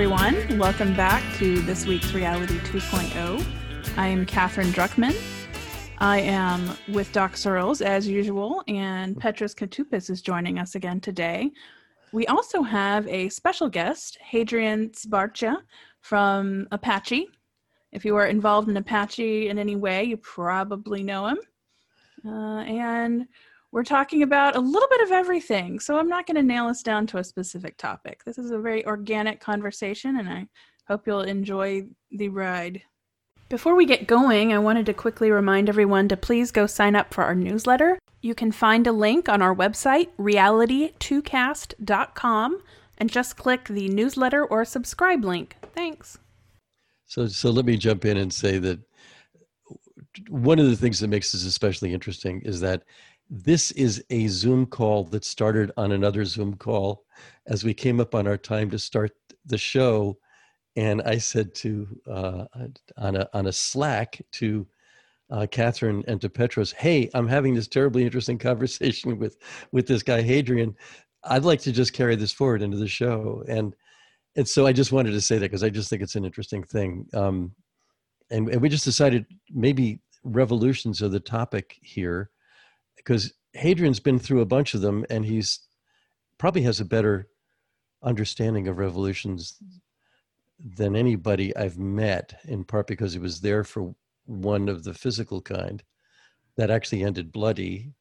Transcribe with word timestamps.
everyone. 0.00 0.58
Welcome 0.58 0.96
back 0.96 1.22
to 1.36 1.60
this 1.60 1.84
week's 1.84 2.14
Reality 2.14 2.56
2.0. 2.60 3.46
I 3.98 4.06
am 4.06 4.24
Katherine 4.24 4.72
Druckman. 4.72 5.14
I 5.98 6.20
am 6.20 6.74
with 6.88 7.12
Doc 7.12 7.36
Searls 7.36 7.82
as 7.82 8.08
usual, 8.08 8.62
and 8.66 9.14
Petros 9.18 9.54
Koutoupis 9.54 10.08
is 10.08 10.22
joining 10.22 10.58
us 10.58 10.74
again 10.74 11.00
today. 11.02 11.50
We 12.12 12.26
also 12.28 12.62
have 12.62 13.06
a 13.08 13.28
special 13.28 13.68
guest, 13.68 14.16
Hadrian 14.22 14.88
Zbarcea 14.88 15.58
from 16.00 16.66
Apache. 16.72 17.28
If 17.92 18.06
you 18.06 18.16
are 18.16 18.28
involved 18.28 18.70
in 18.70 18.78
Apache 18.78 19.50
in 19.50 19.58
any 19.58 19.76
way, 19.76 20.04
you 20.04 20.16
probably 20.16 21.02
know 21.02 21.26
him. 21.26 21.38
Uh, 22.24 22.60
and 22.62 23.28
we're 23.72 23.84
talking 23.84 24.22
about 24.22 24.56
a 24.56 24.60
little 24.60 24.88
bit 24.88 25.02
of 25.02 25.12
everything. 25.12 25.78
So 25.80 25.98
I'm 25.98 26.08
not 26.08 26.26
going 26.26 26.36
to 26.36 26.42
nail 26.42 26.66
us 26.66 26.82
down 26.82 27.06
to 27.08 27.18
a 27.18 27.24
specific 27.24 27.76
topic. 27.76 28.24
This 28.24 28.38
is 28.38 28.50
a 28.50 28.58
very 28.58 28.86
organic 28.86 29.40
conversation, 29.40 30.18
and 30.18 30.26
I 30.28 30.46
hope 30.88 31.06
you'll 31.06 31.20
enjoy 31.22 31.86
the 32.10 32.28
ride. 32.28 32.82
Before 33.48 33.74
we 33.74 33.86
get 33.86 34.06
going, 34.06 34.52
I 34.52 34.58
wanted 34.58 34.84
to 34.86 34.94
quickly 34.94 35.30
remind 35.30 35.68
everyone 35.68 36.08
to 36.08 36.16
please 36.16 36.50
go 36.52 36.66
sign 36.66 36.96
up 36.96 37.12
for 37.12 37.24
our 37.24 37.34
newsletter. 37.34 37.98
You 38.22 38.34
can 38.34 38.52
find 38.52 38.86
a 38.86 38.92
link 38.92 39.28
on 39.28 39.42
our 39.42 39.54
website, 39.54 40.08
reality2cast.com, 40.18 42.62
and 42.98 43.10
just 43.10 43.36
click 43.36 43.66
the 43.66 43.88
newsletter 43.88 44.44
or 44.44 44.64
subscribe 44.64 45.24
link. 45.24 45.56
Thanks. 45.74 46.18
So, 47.06 47.26
so 47.26 47.50
let 47.50 47.64
me 47.64 47.76
jump 47.76 48.04
in 48.04 48.18
and 48.18 48.32
say 48.32 48.58
that 48.58 48.78
one 50.28 50.58
of 50.58 50.66
the 50.66 50.76
things 50.76 50.98
that 51.00 51.08
makes 51.08 51.32
this 51.32 51.44
especially 51.44 51.94
interesting 51.94 52.42
is 52.42 52.60
that 52.60 52.82
this 53.30 53.70
is 53.72 54.04
a 54.10 54.26
Zoom 54.26 54.66
call 54.66 55.04
that 55.04 55.24
started 55.24 55.70
on 55.76 55.92
another 55.92 56.24
Zoom 56.24 56.56
call 56.56 57.04
as 57.46 57.62
we 57.62 57.72
came 57.72 58.00
up 58.00 58.14
on 58.14 58.26
our 58.26 58.36
time 58.36 58.68
to 58.70 58.78
start 58.78 59.12
the 59.46 59.56
show. 59.56 60.18
And 60.74 61.00
I 61.02 61.18
said 61.18 61.54
to 61.56 61.86
uh, 62.10 62.44
on 62.96 63.16
a 63.16 63.28
on 63.32 63.46
a 63.46 63.52
Slack 63.52 64.20
to 64.32 64.66
uh, 65.30 65.46
Katherine 65.48 66.02
and 66.08 66.20
to 66.20 66.28
Petros, 66.28 66.72
"Hey, 66.72 67.08
I'm 67.14 67.28
having 67.28 67.54
this 67.54 67.68
terribly 67.68 68.04
interesting 68.04 68.38
conversation 68.50 69.16
with 69.18 69.36
with 69.70 69.86
this 69.86 70.02
guy 70.02 70.22
Hadrian. 70.22 70.74
I'd 71.24 71.44
like 71.44 71.60
to 71.60 71.72
just 71.72 71.92
carry 71.92 72.16
this 72.16 72.32
forward 72.32 72.62
into 72.62 72.78
the 72.78 72.88
show." 72.88 73.44
And 73.48 73.76
and 74.36 74.46
so 74.46 74.66
I 74.66 74.72
just 74.72 74.92
wanted 74.92 75.12
to 75.12 75.20
say 75.20 75.36
that 75.36 75.50
because 75.50 75.64
I 75.64 75.70
just 75.70 75.88
think 75.88 76.02
it's 76.02 76.16
an 76.16 76.24
interesting 76.24 76.64
thing. 76.64 77.06
Um, 77.14 77.52
and, 78.30 78.48
and 78.48 78.60
we 78.60 78.68
just 78.68 78.84
decided 78.84 79.26
maybe 79.50 80.00
revolutions 80.22 81.02
are 81.02 81.08
the 81.08 81.20
topic 81.20 81.76
here 81.82 82.30
because 83.04 83.32
Hadrian's 83.54 84.00
been 84.00 84.18
through 84.18 84.40
a 84.40 84.46
bunch 84.46 84.74
of 84.74 84.80
them 84.80 85.04
and 85.10 85.24
he's 85.24 85.60
probably 86.38 86.62
has 86.62 86.80
a 86.80 86.84
better 86.84 87.28
understanding 88.02 88.68
of 88.68 88.78
revolutions 88.78 89.56
than 90.76 90.94
anybody 90.94 91.56
I've 91.56 91.78
met, 91.78 92.38
in 92.44 92.64
part 92.64 92.86
because 92.86 93.12
he 93.12 93.18
was 93.18 93.40
there 93.40 93.64
for 93.64 93.94
one 94.26 94.68
of 94.68 94.84
the 94.84 94.94
physical 94.94 95.40
kind 95.40 95.82
that 96.56 96.70
actually 96.70 97.02
ended 97.02 97.32
bloody. 97.32 97.92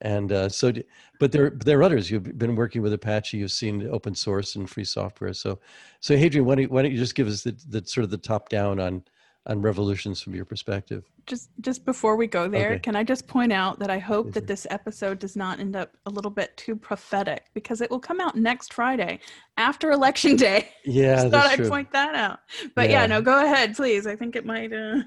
And 0.00 0.30
uh, 0.30 0.48
so, 0.48 0.72
but 1.18 1.32
there, 1.32 1.50
there 1.64 1.78
are 1.78 1.82
others. 1.82 2.10
You've 2.10 2.38
been 2.38 2.54
working 2.54 2.82
with 2.82 2.92
Apache. 2.92 3.38
You've 3.38 3.50
seen 3.50 3.88
open 3.90 4.14
source 4.14 4.54
and 4.54 4.68
free 4.68 4.84
software. 4.84 5.32
So, 5.32 5.58
so 6.00 6.16
Hadrian, 6.16 6.46
why 6.46 6.56
don't, 6.56 6.70
why 6.70 6.82
don't 6.82 6.92
you 6.92 6.98
just 6.98 7.14
give 7.14 7.28
us 7.28 7.42
the, 7.42 7.56
the 7.68 7.84
sort 7.86 8.04
of 8.04 8.10
the 8.10 8.18
top 8.18 8.48
down 8.48 8.78
on 8.78 9.02
on 9.46 9.62
revolutions 9.62 10.20
from 10.20 10.34
your 10.34 10.44
perspective? 10.44 11.04
Just 11.26 11.50
just 11.60 11.84
before 11.84 12.16
we 12.16 12.26
go 12.26 12.48
there, 12.48 12.72
okay. 12.72 12.78
can 12.80 12.96
I 12.96 13.04
just 13.04 13.26
point 13.26 13.52
out 13.52 13.78
that 13.78 13.90
I 13.90 13.98
hope 13.98 14.32
that 14.32 14.46
this 14.46 14.66
episode 14.70 15.18
does 15.18 15.36
not 15.36 15.60
end 15.60 15.76
up 15.76 15.96
a 16.06 16.10
little 16.10 16.30
bit 16.30 16.56
too 16.56 16.76
prophetic 16.76 17.44
because 17.54 17.80
it 17.80 17.90
will 17.90 18.00
come 18.00 18.20
out 18.20 18.36
next 18.36 18.72
Friday 18.74 19.20
after 19.56 19.90
election 19.90 20.36
day. 20.36 20.68
Yeah, 20.84 21.16
just 21.16 21.30
thought 21.30 21.46
I'd 21.46 21.56
true. 21.56 21.68
point 21.68 21.90
that 21.92 22.14
out. 22.14 22.40
But 22.74 22.90
yeah. 22.90 23.02
yeah. 23.02 23.06
no, 23.06 23.20
go 23.20 23.44
ahead, 23.44 23.74
please. 23.74 24.06
I 24.06 24.14
think 24.14 24.36
it 24.36 24.46
might 24.46 24.72
uh 24.72 25.02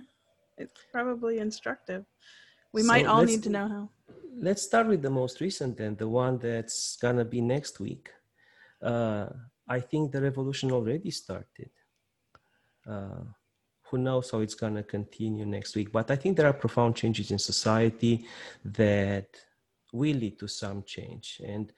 it's 0.57 0.79
probably 0.91 1.39
instructive. 1.39 2.05
We 2.73 2.81
so 2.81 2.87
might 2.87 3.05
all 3.05 3.23
need 3.23 3.43
to 3.43 3.49
know 3.49 3.67
how. 3.67 3.89
Let's 4.35 4.61
start 4.61 4.87
with 4.87 5.01
the 5.01 5.09
most 5.09 5.41
recent 5.41 5.79
and 5.79 5.97
the 5.97 6.07
one 6.07 6.37
that's 6.37 6.97
gonna 6.97 7.25
be 7.25 7.41
next 7.41 7.79
week. 7.79 8.09
Uh 8.81 9.27
I 9.69 9.79
think 9.79 10.11
the 10.11 10.21
revolution 10.21 10.71
already 10.71 11.11
started. 11.11 11.69
Uh, 12.89 13.23
who 13.89 13.97
knows 13.97 14.31
how 14.31 14.39
it's 14.39 14.55
going 14.55 14.75
to 14.75 14.83
continue 14.83 15.45
next 15.45 15.75
week 15.75 15.91
but 15.91 16.09
i 16.11 16.15
think 16.15 16.37
there 16.37 16.47
are 16.47 16.53
profound 16.53 16.95
changes 16.95 17.31
in 17.31 17.39
society 17.39 18.25
that 18.63 19.27
will 19.91 20.15
lead 20.15 20.37
to 20.37 20.47
some 20.47 20.83
change 20.83 21.41
and 21.45 21.73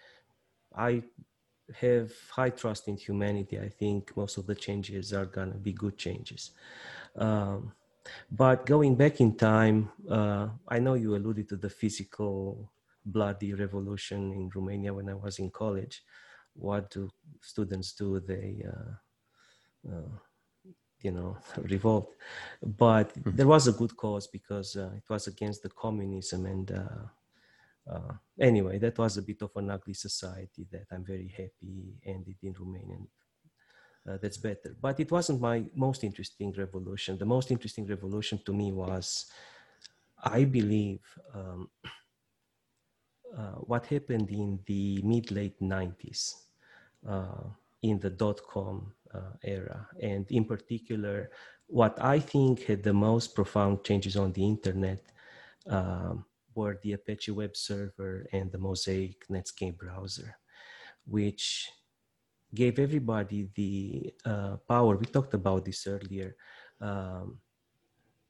i 0.75 1.01
have 1.79 2.11
high 2.29 2.49
trust 2.49 2.87
in 2.87 2.97
humanity. 2.97 3.59
I 3.59 3.69
think 3.69 4.15
most 4.17 4.37
of 4.37 4.45
the 4.45 4.55
changes 4.55 5.13
are 5.13 5.25
going 5.25 5.51
to 5.51 5.57
be 5.57 5.73
good 5.73 5.97
changes. 5.97 6.51
Um, 7.15 7.71
but 8.31 8.65
going 8.65 8.95
back 8.95 9.21
in 9.21 9.37
time 9.37 9.91
uh, 10.09 10.47
i 10.67 10.79
know 10.79 10.95
you 10.95 11.15
alluded 11.15 11.47
to 11.47 11.55
the 11.55 11.69
physical 11.69 12.71
bloody 13.05 13.53
revolution 13.53 14.31
in 14.33 14.49
romania 14.55 14.91
when 14.91 15.07
i 15.07 15.13
was 15.13 15.37
in 15.37 15.51
college. 15.51 16.03
What 16.53 16.89
do 16.89 17.09
students 17.41 17.93
do? 17.93 18.19
They 18.19 18.65
uh, 18.67 19.91
uh, 19.93 20.17
you 21.03 21.11
know 21.11 21.37
revolt. 21.57 22.15
But 22.61 23.13
mm-hmm. 23.13 23.35
there 23.35 23.47
was 23.47 23.67
a 23.67 23.73
good 23.73 23.95
cause 23.95 24.27
because 24.27 24.75
uh, 24.75 24.91
it 24.95 25.03
was 25.09 25.27
against 25.27 25.63
the 25.63 25.69
communism 25.69 26.45
and 26.45 26.71
uh, 26.71 27.91
uh, 27.91 28.13
anyway 28.39 28.77
that 28.77 28.97
was 28.97 29.17
a 29.17 29.21
bit 29.21 29.41
of 29.41 29.51
an 29.55 29.71
ugly 29.71 29.95
society 29.95 30.67
that 30.71 30.85
i'm 30.91 31.03
very 31.03 31.27
happy 31.35 31.95
ended 32.05 32.35
in 32.43 32.53
romania 32.53 32.97
uh, 34.07 34.17
that's 34.21 34.37
better. 34.37 34.75
But 34.81 34.99
it 34.99 35.11
wasn't 35.11 35.41
my 35.41 35.63
most 35.75 36.03
interesting 36.03 36.51
revolution. 36.53 37.17
The 37.17 37.25
most 37.25 37.51
interesting 37.51 37.85
revolution 37.85 38.39
to 38.45 38.53
me 38.53 38.71
was 38.71 39.27
i 40.23 40.43
believe 40.43 41.01
um, 41.33 41.67
uh, 43.37 43.59
what 43.65 43.85
happened 43.87 44.29
in 44.29 44.59
the 44.67 45.01
mid 45.03 45.31
late 45.31 45.59
90s 45.59 46.33
uh, 47.07 47.49
in 47.81 47.99
the 47.99 48.09
dot 48.09 48.39
com 48.47 48.93
era. 49.43 49.87
And 50.01 50.29
in 50.31 50.45
particular, 50.45 51.31
what 51.67 52.01
I 52.01 52.19
think 52.19 52.63
had 52.63 52.83
the 52.83 52.93
most 52.93 53.35
profound 53.35 53.83
changes 53.83 54.15
on 54.15 54.33
the 54.33 54.43
internet 54.43 55.01
um, 55.67 56.25
were 56.55 56.79
the 56.83 56.93
Apache 56.93 57.31
web 57.31 57.55
server 57.55 58.27
and 58.33 58.51
the 58.51 58.57
Mosaic 58.57 59.27
Netscape 59.29 59.77
browser, 59.77 60.35
which 61.05 61.69
gave 62.53 62.79
everybody 62.79 63.49
the 63.55 64.13
uh, 64.25 64.57
power. 64.67 64.97
We 64.97 65.05
talked 65.05 65.33
about 65.33 65.63
this 65.63 65.87
earlier 65.87 66.35
um, 66.81 67.39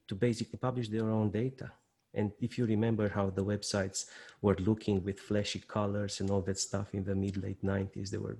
to 0.07 0.15
basically 0.15 0.59
publish 0.59 0.89
their 0.89 1.09
own 1.09 1.31
data. 1.31 1.71
And 2.13 2.31
if 2.41 2.57
you 2.57 2.65
remember 2.65 3.07
how 3.09 3.29
the 3.29 3.43
websites 3.43 4.05
were 4.41 4.55
looking 4.59 5.03
with 5.03 5.19
flashy 5.19 5.59
colors 5.59 6.19
and 6.19 6.29
all 6.29 6.41
that 6.41 6.59
stuff 6.59 6.93
in 6.93 7.03
the 7.03 7.15
mid 7.15 7.37
late 7.37 7.63
90s, 7.63 8.09
they 8.09 8.17
were 8.17 8.37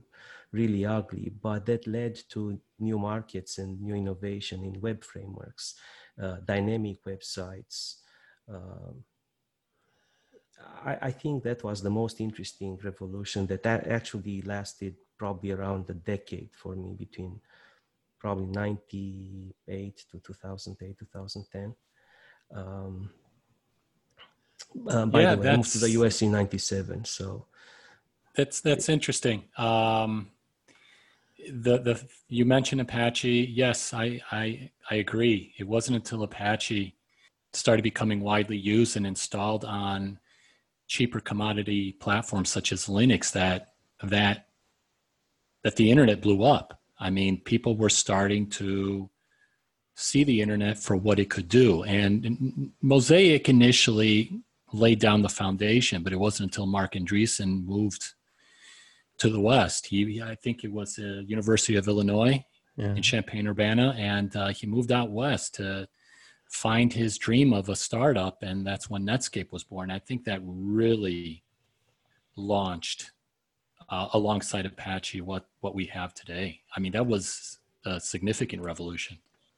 really 0.52 0.86
ugly, 0.86 1.32
but 1.42 1.66
that 1.66 1.88
led 1.88 2.20
to 2.30 2.60
new 2.80 3.00
markets 3.00 3.58
and 3.58 3.82
new 3.82 3.96
innovation 3.96 4.64
in 4.64 4.82
web 4.82 5.04
frameworks, 5.04 5.76
uh, 6.22 6.38
dynamic 6.46 7.04
websites. 7.06 7.96
Um, 8.50 9.04
I, 10.86 10.98
I, 11.04 11.12
think 11.12 11.44
that 11.44 11.64
was 11.64 11.82
the 11.82 11.90
most 11.90 12.20
interesting 12.20 12.78
revolution 12.84 13.48
that 13.48 13.66
actually 13.66 14.42
lasted 14.42 14.96
probably 15.18 15.52
around 15.52 15.90
a 15.90 15.94
decade 15.94 16.50
for 16.54 16.76
me 16.76 16.96
between 16.98 17.40
probably 18.20 18.46
98 18.48 20.04
to 20.12 20.20
2008, 20.20 21.00
2010. 21.00 21.76
Um, 22.54 23.10
uh, 24.88 25.06
by 25.06 25.22
yeah, 25.22 25.36
the 25.36 25.42
way, 25.42 25.56
moved 25.56 25.72
to 25.74 25.80
the 25.80 25.90
US 25.92 26.22
in 26.22 26.32
97. 26.32 27.06
So 27.06 27.46
that's, 28.36 28.62
that's 28.62 28.90
interesting. 28.90 29.44
Um, 29.58 30.32
the 31.50 31.80
the 31.80 32.04
you 32.28 32.46
mentioned 32.46 32.82
Apache. 32.82 33.52
Yes, 33.54 33.94
I 33.94 34.22
I 34.32 34.72
I 34.90 34.96
agree. 34.96 35.54
It 35.58 35.68
wasn't 35.68 35.96
until 35.98 36.24
Apache 36.24 36.96
started 37.54 37.82
becoming 37.82 38.22
widely 38.22 38.58
used 38.58 38.96
and 38.96 39.06
installed 39.06 39.66
on 39.66 40.20
cheaper 40.88 41.20
commodity 41.20 41.94
platforms 41.94 42.50
such 42.50 42.72
as 42.72 42.86
Linux 42.86 43.32
that 43.32 43.74
that 44.04 44.48
that 45.64 45.76
the 45.76 45.92
internet 45.92 46.22
blew 46.22 46.44
up. 46.44 46.80
I 47.00 47.10
mean, 47.10 47.40
people 47.42 47.76
were 47.76 47.90
starting 47.90 48.48
to 48.52 49.10
see 49.96 50.24
the 50.24 50.42
internet 50.42 50.78
for 50.78 50.96
what 50.96 51.20
it 51.20 51.30
could 51.30 51.50
do. 51.50 51.84
And 51.84 52.72
Mosaic 52.82 53.50
initially 53.50 54.42
laid 54.74 55.00
down 55.00 55.22
the 55.22 55.30
foundation, 55.30 56.04
but 56.04 56.14
it 56.14 56.20
wasn't 56.20 56.48
until 56.48 56.66
Marc 56.66 56.94
Andreessen 56.94 57.66
moved 57.66 58.14
to 59.18 59.30
the 59.30 59.40
west. 59.40 59.88
He, 59.88 60.22
I 60.22 60.36
think 60.36 60.64
it 60.64 60.72
was 60.72 60.96
the 60.96 61.24
University 61.28 61.76
of 61.76 61.88
Illinois 61.88 62.44
yeah. 62.76 62.96
in 62.96 63.02
Champaign 63.02 63.48
Urbana, 63.48 63.96
and 63.98 64.36
uh, 64.36 64.48
he 64.50 64.68
moved 64.68 64.92
out 64.92 65.12
west 65.12 65.56
to 65.56 65.88
find 66.50 66.92
his 66.92 67.18
dream 67.18 67.54
of 67.54 67.70
a 67.70 67.76
startup, 67.76 68.44
and 68.44 68.66
that's 68.66 68.90
when 68.90 69.04
Netscape 69.04 69.52
was 69.52 69.64
born. 69.64 69.92
I 69.92 70.00
think 70.00 70.26
that 70.26 70.42
really 70.44 71.44
launched 72.36 73.12
uh, 73.90 74.08
alongside 74.14 74.66
Apache 74.66 75.22
what 75.22 75.48
what 75.60 75.76
we 75.76 75.86
have 75.86 76.14
today. 76.14 76.62
I 76.76 76.80
mean, 76.80 76.94
that 76.94 77.06
was 77.06 77.60
a 77.86 78.00
significant 78.00 78.64
revolution. 78.64 79.18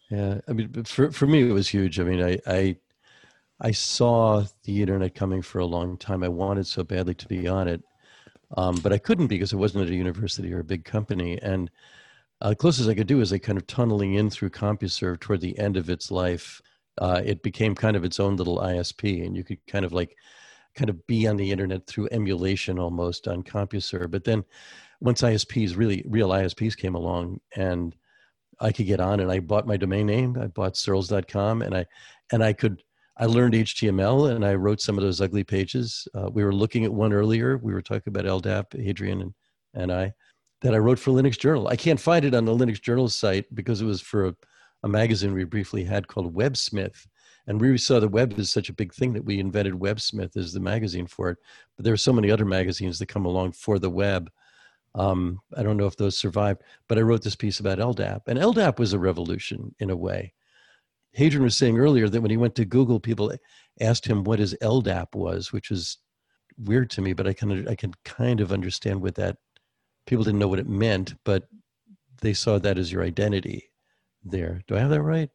Yeah, 0.10 0.42
I 0.48 0.54
mean, 0.54 0.84
for 0.84 1.12
for 1.12 1.28
me, 1.28 1.48
it 1.50 1.54
was 1.54 1.70
huge. 1.70 2.00
I 2.00 2.04
mean, 2.04 2.24
I 2.24 2.40
I 2.46 2.78
I 3.64 3.72
saw 3.72 4.44
the 4.64 4.82
internet 4.82 5.16
coming 5.16 5.42
for 5.42 5.60
a 5.60 5.66
long 5.66 5.98
time. 5.98 6.22
I 6.22 6.28
wanted 6.28 6.68
so 6.68 6.84
badly 6.84 7.14
to 7.16 7.28
be 7.28 7.48
on 7.48 7.70
it, 7.70 7.82
um, 8.58 8.76
but 8.84 8.92
I 8.92 8.98
couldn't 8.98 9.28
because 9.28 9.54
it 9.54 9.58
wasn't 9.58 9.86
at 9.86 9.92
a 9.92 9.96
university 9.96 10.54
or 10.54 10.60
a 10.60 10.66
big 10.66 10.84
company. 10.84 11.40
And 11.42 11.72
uh, 12.42 12.50
the 12.50 12.56
closest 12.58 12.90
I 12.90 12.94
could 12.94 13.08
do 13.08 13.22
is 13.22 13.32
like 13.32 13.42
kind 13.42 13.58
of 13.58 13.66
tunneling 13.66 14.16
in 14.16 14.30
through 14.30 14.50
CompuServe 14.50 15.22
toward 15.22 15.40
the 15.40 15.58
end 15.58 15.78
of 15.78 15.90
its 15.90 16.12
life. 16.12 16.62
Uh, 16.98 17.22
it 17.24 17.42
became 17.42 17.74
kind 17.74 17.96
of 17.96 18.04
its 18.04 18.20
own 18.20 18.36
little 18.36 18.60
ISP, 18.60 19.26
and 19.26 19.36
you 19.36 19.46
could 19.46 19.66
kind 19.66 19.86
of 19.86 19.94
like 19.94 20.16
kind 20.76 20.90
of 20.90 21.08
be 21.08 21.28
on 21.28 21.38
the 21.38 21.52
internet 21.52 21.88
through 21.88 22.10
emulation 22.12 22.78
almost 22.78 23.28
on 23.28 23.44
CompuServe. 23.44 24.12
But 24.12 24.26
then 24.26 24.44
once 25.00 25.22
ISPs 25.22 25.78
really 25.78 26.04
real 26.08 26.30
ISPs 26.30 26.76
came 26.76 26.96
along 26.96 27.40
and 27.56 27.96
I 28.60 28.72
could 28.72 28.88
get 28.88 29.00
on 29.00 29.20
and 29.20 29.32
I 29.32 29.40
bought 29.40 29.68
my 29.68 29.78
domain 29.78 30.08
name. 30.08 30.38
I 30.40 30.48
bought 30.48 30.78
searls.com 30.78 31.62
and 31.62 31.76
I 31.76 31.86
and 32.32 32.44
I 32.44 32.54
could 32.54 32.82
I 33.18 33.26
learned 33.26 33.54
HTML 33.54 34.36
and 34.36 34.44
I 34.44 34.56
wrote 34.56 34.82
some 34.82 34.98
of 34.98 35.04
those 35.04 35.22
ugly 35.22 35.44
pages. 35.44 36.08
Uh, 36.16 36.30
we 36.32 36.44
were 36.44 36.54
looking 36.54 36.84
at 36.84 36.94
one 36.94 37.14
earlier. 37.14 37.58
We 37.58 37.74
were 37.74 37.82
talking 37.82 38.08
about 38.08 38.26
LDAP, 38.26 38.88
Adrian 38.88 39.22
and, 39.22 39.34
and 39.76 39.92
I, 39.92 40.14
that 40.62 40.74
I 40.74 40.80
wrote 40.80 40.98
for 40.98 41.12
Linux 41.12 41.38
Journal. 41.38 41.68
I 41.68 41.76
can't 41.76 42.00
find 42.00 42.26
it 42.26 42.34
on 42.34 42.46
the 42.46 42.56
Linux 42.56 42.82
Journal 42.82 43.08
site 43.10 43.54
because 43.54 43.82
it 43.82 43.86
was 43.86 44.02
for 44.02 44.28
a, 44.28 44.36
a 44.82 44.90
magazine 44.90 45.34
we 45.34 45.44
briefly 45.44 45.84
had 45.84 46.08
called 46.08 46.34
WebSmith. 46.36 47.06
And 47.46 47.60
we 47.60 47.78
saw 47.78 48.00
the 48.00 48.08
web 48.08 48.34
as 48.40 48.50
such 48.50 48.70
a 48.70 48.74
big 48.74 48.94
thing 48.94 49.14
that 49.14 49.26
we 49.26 49.40
invented 49.40 49.74
WebSmith 49.74 50.36
as 50.38 50.54
the 50.54 50.60
magazine 50.60 51.08
for 51.08 51.30
it. 51.30 51.38
But 51.76 51.84
there 51.84 51.94
are 51.94 51.98
so 51.98 52.14
many 52.14 52.32
other 52.32 52.46
magazines 52.46 52.98
that 53.00 53.08
come 53.08 53.26
along 53.26 53.52
for 53.52 53.78
the 53.78 53.90
web. 53.90 54.32
Um, 54.96 55.40
I 55.56 55.62
don't 55.62 55.78
know 55.78 55.88
if 55.88 55.98
those 55.98 56.18
survived, 56.18 56.62
but 56.88 56.98
I 56.98 57.02
wrote 57.02 57.22
this 57.22 57.36
piece 57.36 57.60
about 57.60 57.80
LDAP. 57.80 58.22
And 58.28 58.40
LDAP 58.40 58.80
was 58.80 58.94
a 58.94 59.00
revolution 59.00 59.76
in 59.80 59.90
a 59.90 59.96
way. 59.96 60.34
Hadrian 61.14 61.44
was 61.44 61.56
saying 61.56 61.78
earlier 61.78 62.10
that 62.10 62.22
when 62.22 62.32
he 62.32 62.38
went 62.38 62.56
to 62.56 62.66
Google, 62.66 63.00
people 63.00 63.34
asked 63.80 64.06
him 64.06 64.24
what 64.24 64.40
his 64.40 64.56
LDAP 64.62 65.16
was, 65.16 65.54
which 65.54 65.72
is 65.72 65.98
weird 66.58 66.90
to 66.92 67.02
me, 67.02 67.14
but 67.14 67.28
I 67.28 67.34
can 67.34 67.68
I 67.68 67.76
can 67.76 67.94
kind 68.04 68.42
of 68.42 68.52
understand 68.52 69.02
what 69.02 69.16
that. 69.16 69.38
People 70.06 70.26
didn't 70.26 70.40
know 70.40 70.50
what 70.50 70.60
it 70.60 70.68
meant, 70.68 71.14
but 71.24 71.48
they 72.22 72.34
saw 72.34 72.60
that 72.60 72.78
as 72.78 72.92
your 72.92 73.04
identity. 73.04 73.70
There, 74.26 74.62
do 74.68 74.76
I 74.76 74.80
have 74.80 74.90
that 74.90 75.02
right, 75.02 75.30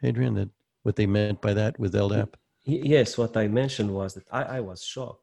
Hadrian? 0.00 0.34
That 0.34 0.50
what 0.82 0.96
they 0.96 1.06
meant 1.06 1.40
by 1.40 1.54
that 1.54 1.78
with 1.78 1.94
LDAP? 1.94 2.34
Yes, 2.64 3.18
what 3.18 3.36
I 3.36 3.48
mentioned 3.48 3.92
was 3.92 4.14
that 4.14 4.26
I, 4.30 4.42
I 4.58 4.60
was 4.60 4.82
shocked. 4.82 5.22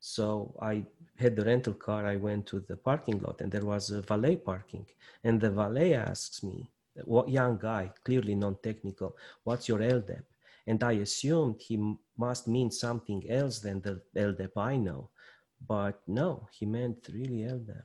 So 0.00 0.56
I 0.62 0.84
had 1.16 1.36
the 1.36 1.44
rental 1.44 1.74
car. 1.74 2.06
I 2.06 2.16
went 2.16 2.46
to 2.46 2.60
the 2.60 2.76
parking 2.76 3.18
lot, 3.20 3.40
and 3.40 3.50
there 3.50 3.64
was 3.64 3.90
a 3.90 4.02
valet 4.02 4.36
parking, 4.36 4.86
and 5.24 5.40
the 5.40 5.50
valet 5.50 5.94
asks 5.94 6.42
me, 6.42 6.70
what 7.04 7.28
young 7.28 7.58
guy, 7.58 7.92
clearly 8.04 8.34
non-technical, 8.34 9.16
what's 9.44 9.68
your 9.68 9.78
LDAP? 9.78 10.22
And 10.66 10.82
I 10.82 10.92
assumed 10.92 11.60
he 11.60 11.94
must 12.16 12.46
mean 12.48 12.70
something 12.70 13.22
else 13.28 13.60
than 13.60 13.80
the 13.80 14.02
LDAP 14.16 14.56
I 14.56 14.76
know. 14.76 15.10
But 15.66 16.00
no, 16.06 16.48
he 16.52 16.66
meant 16.66 17.08
really 17.12 17.38
LDAP. 17.38 17.82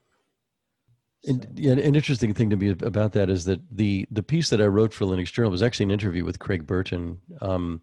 So. 1.26 1.32
And, 1.32 1.48
yeah, 1.56 1.72
an 1.72 1.80
interesting 1.80 2.34
thing 2.34 2.50
to 2.50 2.58
me 2.58 2.70
about 2.70 3.14
that 3.14 3.30
is 3.30 3.46
that 3.46 3.62
the 3.72 4.06
the 4.12 4.24
piece 4.24 4.50
that 4.50 4.62
I 4.62 4.66
wrote 4.66 4.94
for 4.94 5.06
Linux 5.06 5.32
Journal 5.32 5.52
was 5.52 5.64
actually 5.64 5.86
an 5.86 5.92
interview 5.92 6.26
with 6.26 6.40
Craig 6.40 6.68
Burton, 6.68 7.18
um, 7.42 7.82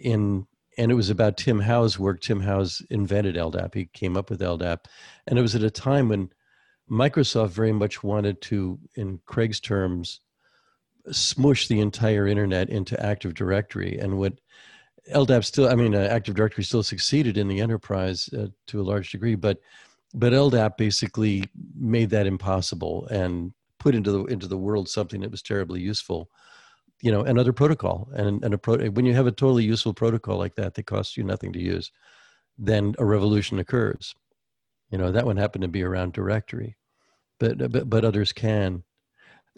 in 0.00 0.44
and 0.76 0.90
it 0.90 0.94
was 0.94 1.08
about 1.08 1.36
Tim 1.36 1.60
Howes' 1.60 2.00
work. 2.00 2.20
Tim 2.20 2.40
Howes 2.40 2.82
invented 2.90 3.36
LDAP. 3.36 3.74
He 3.74 3.84
came 3.86 4.16
up 4.16 4.28
with 4.28 4.40
LDAP, 4.40 4.78
and 5.28 5.38
it 5.38 5.42
was 5.42 5.54
at 5.54 5.62
a 5.62 5.70
time 5.70 6.08
when 6.08 6.30
Microsoft 6.90 7.50
very 7.50 7.72
much 7.72 8.02
wanted 8.02 8.40
to, 8.42 8.78
in 8.96 9.20
Craig's 9.26 9.60
terms, 9.60 10.20
smush 11.10 11.68
the 11.68 11.80
entire 11.80 12.26
internet 12.26 12.70
into 12.70 13.00
Active 13.04 13.34
Directory. 13.34 13.98
And 13.98 14.18
what 14.18 14.34
LDAP 15.12 15.44
still, 15.44 15.68
I 15.68 15.74
mean, 15.74 15.94
uh, 15.94 16.08
Active 16.10 16.34
Directory 16.34 16.64
still 16.64 16.82
succeeded 16.82 17.36
in 17.38 17.48
the 17.48 17.60
enterprise 17.60 18.28
uh, 18.32 18.48
to 18.68 18.80
a 18.80 18.82
large 18.82 19.10
degree, 19.10 19.34
but 19.34 19.60
but 20.14 20.32
LDAP 20.32 20.76
basically 20.78 21.44
made 21.78 22.10
that 22.10 22.26
impossible 22.26 23.06
and 23.08 23.52
put 23.78 23.94
into 23.94 24.10
the 24.10 24.24
into 24.24 24.46
the 24.46 24.56
world 24.56 24.88
something 24.88 25.20
that 25.20 25.30
was 25.30 25.42
terribly 25.42 25.80
useful. 25.80 26.30
You 27.00 27.12
know, 27.12 27.22
another 27.22 27.52
protocol, 27.52 28.08
and 28.14 28.42
and 28.44 28.54
a 28.54 28.58
pro, 28.58 28.78
when 28.90 29.06
you 29.06 29.14
have 29.14 29.26
a 29.26 29.32
totally 29.32 29.64
useful 29.64 29.94
protocol 29.94 30.36
like 30.36 30.54
that 30.56 30.74
that 30.74 30.86
costs 30.86 31.16
you 31.16 31.24
nothing 31.24 31.52
to 31.52 31.60
use, 31.60 31.92
then 32.56 32.94
a 32.98 33.04
revolution 33.04 33.58
occurs. 33.58 34.14
You 34.90 34.98
know, 34.98 35.12
that 35.12 35.26
one 35.26 35.36
happened 35.36 35.62
to 35.62 35.68
be 35.68 35.82
around 35.82 36.12
directory, 36.12 36.76
but 37.38 37.70
but 37.70 37.88
but 37.88 38.04
others 38.04 38.32
can. 38.32 38.82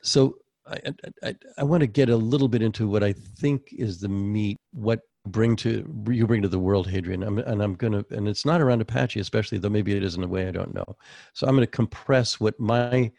So 0.02 0.37
I, 0.70 0.81
I, 1.22 1.34
I 1.58 1.64
want 1.64 1.81
to 1.81 1.87
get 1.87 2.08
a 2.08 2.17
little 2.17 2.49
bit 2.49 2.62
into 2.62 2.88
what 2.88 3.02
I 3.02 3.12
think 3.12 3.72
is 3.72 4.00
the 4.00 4.08
meat, 4.08 4.56
what 4.72 5.00
bring 5.26 5.56
to 5.56 5.84
you 6.08 6.26
bring 6.26 6.43
to 6.43 6.49
the 6.49 6.58
world, 6.58 6.88
Hadrian. 6.88 7.22
I'm, 7.22 7.38
and 7.38 7.62
I'm 7.62 7.76
to, 7.76 8.06
and 8.11 8.28
it's 8.28 8.44
not 8.44 8.61
around 8.61 8.81
Apache, 8.81 9.20
especially 9.20 9.58
though 9.58 9.69
maybe 9.69 9.94
it 9.94 10.02
is 10.02 10.14
in 10.14 10.25
a 10.25 10.28
way 10.28 10.49
I 10.49 10.52
don't 10.52 10.75
know. 10.75 10.96
So 11.34 11.46
I'm 11.46 11.55
going 11.55 11.67
to 11.67 11.70
compress 11.70 12.40
what 12.40 12.58
my, 12.58 13.11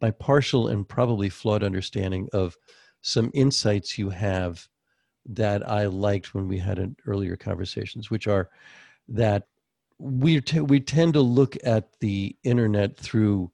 my 0.00 0.10
partial 0.10 0.68
and 0.68 0.88
probably 0.88 1.28
flawed 1.28 1.62
understanding 1.62 2.28
of 2.32 2.56
some 3.00 3.30
insights 3.34 3.98
you 3.98 4.10
have 4.10 4.66
that 5.26 5.68
I 5.68 5.86
liked 5.86 6.34
when 6.34 6.48
we 6.48 6.58
had 6.58 6.78
an 6.78 6.96
earlier 7.06 7.36
conversations, 7.36 8.10
which 8.10 8.26
are 8.26 8.48
that 9.08 9.46
we 9.98 10.40
t- 10.40 10.60
we 10.60 10.80
tend 10.80 11.14
to 11.14 11.20
look 11.20 11.56
at 11.64 11.90
the 12.00 12.36
internet 12.44 12.96
through 12.96 13.50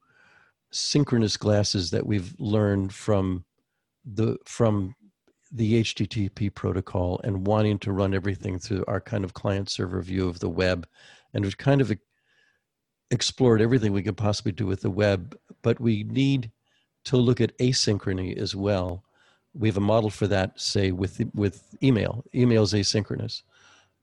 synchronous 0.75 1.37
glasses 1.37 1.91
that 1.91 2.05
we've 2.05 2.33
learned 2.37 2.93
from 2.93 3.45
the 4.05 4.37
from 4.45 4.95
the 5.51 5.81
HTTP 5.81 6.53
protocol 6.53 7.21
and 7.23 7.47
wanting 7.47 7.79
to 7.79 7.93
run 7.93 8.13
everything 8.13 8.59
through 8.59 8.83
our 8.87 8.99
kind 8.99 9.23
of 9.23 9.33
client 9.33 9.69
server 9.69 10.01
view 10.01 10.27
of 10.27 10.39
the 10.39 10.49
web. 10.49 10.85
And 11.33 11.45
we've 11.45 11.57
kind 11.57 11.79
of 11.79 11.93
explored 13.11 13.61
everything 13.61 13.93
we 13.93 14.03
could 14.03 14.17
possibly 14.17 14.51
do 14.51 14.65
with 14.65 14.81
the 14.81 14.89
web, 14.89 15.37
but 15.61 15.79
we 15.79 16.03
need 16.03 16.51
to 17.05 17.17
look 17.17 17.39
at 17.39 17.57
asynchrony 17.59 18.35
as 18.37 18.55
well. 18.55 19.03
We 19.53 19.69
have 19.69 19.77
a 19.77 19.81
model 19.81 20.09
for 20.09 20.27
that, 20.27 20.59
say, 20.59 20.91
with, 20.91 21.21
with 21.33 21.75
email. 21.81 22.25
Email 22.33 22.63
is 22.63 22.73
asynchronous. 22.73 23.43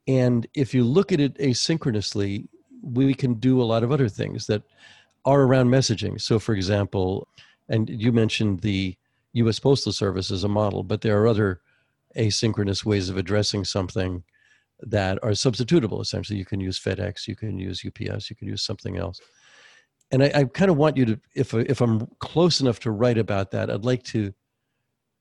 And 0.06 0.46
if 0.54 0.72
you 0.72 0.84
look 0.84 1.12
at 1.12 1.20
it 1.20 1.36
asynchronously, 1.38 2.48
we 2.82 3.12
can 3.12 3.34
do 3.34 3.60
a 3.60 3.64
lot 3.64 3.82
of 3.82 3.92
other 3.92 4.08
things 4.08 4.46
that 4.46 4.62
are 5.24 5.42
around 5.42 5.68
messaging. 5.68 6.20
So, 6.20 6.38
for 6.38 6.54
example, 6.54 7.28
and 7.68 7.88
you 7.88 8.12
mentioned 8.12 8.60
the 8.60 8.96
US 9.34 9.58
Postal 9.58 9.92
Service 9.92 10.30
as 10.30 10.44
a 10.44 10.48
model, 10.48 10.82
but 10.82 11.00
there 11.00 11.20
are 11.20 11.26
other 11.26 11.60
asynchronous 12.16 12.84
ways 12.84 13.08
of 13.08 13.16
addressing 13.16 13.64
something 13.64 14.22
that 14.80 15.18
are 15.22 15.30
substitutable. 15.30 16.00
Essentially, 16.00 16.38
you 16.38 16.44
can 16.44 16.60
use 16.60 16.78
FedEx, 16.78 17.28
you 17.28 17.36
can 17.36 17.58
use 17.58 17.84
UPS, 17.86 18.28
you 18.30 18.36
can 18.36 18.48
use 18.48 18.62
something 18.62 18.96
else. 18.96 19.20
And 20.10 20.24
I, 20.24 20.32
I 20.34 20.44
kind 20.44 20.70
of 20.70 20.76
want 20.76 20.96
you 20.96 21.06
to, 21.06 21.20
if 21.34 21.54
if 21.54 21.80
I'm 21.80 22.06
close 22.18 22.60
enough 22.60 22.80
to 22.80 22.90
write 22.90 23.18
about 23.18 23.50
that, 23.52 23.70
I'd 23.70 23.84
like 23.84 24.02
to 24.04 24.34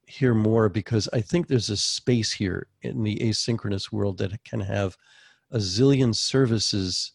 hear 0.08 0.34
more 0.34 0.68
because 0.68 1.08
I 1.14 1.22
think 1.22 1.48
there's 1.48 1.70
a 1.70 1.78
space 1.78 2.34
here 2.34 2.68
in 2.82 3.04
the 3.04 3.16
asynchronous 3.18 3.92
world 3.92 4.18
that 4.18 4.44
can 4.44 4.60
have 4.60 4.98
a 5.52 5.58
zillion 5.58 6.14
services 6.14 7.14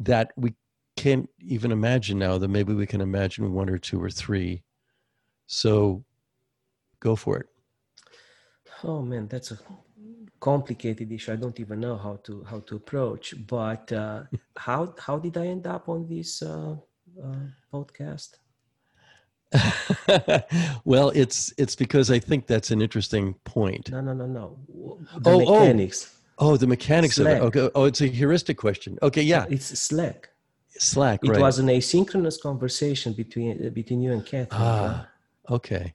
that 0.00 0.32
we 0.36 0.54
can't 1.00 1.30
even 1.56 1.72
imagine 1.72 2.18
now 2.18 2.36
that 2.36 2.48
maybe 2.48 2.74
we 2.74 2.86
can 2.86 3.00
imagine 3.00 3.54
one 3.54 3.70
or 3.70 3.78
two 3.78 4.02
or 4.02 4.10
three. 4.10 4.62
So 5.46 6.04
go 7.00 7.16
for 7.16 7.38
it. 7.38 7.46
Oh 8.84 9.00
man, 9.00 9.26
that's 9.26 9.50
a 9.50 9.58
complicated 10.40 11.10
issue. 11.10 11.32
I 11.32 11.36
don't 11.36 11.58
even 11.58 11.80
know 11.80 11.96
how 11.96 12.14
to 12.24 12.44
how 12.50 12.60
to 12.68 12.76
approach. 12.76 13.34
But 13.46 13.90
uh, 13.92 14.24
how 14.66 14.94
how 15.06 15.18
did 15.18 15.36
I 15.38 15.46
end 15.46 15.66
up 15.66 15.88
on 15.88 16.06
this 16.06 16.42
uh, 16.42 16.76
uh, 17.26 17.46
podcast? 17.72 18.30
well, 20.84 21.08
it's 21.22 21.52
it's 21.56 21.76
because 21.76 22.10
I 22.10 22.18
think 22.18 22.46
that's 22.46 22.70
an 22.70 22.82
interesting 22.82 23.34
point. 23.44 23.90
No, 23.90 24.00
no, 24.02 24.12
no, 24.12 24.26
no. 24.26 24.58
The 25.18 25.30
oh, 25.30 25.34
oh. 25.34 25.60
mechanics. 25.60 25.98
Oh, 26.38 26.50
oh 26.50 26.56
the 26.58 26.66
mechanics 26.66 27.16
Slack. 27.16 27.40
of 27.40 27.56
it. 27.56 27.58
Okay. 27.58 27.70
Oh, 27.74 27.84
it's 27.84 28.02
a 28.02 28.06
heuristic 28.06 28.58
question. 28.58 28.98
Okay, 29.02 29.22
yeah. 29.22 29.46
It's 29.48 29.66
Slack. 29.78 30.29
Slack. 30.80 31.20
It 31.22 31.32
right. 31.32 31.40
was 31.40 31.58
an 31.58 31.66
asynchronous 31.66 32.40
conversation 32.40 33.12
between 33.12 33.66
uh, 33.66 33.68
between 33.68 34.00
you 34.00 34.12
and 34.12 34.24
Katherine. 34.24 34.62
Ah, 34.62 35.08
okay. 35.50 35.94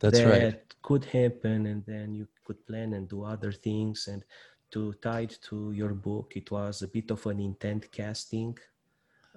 That's 0.00 0.18
that 0.18 0.28
right. 0.28 0.74
Could 0.82 1.04
happen, 1.04 1.66
and 1.66 1.84
then 1.86 2.14
you 2.14 2.26
could 2.44 2.66
plan 2.66 2.94
and 2.94 3.08
do 3.08 3.22
other 3.22 3.52
things. 3.52 4.08
And 4.08 4.24
to 4.72 4.92
tie 4.94 5.20
it 5.20 5.38
to 5.48 5.70
your 5.70 5.94
book, 5.94 6.32
it 6.34 6.50
was 6.50 6.82
a 6.82 6.88
bit 6.88 7.12
of 7.12 7.24
an 7.26 7.38
intent 7.38 7.92
casting, 7.92 8.58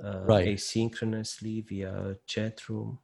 uh, 0.04 0.22
right? 0.26 0.48
Asynchronously 0.48 1.68
via 1.68 2.18
chat 2.26 2.68
room. 2.68 2.98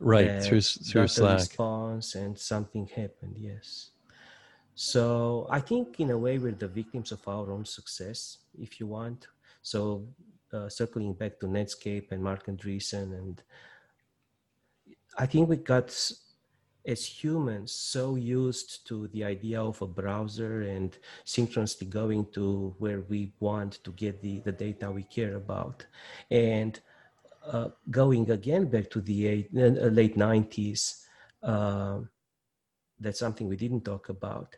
Right 0.00 0.42
through 0.42 0.62
through 0.62 1.08
Slack. 1.08 1.38
response 1.38 2.14
and 2.14 2.36
something 2.36 2.86
happened. 2.86 3.36
Yes. 3.36 3.90
So 4.74 5.46
I 5.50 5.60
think 5.60 6.00
in 6.00 6.10
a 6.10 6.18
way 6.18 6.38
we're 6.38 6.52
the 6.52 6.66
victims 6.66 7.12
of 7.12 7.28
our 7.28 7.52
own 7.52 7.66
success, 7.66 8.38
if 8.58 8.80
you 8.80 8.86
want. 8.86 9.28
So 9.62 10.06
uh, 10.52 10.68
circling 10.68 11.14
back 11.14 11.38
to 11.40 11.46
Netscape 11.46 12.12
and 12.12 12.22
Marc 12.22 12.46
Andreessen 12.46 13.16
and 13.16 13.42
I 15.18 15.26
think 15.26 15.48
we 15.48 15.56
got 15.56 15.90
as 16.84 17.04
humans 17.04 17.70
so 17.72 18.16
used 18.16 18.86
to 18.88 19.08
the 19.08 19.24
idea 19.24 19.62
of 19.62 19.80
a 19.82 19.86
browser 19.86 20.62
and 20.62 20.96
synchronously 21.24 21.86
going 21.86 22.26
to 22.32 22.74
where 22.78 23.02
we 23.02 23.32
want 23.38 23.84
to 23.84 23.92
get 23.92 24.20
the, 24.20 24.40
the 24.40 24.52
data 24.52 24.90
we 24.90 25.04
care 25.04 25.36
about. 25.36 25.86
And 26.30 26.80
uh, 27.46 27.68
going 27.90 28.30
again 28.30 28.66
back 28.66 28.90
to 28.90 29.00
the 29.00 29.26
eight, 29.26 29.50
uh, 29.56 29.88
late 29.88 30.16
90s 30.16 31.04
uh, 31.42 31.98
that's 33.00 33.18
something 33.18 33.48
we 33.48 33.56
didn't 33.56 33.84
talk 33.84 34.08
about 34.08 34.56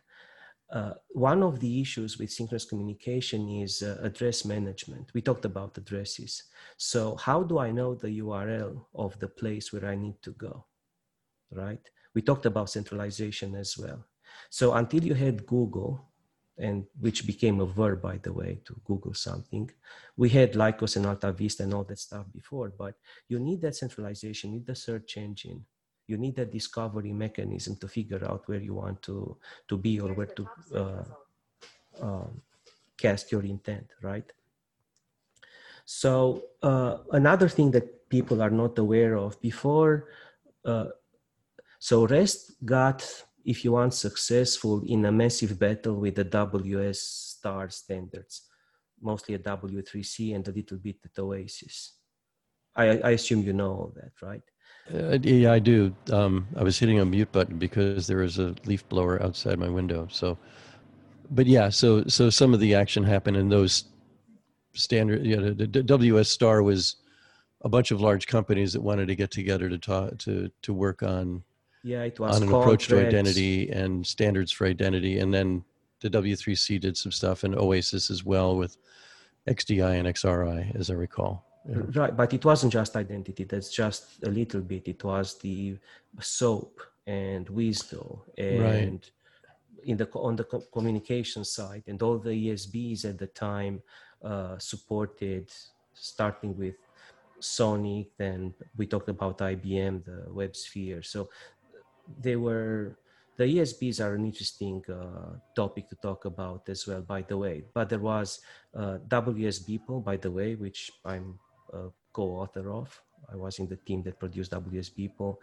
uh, 0.71 0.93
one 1.09 1.43
of 1.43 1.59
the 1.59 1.81
issues 1.81 2.17
with 2.17 2.31
synchronous 2.31 2.65
communication 2.65 3.47
is 3.49 3.83
uh, 3.83 3.97
address 4.01 4.45
management. 4.45 5.11
We 5.13 5.21
talked 5.21 5.45
about 5.45 5.77
addresses. 5.77 6.43
So, 6.77 7.15
how 7.15 7.43
do 7.43 7.59
I 7.59 7.71
know 7.71 7.93
the 7.93 8.19
URL 8.19 8.85
of 8.95 9.17
the 9.19 9.27
place 9.27 9.71
where 9.71 9.85
I 9.85 9.95
need 9.95 10.21
to 10.23 10.31
go? 10.31 10.65
Right? 11.51 11.81
We 12.15 12.21
talked 12.21 12.45
about 12.45 12.71
centralization 12.71 13.55
as 13.55 13.77
well. 13.77 14.05
So, 14.49 14.73
until 14.73 15.03
you 15.03 15.13
had 15.13 15.45
Google, 15.45 16.01
and 16.57 16.85
which 16.99 17.27
became 17.27 17.59
a 17.59 17.65
verb, 17.65 18.01
by 18.01 18.17
the 18.17 18.33
way, 18.33 18.59
to 18.65 18.75
Google 18.85 19.13
something, 19.13 19.69
we 20.17 20.29
had 20.29 20.53
Lycos 20.53 20.95
and 20.95 21.05
Alta 21.05 21.31
Vista 21.31 21.63
and 21.63 21.73
all 21.73 21.83
that 21.83 21.99
stuff 21.99 22.25
before, 22.33 22.71
but 22.77 22.95
you 23.27 23.39
need 23.39 23.61
that 23.61 23.75
centralization, 23.75 24.51
you 24.51 24.59
need 24.59 24.65
the 24.65 24.75
search 24.75 25.17
engine 25.17 25.65
you 26.07 26.17
need 26.17 26.37
a 26.39 26.45
discovery 26.45 27.11
mechanism 27.11 27.75
to 27.77 27.87
figure 27.87 28.23
out 28.29 28.47
where 28.47 28.59
you 28.59 28.73
want 28.73 29.01
to 29.01 29.37
to 29.67 29.77
be 29.77 29.99
or 29.99 30.13
where 30.13 30.27
to 30.27 30.47
uh, 30.75 31.03
um, 32.01 32.41
cast 32.97 33.31
your 33.31 33.43
intent 33.43 33.87
right? 34.01 34.31
So 35.85 36.43
uh, 36.63 36.97
another 37.11 37.47
thing 37.47 37.71
that 37.71 38.09
people 38.09 38.41
are 38.41 38.49
not 38.49 38.77
aware 38.79 39.17
of 39.17 39.39
before 39.41 40.07
uh, 40.65 40.87
so 41.79 42.07
rest 42.07 42.53
got 42.65 43.05
if 43.43 43.63
you 43.63 43.73
want 43.73 43.93
successful 43.93 44.83
in 44.87 45.05
a 45.05 45.11
massive 45.11 45.59
battle 45.59 45.95
with 45.95 46.15
the 46.15 46.23
ws 46.23 46.99
star 47.37 47.69
standards 47.69 48.49
mostly 49.01 49.35
a 49.35 49.39
w3c 49.39 50.35
and 50.35 50.47
a 50.47 50.51
little 50.51 50.77
bit 50.77 50.97
at 51.05 51.19
oasis. 51.19 51.93
I, 52.75 52.99
I 52.99 53.11
assume 53.11 53.43
you 53.43 53.53
know 53.53 53.71
all 53.71 53.93
that 53.95 54.11
right 54.21 54.43
uh, 54.93 55.17
yeah, 55.21 55.51
I 55.51 55.59
do. 55.59 55.95
Um, 56.11 56.47
I 56.55 56.63
was 56.63 56.77
hitting 56.77 56.99
a 56.99 57.05
mute 57.05 57.31
button 57.31 57.57
because 57.57 58.05
there 58.05 58.17
was 58.17 58.37
a 58.37 58.53
leaf 58.65 58.87
blower 58.87 59.21
outside 59.21 59.57
my 59.57 59.69
window. 59.69 60.07
So, 60.11 60.37
but 61.31 61.47
yeah, 61.47 61.69
so 61.69 62.03
so 62.07 62.29
some 62.29 62.53
of 62.53 62.59
the 62.59 62.75
action 62.75 63.03
happened 63.03 63.37
in 63.37 63.49
those 63.49 63.85
standard. 64.73 65.25
You 65.25 65.37
know, 65.37 65.53
the, 65.53 65.65
the 65.65 65.83
WS 65.83 66.29
Star 66.29 66.61
was 66.61 66.97
a 67.61 67.69
bunch 67.69 67.89
of 67.89 67.99
large 67.99 68.27
companies 68.27 68.73
that 68.73 68.81
wanted 68.81 69.07
to 69.07 69.15
get 69.15 69.31
together 69.31 69.69
to 69.69 69.77
talk 69.77 70.19
to 70.19 70.51
to 70.61 70.73
work 70.73 71.01
on 71.01 71.43
yeah 71.83 72.03
it 72.03 72.19
was 72.19 72.35
on 72.35 72.43
an 72.43 72.53
approach 72.53 72.87
to 72.87 72.99
identity 72.99 73.69
and 73.71 74.05
standards 74.05 74.51
for 74.51 74.67
identity, 74.67 75.17
and 75.17 75.33
then 75.33 75.63
the 76.01 76.09
W3C 76.11 76.79
did 76.79 76.95
some 76.95 77.11
stuff 77.11 77.43
and 77.43 77.55
Oasis 77.55 78.11
as 78.11 78.23
well 78.23 78.55
with 78.55 78.77
XDI 79.47 79.97
and 79.97 80.07
XRI, 80.07 80.75
as 80.75 80.91
I 80.91 80.93
recall. 80.93 81.43
Yeah. 81.67 81.77
Right, 81.95 82.15
but 82.15 82.33
it 82.33 82.45
wasn't 82.45 82.73
just 82.73 82.95
identity. 82.95 83.43
That's 83.43 83.71
just 83.71 84.23
a 84.23 84.29
little 84.29 84.61
bit. 84.61 84.87
It 84.87 85.03
was 85.03 85.37
the 85.39 85.77
SOAP 86.19 86.79
and 87.07 87.47
WSDL 87.47 88.19
and 88.37 88.61
right. 88.61 89.11
in 89.83 89.97
the 89.97 90.07
on 90.13 90.35
the 90.35 90.43
communication 90.71 91.43
side 91.43 91.83
and 91.87 92.01
all 92.03 92.19
the 92.19 92.29
ESBs 92.29 93.05
at 93.05 93.17
the 93.17 93.27
time 93.27 93.81
uh, 94.23 94.57
supported, 94.59 95.51
starting 95.93 96.55
with 96.55 96.75
Sonic. 97.39 98.09
Then 98.17 98.53
we 98.77 98.85
talked 98.85 99.09
about 99.09 99.39
IBM, 99.39 100.05
the 100.05 100.25
WebSphere. 100.29 101.03
So 101.03 101.29
they 102.21 102.35
were 102.35 102.97
the 103.37 103.43
ESBs 103.43 104.03
are 104.03 104.15
an 104.15 104.23
interesting 104.23 104.83
uh, 104.89 105.35
topic 105.55 105.89
to 105.89 105.95
talk 105.95 106.25
about 106.25 106.69
as 106.69 106.87
well, 106.87 107.01
by 107.01 107.21
the 107.21 107.37
way. 107.37 107.63
But 107.73 107.89
there 107.89 107.99
was 107.99 108.39
uh, 108.73 108.99
WS-BPEL, 109.09 110.03
by 110.03 110.15
the 110.15 110.31
way, 110.31 110.55
which 110.55 110.91
I'm 111.03 111.37
a 111.73 111.89
co-author 112.13 112.71
of. 112.71 113.01
I 113.31 113.35
was 113.35 113.59
in 113.59 113.67
the 113.67 113.77
team 113.77 114.03
that 114.03 114.19
produced 114.19 114.51
WS-BPEL. 114.51 115.37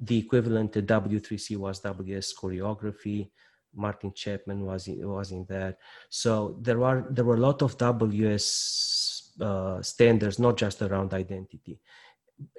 The 0.00 0.18
equivalent 0.18 0.72
to 0.74 0.82
W3C 0.82 1.56
was 1.56 1.80
WS 1.80 2.34
choreography. 2.34 3.30
Martin 3.74 4.12
Chapman 4.12 4.64
was 4.64 4.88
in, 4.88 5.06
was 5.08 5.32
in 5.32 5.44
that. 5.48 5.78
So 6.08 6.56
there 6.60 6.78
were 6.78 7.06
there 7.10 7.24
were 7.24 7.36
a 7.36 7.40
lot 7.40 7.62
of 7.62 7.76
WS 7.76 9.32
uh, 9.40 9.82
standards, 9.82 10.38
not 10.38 10.56
just 10.56 10.82
around 10.82 11.12
identity. 11.12 11.78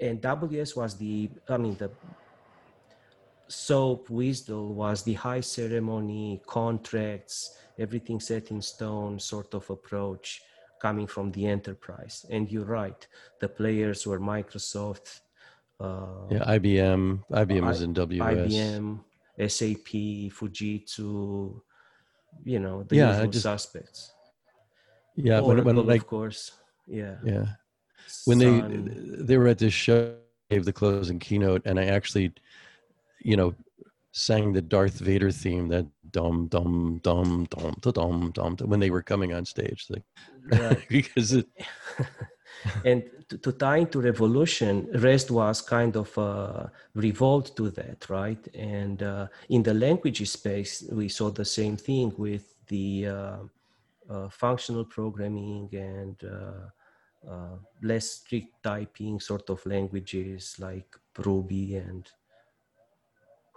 And 0.02 0.22
WS 0.22 0.76
was 0.76 0.98
the 0.98 1.30
I 1.48 1.58
mean 1.58 1.76
the 1.78 1.92
SOAP 3.48 4.10
WSDL 4.10 4.68
was 4.68 5.04
the 5.04 5.16
high 5.16 5.42
ceremony 5.42 6.42
contracts, 6.46 7.58
everything 7.80 8.20
set 8.20 8.52
in 8.52 8.62
stone 8.62 9.20
sort 9.20 9.54
of 9.56 9.68
approach 9.70 10.44
coming 10.80 11.08
from 11.08 11.32
the 11.32 11.46
enterprise. 11.48 12.26
And 12.30 12.52
you're 12.52 12.66
right, 12.66 13.08
the 13.40 13.50
players 13.50 14.06
were 14.08 14.20
Microsoft. 14.20 15.22
Uh, 15.80 16.28
yeah, 16.30 16.44
IBM. 16.58 17.24
IBM 17.32 17.66
was 17.66 17.82
in 17.82 17.94
WS. 17.94 18.54
IBM, 18.54 19.00
SAP, 19.48 19.92
Fujitsu. 20.36 21.62
You 22.44 22.60
know 22.60 22.84
the 22.84 22.96
yeah, 22.96 23.12
usual 23.12 23.32
just, 23.32 23.44
suspects. 23.44 24.12
Yeah, 25.16 25.40
Oracle, 25.40 25.66
when, 25.66 25.76
when 25.76 25.88
like, 25.88 26.02
of 26.02 26.08
course. 26.08 26.52
Yeah. 26.88 27.16
Yeah. 27.24 27.46
When 28.26 28.40
Sun. 28.40 29.18
they 29.18 29.24
they 29.24 29.38
were 29.38 29.48
at 29.48 29.58
this 29.58 29.74
show, 29.74 30.16
gave 30.50 30.66
the 30.66 30.74
closing 30.74 31.20
keynote, 31.20 31.62
and 31.66 31.80
I 31.80 31.86
actually, 31.86 32.34
you 33.20 33.38
know, 33.38 33.54
sang 34.12 34.54
the 34.54 34.62
Darth 34.62 35.00
Vader 35.00 35.32
theme 35.32 35.68
that 35.70 35.86
dum 36.12 36.48
dum 36.48 37.00
dum 37.04 37.46
dum 37.50 37.76
dum 37.82 38.32
dum 38.32 38.58
when 38.66 38.80
they 38.80 38.90
were 38.90 39.04
coming 39.04 39.34
on 39.34 39.46
stage 39.46 39.86
like 39.90 40.04
right. 40.52 40.84
because 40.90 41.34
it 41.34 41.48
and 42.86 43.04
to, 43.28 43.38
to, 43.38 43.52
tie 43.52 43.78
into 43.78 44.02
revolution 44.02 44.90
rest 44.96 45.30
was 45.30 45.62
kind 45.62 45.96
of 45.96 46.18
a 46.18 46.72
revolt 46.96 47.56
to 47.56 47.70
that 47.70 48.10
right 48.10 48.48
and 48.56 49.04
uh, 49.04 49.28
in 49.50 49.62
the 49.62 49.74
language 49.74 50.28
space 50.28 50.84
we 50.92 51.08
saw 51.08 51.30
the 51.30 51.46
same 51.46 51.78
thing 51.78 52.12
with 52.18 52.56
the 52.68 53.08
uh, 53.08 53.38
uh, 54.10 54.30
functional 54.30 54.86
programming 54.86 55.70
and 55.74 56.18
uh, 56.24 57.30
uh, 57.30 57.58
less 57.84 58.12
strict 58.12 58.64
typing 58.64 59.20
sort 59.20 59.50
of 59.50 59.64
languages 59.66 60.56
like 60.60 60.96
ruby 61.20 61.76
and 61.76 62.10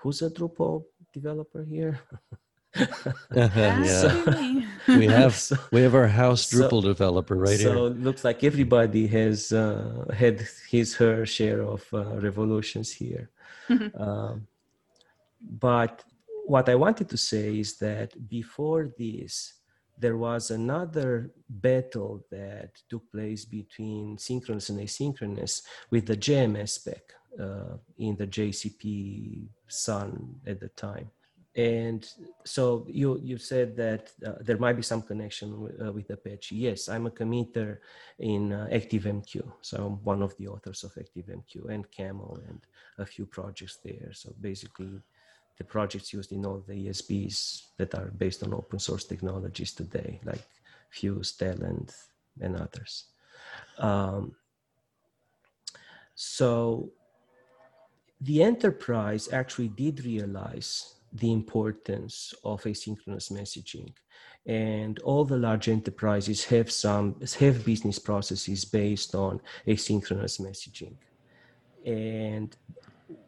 who's 0.02 0.20
a 0.22 0.30
Drupal 0.30 0.84
developer 1.12 1.62
here? 1.64 2.00
yeah. 3.34 3.84
So, 3.84 4.08
we 4.88 5.06
have 5.06 5.34
so, 5.48 5.56
we 5.70 5.82
have 5.82 5.94
our 5.94 6.08
house 6.08 6.50
Drupal 6.50 6.82
so, 6.82 6.88
developer 6.92 7.36
right 7.36 7.58
so 7.58 7.64
here. 7.64 7.74
So 7.74 7.86
it 7.86 8.00
looks 8.00 8.24
like 8.24 8.42
everybody 8.44 9.06
has 9.08 9.52
uh, 9.52 10.06
had 10.12 10.46
his 10.68 10.96
her 10.96 11.24
share 11.26 11.62
of 11.62 11.82
uh, 11.92 12.04
revolutions 12.28 12.90
here. 12.90 13.30
um, 13.96 14.46
but 15.40 16.04
what 16.46 16.68
I 16.68 16.74
wanted 16.74 17.08
to 17.10 17.16
say 17.16 17.58
is 17.58 17.78
that 17.78 18.10
before 18.28 18.90
this, 18.98 19.54
there 19.98 20.16
was 20.16 20.50
another 20.50 21.30
battle 21.48 22.24
that 22.30 22.70
took 22.90 23.04
place 23.12 23.44
between 23.44 24.18
synchronous 24.18 24.68
and 24.68 24.80
asynchronous 24.80 25.62
with 25.90 26.06
the 26.06 26.16
JMS 26.16 26.70
spec 26.70 27.02
uh, 27.40 27.76
in 27.98 28.16
the 28.16 28.26
JCP 28.26 29.46
Sun 29.72 30.36
at 30.46 30.60
the 30.60 30.68
time. 30.68 31.10
And 31.54 32.08
so 32.44 32.86
you 32.88 33.20
you 33.22 33.36
said 33.36 33.76
that 33.76 34.10
uh, 34.26 34.36
there 34.40 34.56
might 34.56 34.76
be 34.76 34.82
some 34.82 35.02
connection 35.02 35.60
with, 35.60 35.82
uh, 35.82 35.92
with 35.92 36.08
Apache. 36.08 36.56
Yes, 36.56 36.88
I'm 36.88 37.06
a 37.06 37.10
committer 37.10 37.78
in 38.18 38.54
uh, 38.54 38.68
ActiveMQ, 38.72 39.52
so 39.60 39.76
I'm 39.84 40.04
one 40.04 40.22
of 40.22 40.34
the 40.38 40.48
authors 40.48 40.82
of 40.82 40.94
ActiveMQ 40.94 41.68
and 41.68 41.90
Camel 41.90 42.40
and 42.48 42.60
a 42.96 43.04
few 43.04 43.26
projects 43.26 43.78
there. 43.84 44.12
So 44.14 44.34
basically, 44.40 45.02
the 45.58 45.64
projects 45.64 46.14
used 46.14 46.32
in 46.32 46.46
all 46.46 46.64
the 46.66 46.86
ESBs 46.86 47.64
that 47.76 47.94
are 47.94 48.10
based 48.16 48.42
on 48.42 48.54
open 48.54 48.78
source 48.78 49.04
technologies 49.04 49.72
today, 49.74 50.20
like 50.24 50.48
Fuse, 50.88 51.36
Talend, 51.36 51.94
and 52.40 52.56
others. 52.56 53.04
Um, 53.76 54.34
so 56.14 56.92
the 58.22 58.42
enterprise 58.42 59.28
actually 59.32 59.68
did 59.68 60.04
realize 60.04 60.94
the 61.12 61.32
importance 61.32 62.32
of 62.44 62.62
asynchronous 62.62 63.32
messaging. 63.32 63.92
And 64.46 64.98
all 65.00 65.24
the 65.24 65.36
large 65.36 65.68
enterprises 65.68 66.44
have 66.46 66.70
some 66.70 67.20
have 67.38 67.64
business 67.64 67.98
processes 67.98 68.64
based 68.64 69.14
on 69.14 69.40
asynchronous 69.66 70.40
messaging. 70.40 70.94
And 71.84 72.56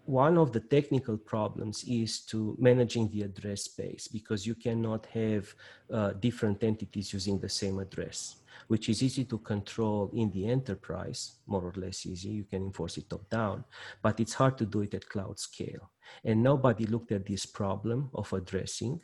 one 0.06 0.38
of 0.38 0.52
the 0.52 0.60
technical 0.60 1.16
problems 1.16 1.84
is 1.84 2.20
to 2.20 2.56
managing 2.58 3.10
the 3.10 3.22
address 3.22 3.62
space 3.64 4.08
because 4.08 4.46
you 4.46 4.54
cannot 4.54 5.06
have 5.06 5.54
uh, 5.92 6.12
different 6.12 6.62
entities 6.62 7.12
using 7.12 7.38
the 7.38 7.48
same 7.48 7.78
address, 7.78 8.36
which 8.68 8.88
is 8.88 9.02
easy 9.02 9.24
to 9.24 9.38
control 9.38 10.10
in 10.14 10.30
the 10.30 10.46
enterprise, 10.46 11.36
more 11.46 11.62
or 11.62 11.72
less 11.76 12.06
easy. 12.06 12.30
You 12.30 12.44
can 12.44 12.62
enforce 12.62 12.96
it 12.98 13.08
top 13.08 13.28
down, 13.28 13.64
but 14.02 14.20
it's 14.20 14.34
hard 14.34 14.58
to 14.58 14.66
do 14.66 14.82
it 14.82 14.94
at 14.94 15.08
cloud 15.08 15.38
scale. 15.38 15.90
And 16.24 16.42
nobody 16.42 16.86
looked 16.86 17.12
at 17.12 17.26
this 17.26 17.46
problem 17.46 18.10
of 18.14 18.32
addressing. 18.32 19.00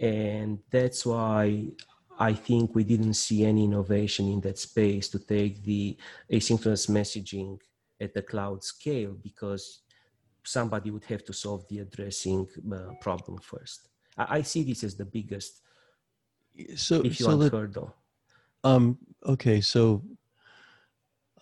And 0.00 0.58
that's 0.70 1.04
why 1.06 1.68
I 2.18 2.34
think 2.34 2.74
we 2.74 2.84
didn't 2.84 3.14
see 3.14 3.44
any 3.44 3.64
innovation 3.64 4.28
in 4.28 4.40
that 4.42 4.58
space 4.58 5.08
to 5.10 5.18
take 5.18 5.62
the 5.62 5.96
asynchronous 6.30 6.88
messaging 6.88 7.58
at 8.00 8.14
the 8.14 8.22
cloud 8.22 8.62
scale 8.64 9.16
because 9.22 9.82
somebody 10.44 10.90
would 10.90 11.04
have 11.04 11.24
to 11.24 11.32
solve 11.32 11.66
the 11.68 11.78
addressing 11.80 12.46
uh, 12.72 12.92
problem 13.00 13.38
first. 13.38 13.88
I, 14.16 14.38
I, 14.38 14.42
see 14.42 14.64
this 14.64 14.84
as 14.84 14.96
the 14.96 15.04
biggest, 15.04 15.60
so, 16.74 17.00
if 17.00 17.18
you 17.20 17.26
so 17.26 17.36
want, 17.36 17.52
hurdle. 17.52 17.94
Um, 18.64 18.98
okay, 19.26 19.60
so 19.60 20.02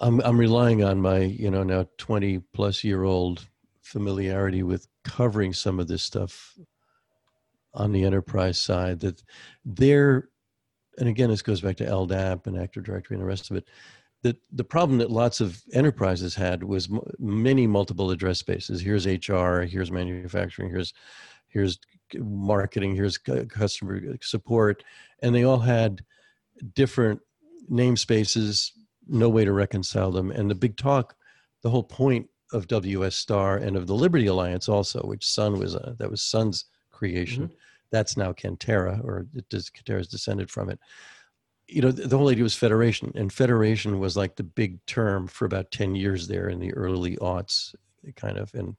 I'm 0.01 0.21
I'm 0.21 0.39
relying 0.39 0.83
on 0.83 1.01
my 1.01 1.19
you 1.19 1.51
know 1.51 1.63
now 1.63 1.87
20 1.99 2.39
plus 2.53 2.83
year 2.83 3.05
old 3.05 3.47
familiarity 3.83 4.63
with 4.63 4.87
covering 5.05 5.53
some 5.53 5.79
of 5.79 5.89
this 5.89 6.03
stuff 6.03 6.57
on 7.75 7.93
the 7.93 8.05
enterprise 8.05 8.59
side 8.59 9.01
that 9.01 9.23
there 9.65 10.29
and 10.99 11.09
again 11.09 11.31
this 11.31 11.43
goes 11.43 11.61
back 11.61 11.77
to 11.77 11.87
LDAP 11.87 12.47
and 12.47 12.59
Active 12.59 12.85
Directory 12.85 13.17
and 13.17 13.23
the 13.23 13.29
rest 13.29 13.51
of 13.51 13.57
it 13.57 13.69
that 14.23 14.37
the 14.53 14.65
problem 14.65 14.99
that 14.99 15.11
lots 15.11 15.41
of 15.41 15.63
enterprises 15.73 16.35
had 16.35 16.63
was 16.63 16.91
m- 16.91 17.01
many 17.19 17.67
multiple 17.67 18.11
address 18.11 18.39
spaces. 18.39 18.81
Here's 18.81 19.07
HR, 19.07 19.63
here's 19.63 19.91
manufacturing, 19.91 20.69
here's 20.69 20.93
here's 21.49 21.79
marketing, 22.15 22.95
here's 22.95 23.19
customer 23.19 24.01
support, 24.21 24.85
and 25.23 25.35
they 25.35 25.45
all 25.45 25.59
had 25.59 26.05
different 26.75 27.21
namespaces. 27.71 28.71
No 29.09 29.29
way 29.29 29.45
to 29.45 29.53
reconcile 29.53 30.11
them. 30.11 30.31
And 30.31 30.51
the 30.51 30.55
big 30.55 30.77
talk, 30.77 31.17
the 31.63 31.71
whole 31.71 31.83
point 31.83 32.29
of 32.53 32.69
WS 32.69 33.15
Star 33.15 33.57
and 33.57 33.77
of 33.77 33.87
the 33.87 33.95
Liberty 33.95 34.27
Alliance 34.27 34.69
also, 34.69 35.01
which 35.03 35.27
Sun 35.27 35.59
was 35.59 35.75
a, 35.75 35.95
that 35.99 36.11
was 36.11 36.23
Sun's 36.23 36.67
creation. 36.91 37.45
Mm-hmm. 37.45 37.55
That's 37.93 38.17
now 38.17 38.33
Kantara, 38.33 39.05
or 39.05 39.27
it 39.35 39.49
does 39.49 39.71
Kantara's 39.71 40.09
descended 40.09 40.51
from 40.51 40.71
it 40.71 40.79
you 41.71 41.81
know, 41.81 41.93
the 41.93 42.19
whole 42.19 42.29
idea 42.29 42.43
was 42.43 42.55
federation, 42.55 43.13
and 43.15 43.33
federation 43.33 44.01
was 44.01 44.17
like 44.17 44.35
the 44.35 44.43
big 44.43 44.85
term 44.87 45.29
for 45.29 45.45
about 45.45 45.71
ten 45.71 45.95
years 45.95 46.27
there 46.27 46.49
in 46.49 46.59
the 46.59 46.75
early 46.75 47.17
aughts, 47.19 47.75
kind 48.17 48.39
of, 48.39 48.53
and 48.55 48.77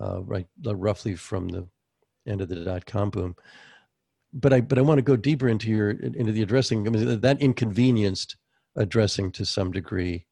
uh, 0.00 0.22
right, 0.22 0.46
roughly 0.64 1.14
from 1.14 1.48
the 1.48 1.66
end 2.26 2.40
of 2.40 2.48
the 2.48 2.56
dot 2.56 2.86
com 2.86 3.10
boom. 3.10 3.36
But 4.32 4.52
I, 4.52 4.60
but 4.60 4.78
I 4.78 4.82
want 4.82 4.98
to 4.98 5.02
go 5.02 5.16
deeper 5.16 5.48
into 5.48 5.68
your 5.68 5.90
into 5.90 6.32
the 6.32 6.42
addressing. 6.42 6.86
I 6.86 6.90
mean, 6.90 7.20
that 7.20 7.40
inconvenienced 7.40 8.36
addressing 8.76 9.32
to 9.32 9.44
some 9.44 9.70
degree, 9.70 10.26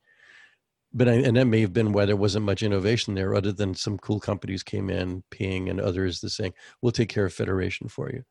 but 0.95 1.09
I, 1.09 1.12
and 1.12 1.37
that 1.37 1.45
may 1.45 1.61
have 1.61 1.75
been 1.75 1.92
why 1.92 2.07
there 2.07 2.16
wasn't 2.16 2.47
much 2.47 2.62
innovation 2.62 3.14
there, 3.14 3.35
other 3.35 3.52
than 3.52 3.75
some 3.75 3.99
cool 3.99 4.19
companies 4.19 4.62
came 4.62 4.88
in, 4.88 5.23
Ping 5.30 5.69
and 5.69 5.80
others, 5.80 6.21
the 6.21 6.30
saying, 6.30 6.54
"We'll 6.80 6.92
take 6.92 7.11
care 7.11 7.26
of 7.26 7.35
federation 7.35 7.88
for 7.88 8.11
you." 8.11 8.25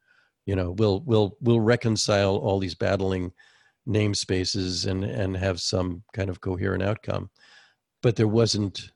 You 0.48 0.56
know, 0.56 0.72
we'll 0.72 1.02
we'll 1.02 1.38
we'll 1.40 1.62
reconcile 1.62 2.36
all 2.38 2.58
these 2.60 2.76
battling 2.76 3.32
namespaces 3.88 4.88
and 4.88 5.04
and 5.04 5.36
have 5.38 5.60
some 5.60 6.04
kind 6.14 6.30
of 6.30 6.42
coherent 6.42 6.84
outcome 6.84 7.30
but 8.02 8.16
there 8.16 8.28
wasn't 8.28 8.92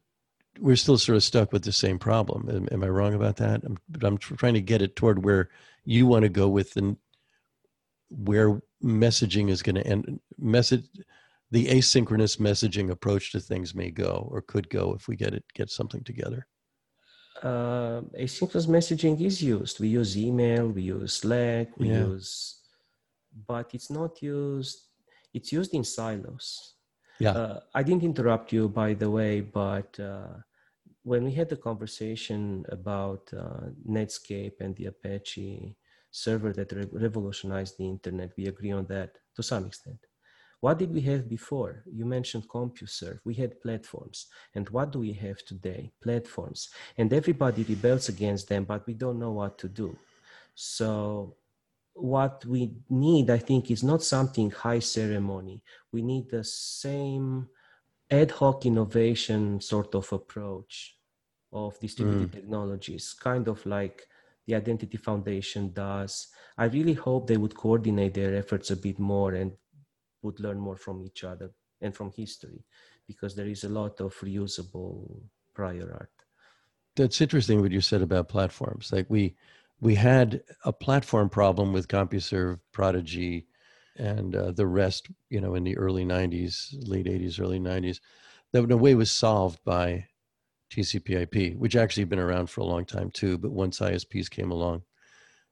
we're 0.60 0.76
still 0.76 0.98
sort 0.98 1.16
of 1.16 1.24
stuck 1.24 1.52
with 1.52 1.64
the 1.64 1.72
same 1.72 1.98
problem 1.98 2.50
am, 2.50 2.68
am 2.72 2.84
i 2.84 2.88
wrong 2.88 3.14
about 3.14 3.38
that 3.38 3.64
I'm, 3.64 3.78
but 3.90 4.04
i'm 4.04 4.18
trying 4.18 4.54
to 4.54 4.62
get 4.62 4.82
it 4.82 4.96
toward 4.96 5.24
where 5.24 5.50
you 5.86 6.06
want 6.06 6.24
to 6.24 6.30
go 6.30 6.48
with 6.48 6.74
the 6.74 6.96
where 8.10 8.62
messaging 8.84 9.50
is 9.50 9.62
going 9.62 9.76
to 9.76 9.88
end 9.88 10.20
message 10.38 10.86
the 11.52 11.68
asynchronous 11.68 12.38
messaging 12.38 12.90
approach 12.90 13.32
to 13.32 13.40
things 13.40 13.76
may 13.76 13.92
go 13.92 14.28
or 14.32 14.42
could 14.42 14.70
go 14.70 14.94
if 14.94 15.08
we 15.08 15.16
get 15.16 15.34
it 15.34 15.44
get 15.54 15.70
something 15.70 16.04
together. 16.04 16.48
Uh, 17.42 18.02
asynchronous 18.20 18.68
messaging 18.68 19.20
is 19.22 19.42
used. 19.42 19.80
We 19.80 19.90
use 19.90 20.18
email 20.18 20.68
we 20.68 20.84
use 20.84 21.14
slack 21.14 21.78
we 21.78 21.90
yeah. 21.90 22.06
use 22.06 22.60
but 23.48 23.74
it's 23.74 23.90
not 23.90 24.22
used 24.22 24.78
it's 25.34 25.52
used 25.52 25.74
in 25.74 25.84
silos. 25.84 26.76
Yeah. 27.20 27.32
Uh, 27.32 27.60
i 27.76 27.84
didn't 27.84 28.04
interrupt 28.04 28.52
you 28.52 28.68
by 28.68 28.94
the 28.94 29.10
way 29.10 29.42
but 29.42 30.00
uh, 30.00 30.34
when 31.04 31.26
we 31.26 31.32
had 31.34 31.50
the 31.50 31.58
conversation 31.58 32.66
about 32.70 33.30
uh, 33.38 33.68
netscape 33.88 34.60
and 34.60 34.76
the 34.78 34.86
apache 34.86 35.76
server 36.12 36.54
that 36.54 36.72
re- 36.72 36.88
revolutionized 36.92 37.78
the 37.78 37.88
internet 37.88 38.32
we 38.38 38.46
agree 38.48 38.72
on 38.72 38.86
that 38.86 39.18
to 39.36 39.44
some 39.44 39.66
extent. 39.66 40.00
What 40.62 40.80
did 40.80 40.94
we 40.94 41.02
have 41.02 41.28
before? 41.28 41.84
You 41.92 42.06
mentioned 42.06 42.48
compuserve. 42.48 43.20
We 43.26 43.34
had 43.34 43.60
platforms. 43.60 44.28
And 44.56 44.70
what 44.70 44.94
do 44.94 45.00
we 45.00 45.12
have 45.12 45.44
today? 45.44 45.92
Platforms. 46.02 46.70
And 46.98 47.12
everybody 47.12 47.64
rebels 47.64 48.08
against 48.08 48.48
them 48.48 48.64
but 48.64 48.88
we 48.88 48.94
don't 48.94 49.20
know 49.20 49.32
what 49.32 49.58
to 49.58 49.68
do. 49.68 49.98
So 50.56 51.36
what 51.94 52.46
we 52.46 52.72
need, 52.90 53.30
I 53.30 53.40
think, 53.40 53.72
is 53.72 53.84
not 53.84 54.04
something 54.04 54.52
high 54.52 54.80
ceremony. 54.80 55.62
We 55.92 56.02
need 56.02 56.30
the 56.30 56.44
same 56.44 57.50
ad 58.14 58.32
hoc 58.32 58.66
innovation 58.66 59.60
sort 59.60 59.96
of 59.96 60.06
approach 60.14 60.96
of 61.52 61.80
distributed 61.80 62.30
mm. 62.32 62.36
technologies, 62.38 63.14
kind 63.30 63.48
of 63.48 63.66
like 63.66 63.98
the 64.46 64.56
Identity 64.56 64.98
Foundation 64.98 65.72
does. 65.74 66.28
I 66.58 66.66
really 66.66 66.94
hope 66.94 67.28
they 67.28 67.38
would 67.38 67.56
coordinate 67.56 68.14
their 68.14 68.36
efforts 68.36 68.72
a 68.72 68.76
bit 68.76 69.00
more 69.00 69.34
and 69.34 69.52
would 70.22 70.40
learn 70.40 70.60
more 70.60 70.78
from 70.78 71.04
each 71.04 71.24
other 71.24 71.50
and 71.82 71.96
from 71.96 72.12
history, 72.12 72.64
because 73.08 73.36
there 73.36 73.48
is 73.48 73.64
a 73.64 73.70
lot 73.70 74.00
of 74.00 74.14
reusable 74.20 75.22
prior 75.54 75.90
art. 75.92 76.12
That's 76.96 77.22
interesting 77.22 77.62
what 77.62 77.72
you 77.72 77.82
said 77.82 78.02
about 78.02 78.30
platforms. 78.30 78.92
Like 78.92 79.08
we, 79.10 79.36
we 79.82 79.96
had 79.96 80.44
a 80.66 80.72
platform 80.72 81.30
problem 81.30 81.74
with 81.74 81.88
CompuServe, 81.88 82.60
Prodigy, 82.72 83.48
and 83.98 84.36
uh, 84.36 84.52
the 84.52 84.68
rest, 84.68 85.08
you 85.30 85.40
know, 85.40 85.56
in 85.56 85.64
the 85.64 85.78
early 85.78 86.06
90s, 86.06 86.74
late 86.88 87.06
80s, 87.06 87.40
early 87.40 87.60
90s, 87.60 88.00
that 88.52 88.64
in 88.64 88.72
a 88.72 88.78
way 88.78 88.96
was 88.96 89.12
solved 89.12 89.60
by 89.64 90.06
TCP/IP, 90.72 91.56
which 91.58 91.76
actually 91.76 92.02
had 92.02 92.10
been 92.10 92.20
around 92.20 92.50
for 92.50 92.62
a 92.62 92.66
long 92.66 92.86
time 92.86 93.12
too. 93.12 93.38
But 93.38 93.52
once 93.52 93.80
ISPs 93.80 94.30
came 94.30 94.52
along 94.52 94.84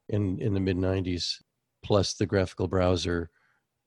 in 0.10 0.40
in 0.40 0.54
the 0.54 0.60
mid 0.60 0.78
90s, 0.78 1.42
plus 1.84 2.14
the 2.14 2.26
graphical 2.26 2.68
browser, 2.68 3.30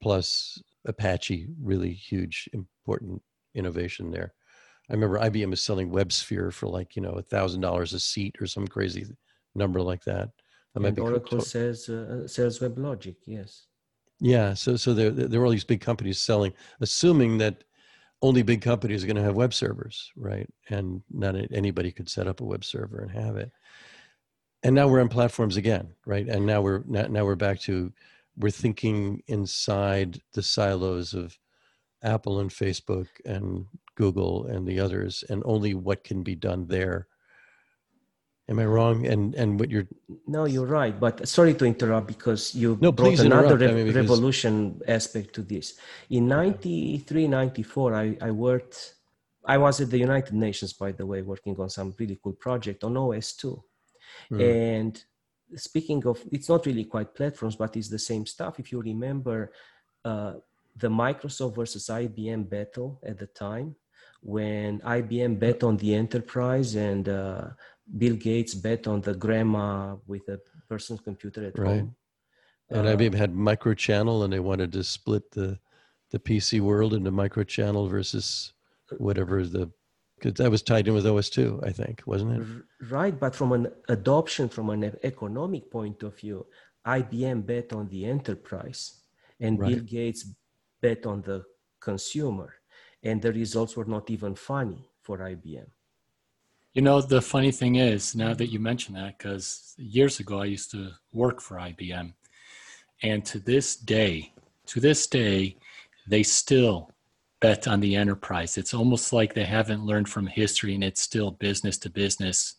plus 0.01 0.63
Apache, 0.87 1.49
really 1.61 1.93
huge, 1.93 2.49
important 2.53 3.23
innovation 3.55 4.11
there. 4.11 4.35
I 4.91 4.93
remember 4.93 5.19
IBM 5.19 5.51
was 5.51 5.63
selling 5.63 5.91
WebSphere 5.91 6.53
for 6.53 6.69
like 6.69 6.95
you 6.95 7.03
know 7.03 7.13
a 7.13 7.23
thousand 7.23 7.63
dollars 7.63 7.93
a 7.95 8.01
seat 8.01 8.37
or 8.41 8.47
some 8.47 8.69
crazy 8.69 9.07
number 9.55 9.81
like 9.81 10.05
that. 10.05 10.31
that 10.75 10.85
and 10.85 10.99
Oracle 10.99 11.41
to- 11.41 11.45
says 11.45 11.89
uh, 11.89 12.27
sells 12.29 12.59
WebLogic, 12.59 13.17
yes. 13.27 13.67
Yeah, 14.25 14.55
so 14.55 14.77
so 14.77 14.95
there 14.95 15.11
there 15.11 15.43
are 15.43 15.45
all 15.45 15.51
these 15.51 15.65
big 15.65 15.83
companies 15.83 16.19
selling, 16.19 16.55
assuming 16.81 17.37
that 17.39 17.63
only 18.23 18.43
big 18.43 18.63
companies 18.63 19.05
are 19.05 19.07
going 19.07 19.17
to 19.17 19.23
have 19.23 19.35
web 19.37 19.53
servers, 19.53 20.11
right? 20.17 20.49
And 20.71 21.03
not 21.11 21.37
anybody 21.53 21.93
could 21.93 22.09
set 22.09 22.27
up 22.27 22.41
a 22.41 22.45
web 22.45 22.65
server 22.65 23.01
and 23.01 23.11
have 23.11 23.37
it. 23.37 23.53
And 24.63 24.75
now 24.75 24.89
we're 24.89 25.03
on 25.03 25.11
platforms 25.11 25.59
again, 25.59 25.93
right? 26.07 26.27
And 26.27 26.47
now 26.47 26.63
we're 26.63 26.83
now, 26.87 27.03
now 27.07 27.25
we're 27.27 27.35
back 27.35 27.61
to 27.63 27.93
we're 28.39 28.51
thinking 28.51 29.23
inside 29.27 30.23
the 30.33 30.43
silos 30.43 31.13
of 31.13 31.39
Apple 32.03 32.41
and 32.41 32.49
Facebook 32.51 33.09
and 33.27 33.67
Google 33.95 34.47
and 34.47 34.67
the 34.67 34.81
others, 34.81 35.23
and 35.29 35.43
only 35.45 35.75
what 35.75 36.03
can 36.03 36.23
be 36.23 36.35
done 36.35 36.67
there 36.67 37.09
Am 38.47 38.59
I 38.59 38.67
wrong? 38.67 39.07
And 39.07 39.35
and 39.35 39.59
what 39.59 39.71
you're 39.71 39.89
no, 40.27 40.45
you're 40.45 40.67
right. 40.67 40.99
But 40.99 41.27
sorry 41.27 41.55
to 41.55 41.65
interrupt 41.65 42.07
because 42.07 42.55
you 42.55 42.77
no, 42.81 42.93
brought 42.93 43.19
another 43.19 43.57
re- 43.57 43.69
I 43.69 43.73
mean, 43.73 43.87
because... 43.87 44.03
revolution 44.03 44.81
aspect 44.87 45.35
to 45.37 45.43
this. 45.43 45.75
In 46.11 46.29
93, 46.29 47.27
94, 47.27 47.95
I, 47.95 48.17
I 48.21 48.31
worked. 48.31 48.95
I 49.47 49.57
was 49.59 49.81
at 49.81 49.91
the 49.91 49.99
United 49.99 50.35
Nations, 50.35 50.73
by 50.75 50.93
the 50.93 51.07
way, 51.07 51.23
working 51.23 51.57
on 51.59 51.71
some 51.71 51.95
really 51.99 52.19
cool 52.23 52.33
project 52.33 52.85
on 52.85 52.95
OS2. 52.95 53.63
Mm. 54.31 54.41
And 54.41 55.05
speaking 55.57 56.07
of, 56.07 56.23
it's 56.33 56.49
not 56.49 56.67
really 56.67 56.85
quite 56.85 57.15
platforms, 57.15 57.57
but 57.57 57.77
it's 57.77 57.89
the 57.89 57.99
same 57.99 58.27
stuff. 58.27 58.59
If 58.59 58.73
you 58.73 58.81
remember 58.81 59.53
uh, 60.05 60.35
the 60.77 60.89
Microsoft 60.89 61.57
versus 61.57 61.87
IBM 61.87 62.49
battle 62.49 63.01
at 63.05 63.19
the 63.19 63.27
time, 63.27 63.77
when 64.25 64.81
IBM 64.81 65.39
bet 65.39 65.63
on 65.63 65.77
the 65.77 65.95
enterprise 65.95 66.75
and 66.77 67.09
uh, 67.09 67.49
Bill 67.99 68.17
Gates 68.17 68.55
bet 68.55 68.87
on 68.87 69.01
the 69.01 69.15
grandma 69.15 69.97
with 70.07 70.29
a 70.29 70.41
personal 70.69 71.01
computer 71.03 71.47
at 71.47 71.59
right. 71.59 71.81
home. 71.81 71.97
And 72.71 72.89
uh, 72.89 72.97
IBM 72.97 73.15
had 73.15 73.35
microchannel, 73.35 74.25
and 74.25 74.33
they 74.33 74.41
wanted 74.41 74.73
to 74.73 74.85
split 74.85 75.31
the 75.33 75.59
the 76.11 76.19
PC 76.19 76.61
world 76.61 76.95
into 76.95 77.11
microchannel 77.11 77.91
versus 77.91 78.53
whatever 78.99 79.45
the 79.45 79.71
because 80.17 80.35
that 80.35 80.51
was 80.51 80.63
tied 80.63 80.87
in 80.89 80.95
with 80.95 81.05
OS2, 81.05 81.67
I 81.67 81.73
think, 81.73 82.03
wasn't 82.07 82.41
it? 82.41 82.47
Right, 82.89 83.19
but 83.19 83.35
from 83.35 83.53
an 83.53 83.73
adoption, 83.89 84.49
from 84.49 84.71
an 84.71 84.97
economic 85.03 85.71
point 85.71 86.03
of 86.03 86.17
view, 86.17 86.47
IBM 86.87 87.45
bet 87.45 87.73
on 87.73 87.89
the 87.89 88.07
enterprise 88.07 89.01
and 89.41 89.59
Bill 89.59 89.81
Gates 89.81 90.27
bet 90.81 91.05
on 91.05 91.23
the 91.23 91.45
consumer. 91.81 92.55
And 93.03 93.21
the 93.21 93.33
results 93.33 93.77
were 93.77 93.85
not 93.85 94.09
even 94.09 94.35
funny 94.35 94.89
for 95.03 95.19
IBM. 95.19 95.67
You 96.75 96.83
know, 96.83 97.01
the 97.01 97.23
funny 97.23 97.53
thing 97.53 97.77
is, 97.77 98.17
now 98.17 98.35
that 98.35 98.49
you 98.49 98.59
mention 98.59 98.95
that, 98.95 99.17
because 99.17 99.75
years 99.79 100.19
ago 100.19 100.41
I 100.41 100.47
used 100.47 100.73
to 100.73 100.91
work 101.13 101.41
for 101.41 101.57
IBM, 101.59 102.13
and 103.05 103.25
to 103.27 103.39
this 103.39 103.77
day, 103.77 104.33
to 104.67 104.81
this 104.81 105.07
day, 105.07 105.57
they 106.09 106.25
still 106.25 106.91
bet 107.41 107.69
on 107.69 107.79
the 107.79 107.95
enterprise. 107.95 108.59
It's 108.59 108.75
almost 108.75 109.13
like 109.13 109.35
they 109.35 109.45
haven't 109.45 109.87
learned 109.87 110.09
from 110.09 110.27
history, 110.27 110.75
and 110.75 110.83
it's 110.83 111.01
still 111.01 111.31
business 111.31 111.79
to 111.79 111.91
business 111.91 112.57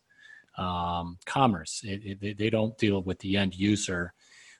um, 0.57 1.17
commerce. 1.25 1.81
It, 1.83 2.21
it, 2.21 2.37
they- 2.37 2.49
don't 2.49 2.77
deal 2.77 3.01
with 3.01 3.19
the 3.19 3.35
end 3.35 3.53
user, 3.53 4.13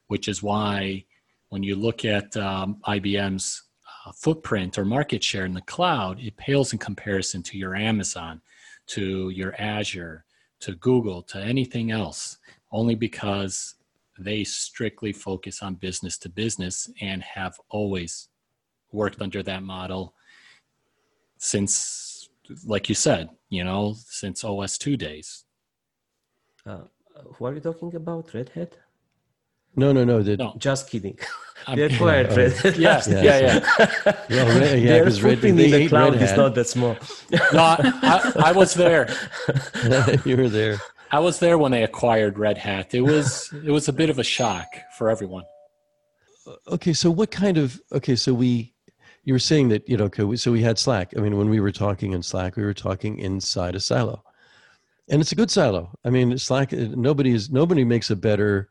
which 0.07 0.27
is 0.27 0.43
why 0.43 1.05
when 1.47 1.63
you 1.63 1.77
look 1.77 2.03
at 2.03 2.35
um, 2.35 2.81
IBM's 2.85 3.63
uh, 4.05 4.11
footprint 4.11 4.77
or 4.77 4.83
market 4.83 5.23
share 5.23 5.45
in 5.45 5.53
the 5.53 5.61
cloud, 5.61 6.19
it 6.19 6.35
pales 6.35 6.73
in 6.73 6.79
comparison 6.79 7.41
to 7.43 7.57
your 7.57 7.73
Amazon 7.73 8.41
to 8.87 9.29
your 9.29 9.53
Azure, 9.59 10.25
to 10.61 10.75
Google, 10.75 11.21
to 11.23 11.39
anything 11.39 11.91
else, 11.91 12.37
only 12.71 12.95
because 12.95 13.75
they 14.17 14.43
strictly 14.43 15.11
focus 15.11 15.61
on 15.61 15.75
business 15.75 16.17
to 16.19 16.29
business 16.29 16.89
and 17.01 17.21
have 17.21 17.59
always 17.69 18.29
worked 18.91 19.21
under 19.21 19.43
that 19.43 19.63
model 19.63 20.13
since, 21.37 22.29
like 22.65 22.87
you 22.87 22.95
said, 22.95 23.29
you 23.49 23.63
know, 23.63 23.95
since 24.05 24.43
OS2 24.43 24.97
days. 24.97 25.43
Uh, 26.65 26.83
who 27.33 27.45
are 27.45 27.53
you 27.53 27.59
talking 27.59 27.93
about? 27.95 28.33
Red 28.33 28.49
Hat? 28.49 28.77
No, 29.75 29.91
no, 29.91 30.03
no. 30.03 30.21
That, 30.21 30.39
No, 30.39 30.53
Just 30.57 30.89
kidding. 30.89 31.17
I'm- 31.67 31.77
they 31.77 31.83
acquired 31.85 32.27
Oh. 32.31 32.35
Red 32.35 32.53
Hat. 32.53 32.77
Yeah, 32.77 32.89
last 32.89 33.09
yeah, 33.09 33.23
yeah. 33.23 33.59
Well, 34.29 34.59
Red- 34.59 34.79
yeah, 34.79 34.87
Their 34.93 35.03
'cause 35.03 35.21
Red- 35.21 35.33
footprint 35.39 35.59
in 35.59 35.71
the 35.71 35.77
ate 35.77 35.89
cloud 35.89 36.13
Red 36.13 36.21
is 36.23 36.37
not 36.37 36.55
that 36.55 36.67
small. 36.67 36.95
no, 37.31 37.59
I, 37.59 38.31
I 38.45 38.51
was 38.51 38.73
there. 38.75 39.09
you 40.25 40.37
were 40.37 40.49
there. 40.49 40.77
I 41.11 41.19
was 41.19 41.39
there 41.39 41.57
when 41.57 41.71
they 41.71 41.83
acquired 41.83 42.37
Red 42.37 42.57
Hat. 42.57 42.93
It 42.93 43.01
was 43.01 43.51
it 43.65 43.71
was 43.71 43.87
a 43.87 43.93
bit 43.93 44.09
of 44.09 44.19
a 44.19 44.23
shock 44.23 44.67
for 44.97 45.09
everyone. 45.09 45.43
Uh, 46.45 46.53
okay, 46.73 46.93
so 46.93 47.09
what 47.09 47.31
kind 47.31 47.57
of 47.57 47.81
okay? 47.91 48.15
So 48.15 48.33
we, 48.33 48.73
you 49.23 49.33
were 49.33 49.39
saying 49.39 49.69
that 49.69 49.87
you 49.89 49.97
know, 49.97 50.05
okay, 50.05 50.23
we- 50.23 50.37
so 50.37 50.51
we 50.51 50.61
had 50.61 50.77
Slack. 50.77 51.13
I 51.17 51.19
mean, 51.21 51.35
when 51.37 51.49
we 51.49 51.59
were 51.59 51.71
talking 51.71 52.13
in 52.13 52.21
Slack, 52.21 52.55
we 52.57 52.63
were 52.63 52.73
talking 52.75 53.17
inside 53.17 53.75
a 53.75 53.79
silo, 53.79 54.23
and 55.09 55.21
it's 55.21 55.31
a 55.31 55.35
good 55.35 55.49
silo. 55.49 55.91
I 56.03 56.09
mean, 56.11 56.37
Slack. 56.37 56.71
Nobody 56.73 57.31
is 57.33 57.49
nobody 57.49 57.83
makes 57.83 58.09
a 58.11 58.15
better, 58.15 58.69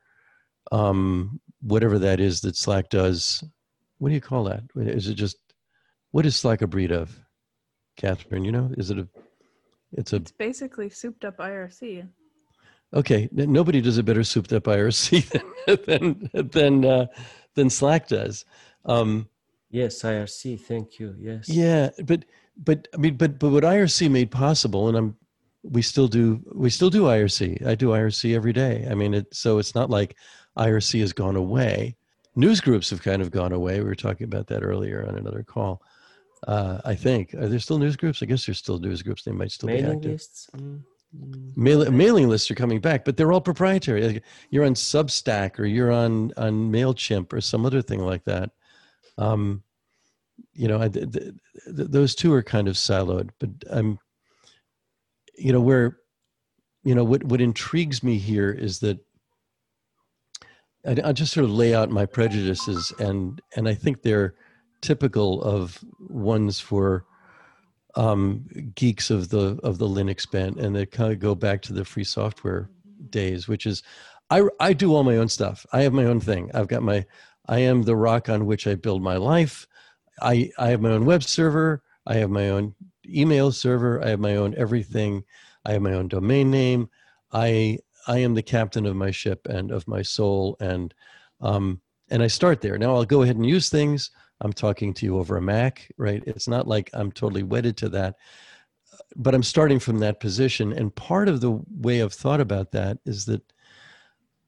um, 0.72 1.40
whatever 1.61 1.98
that 1.98 2.20
is 2.20 2.40
that 2.42 2.57
Slack 2.57 2.88
does. 2.90 3.42
What 3.98 4.09
do 4.09 4.14
you 4.14 4.20
call 4.20 4.44
that? 4.44 4.62
Is 4.77 5.09
it 5.09 5.14
just 5.14 5.37
what 6.11 6.27
is 6.27 6.37
Slack 6.37 6.62
a 6.62 6.66
breed 6.66 6.92
of? 6.92 7.18
Katherine, 7.96 8.44
you 8.44 8.53
know, 8.53 8.70
is 8.77 8.90
it 8.90 8.98
a? 8.98 9.09
It's 9.92 10.12
a 10.12 10.16
It's 10.16 10.33
basically 10.33 10.90
souped 10.90 11.24
up 11.24 11.38
IRC. 11.38 12.09
Okay, 12.92 13.29
nobody 13.33 13.81
does 13.81 13.98
a 13.98 14.03
better 14.03 14.24
souped 14.24 14.53
up 14.53 14.64
IRC 14.64 15.29
than 15.87 16.29
than 16.33 16.50
than, 16.50 16.85
uh, 16.85 17.07
than 17.55 17.70
Slack 17.70 18.09
does. 18.09 18.44
Um, 18.85 19.29
yes, 19.70 20.03
IRC. 20.03 20.61
Thank 20.61 20.98
you. 20.98 21.14
Yes. 21.18 21.48
yeah, 21.48 21.90
but 22.05 22.24
but 22.57 22.88
I 22.94 22.96
mean, 22.96 23.16
but 23.16 23.38
but 23.38 23.50
what 23.50 23.64
IRC 23.64 24.11
made 24.11 24.31
possible, 24.31 24.88
and 24.88 24.96
I'm 24.96 25.16
we 25.62 25.83
still 25.83 26.09
do 26.09 26.42
we 26.55 26.70
still 26.70 26.90
do 26.90 27.05
IRC. 27.05 27.66
I 27.66 27.74
do 27.74 27.88
IRC 27.88 28.35
every 28.35 28.53
day. 28.53 28.87
I 28.88 28.94
mean, 28.94 29.14
it 29.14 29.35
so 29.35 29.59
it's 29.59 29.74
not 29.74 29.90
like 29.90 30.16
IRC 30.59 31.01
has 31.01 31.12
gone 31.12 31.37
away. 31.37 31.97
News 32.37 32.61
groups 32.61 32.90
have 32.90 33.03
kind 33.03 33.23
of 33.23 33.31
gone 33.31 33.53
away. 33.53 33.79
We 33.81 33.87
were 33.87 33.95
talking 33.95 34.25
about 34.25 34.47
that 34.49 34.62
earlier 34.62 35.07
on 35.07 35.17
another 35.17 35.43
call. 35.43 35.83
Uh, 36.47 36.81
I 36.85 36.95
think 36.95 37.33
are 37.35 37.49
there 37.49 37.59
still 37.61 37.79
news 37.79 37.97
groups? 37.97 38.23
I 38.23 38.27
guess 38.27 38.45
there's 38.45 38.59
still 38.59 38.79
news 38.79 39.03
groups. 39.03 39.23
They 39.23 39.33
might 39.33 39.51
still 39.51 39.69
be 39.69 39.75
Mailing 39.81 39.97
active. 39.99 40.12
lists. 40.12 40.51
Mm, 40.57 40.83
mm. 41.17 41.57
Mail, 41.57 41.90
mailing 41.90 42.29
lists 42.29 42.51
are 42.51 42.55
coming 42.57 42.81
back, 42.81 43.05
but 43.05 43.17
they're 43.17 43.33
all 43.33 43.40
proprietary. 43.40 44.07
Like 44.07 44.23
you're 44.51 44.64
on 44.67 44.75
Substack 44.75 45.59
or 45.59 45.64
you're 45.64 45.93
on 45.93 46.33
on 46.37 46.71
Mailchimp 46.71 47.33
or 47.33 47.40
some 47.40 47.64
other 47.64 47.81
thing 47.83 48.01
like 48.01 48.25
that. 48.25 48.51
Um, 49.17 49.62
you 50.53 50.69
know, 50.69 50.81
I, 50.83 50.88
th- 50.88 51.12
th- 51.12 51.35
th- 51.77 51.88
those 51.90 52.14
two 52.14 52.33
are 52.35 52.43
kind 52.43 52.69
of 52.69 52.75
siloed. 52.75 53.31
But 53.38 53.51
I'm, 53.71 53.99
you 55.38 55.53
know, 55.53 55.61
where, 55.61 55.99
you 56.83 56.95
know, 56.95 57.05
what 57.05 57.25
what 57.25 57.40
intrigues 57.40 58.03
me 58.03 58.19
here 58.19 58.51
is 58.51 58.81
that 58.81 58.99
I, 60.87 60.97
I 61.05 61.12
just 61.12 61.33
sort 61.33 61.44
of 61.44 61.51
lay 61.51 61.75
out 61.75 61.90
my 61.90 62.07
prejudices, 62.07 62.92
and 62.99 63.40
and 63.57 63.68
I 63.68 63.75
think 63.75 64.03
they're 64.03 64.35
typical 64.81 65.42
of 65.42 65.83
ones 65.99 66.61
for 66.61 67.05
um, 67.97 68.47
geeks 68.75 69.11
of 69.11 69.31
the 69.31 69.59
of 69.62 69.79
the 69.79 69.88
Linux 69.88 70.31
bent, 70.31 70.59
and 70.59 70.75
they 70.75 70.87
kind 70.87 71.12
of 71.12 71.18
go 71.18 71.35
back 71.35 71.62
to 71.62 71.73
the 71.73 71.85
free 71.85 72.05
software 72.05 72.70
days, 73.11 73.49
which 73.49 73.66
is 73.66 73.83
I 74.31 74.42
I 74.61 74.73
do 74.73 74.94
all 74.94 75.05
my 75.05 75.16
own 75.16 75.29
stuff. 75.29 75.66
I 75.73 75.83
have 75.83 75.92
my 75.92 76.05
own 76.05 76.20
thing. 76.20 76.51
I've 76.55 76.68
got 76.68 76.83
my 76.83 77.07
I 77.47 77.61
am 77.61 77.83
the 77.83 77.97
rock 77.97 78.29
on 78.29 78.47
which 78.47 78.66
I 78.66 78.75
build 78.75 79.03
my 79.03 79.16
life. 79.16 79.66
I 80.20 80.51
I 80.59 80.68
have 80.68 80.81
my 80.81 80.90
own 80.90 81.05
web 81.05 81.23
server. 81.23 81.83
I 82.07 82.14
have 82.14 82.31
my 82.31 82.51
own 82.51 82.75
email 83.09 83.53
server. 83.53 84.03
I 84.03 84.09
have 84.11 84.20
my 84.20 84.37
own 84.37 84.55
everything. 84.57 85.25
I 85.64 85.73
have 85.73 85.83
my 85.83 85.92
own 85.92 86.09
domain 86.09 86.51
name. 86.51 86.90
I 87.33 87.79
I 88.07 88.19
am 88.19 88.35
the 88.35 88.43
captain 88.43 88.87
of 88.87 88.97
my 88.97 89.11
ship 89.11 89.47
and 89.47 89.71
of 89.71 89.88
my 89.88 90.03
soul, 90.03 90.57
and 90.61 90.95
um, 91.40 91.81
and 92.11 92.23
I 92.23 92.27
start 92.27 92.61
there. 92.61 92.79
Now 92.79 92.95
I'll 92.95 93.05
go 93.05 93.23
ahead 93.23 93.37
and 93.37 93.47
use 93.47 93.69
things. 93.69 94.11
I'm 94.40 94.53
talking 94.53 94.93
to 94.95 95.07
you 95.07 95.19
over 95.19 95.37
a 95.37 95.43
Mac, 95.43 95.90
right? 95.97 96.23
It's 96.27 96.49
not 96.49 96.67
like 96.67 96.90
I'm 96.93 97.12
totally 97.12 97.43
wedded 97.43 97.77
to 97.79 97.88
that, 97.90 98.17
but 99.17 99.35
I'm 99.35 99.43
starting 99.43 99.79
from 99.79 100.01
that 100.01 100.21
position. 100.21 100.73
And 100.73 100.95
part 100.95 101.29
of 101.29 101.40
the 101.40 101.61
way 101.81 102.03
I've 102.03 102.12
thought 102.12 102.40
about 102.40 102.73
that 102.73 102.99
is 103.07 103.25
that 103.27 103.43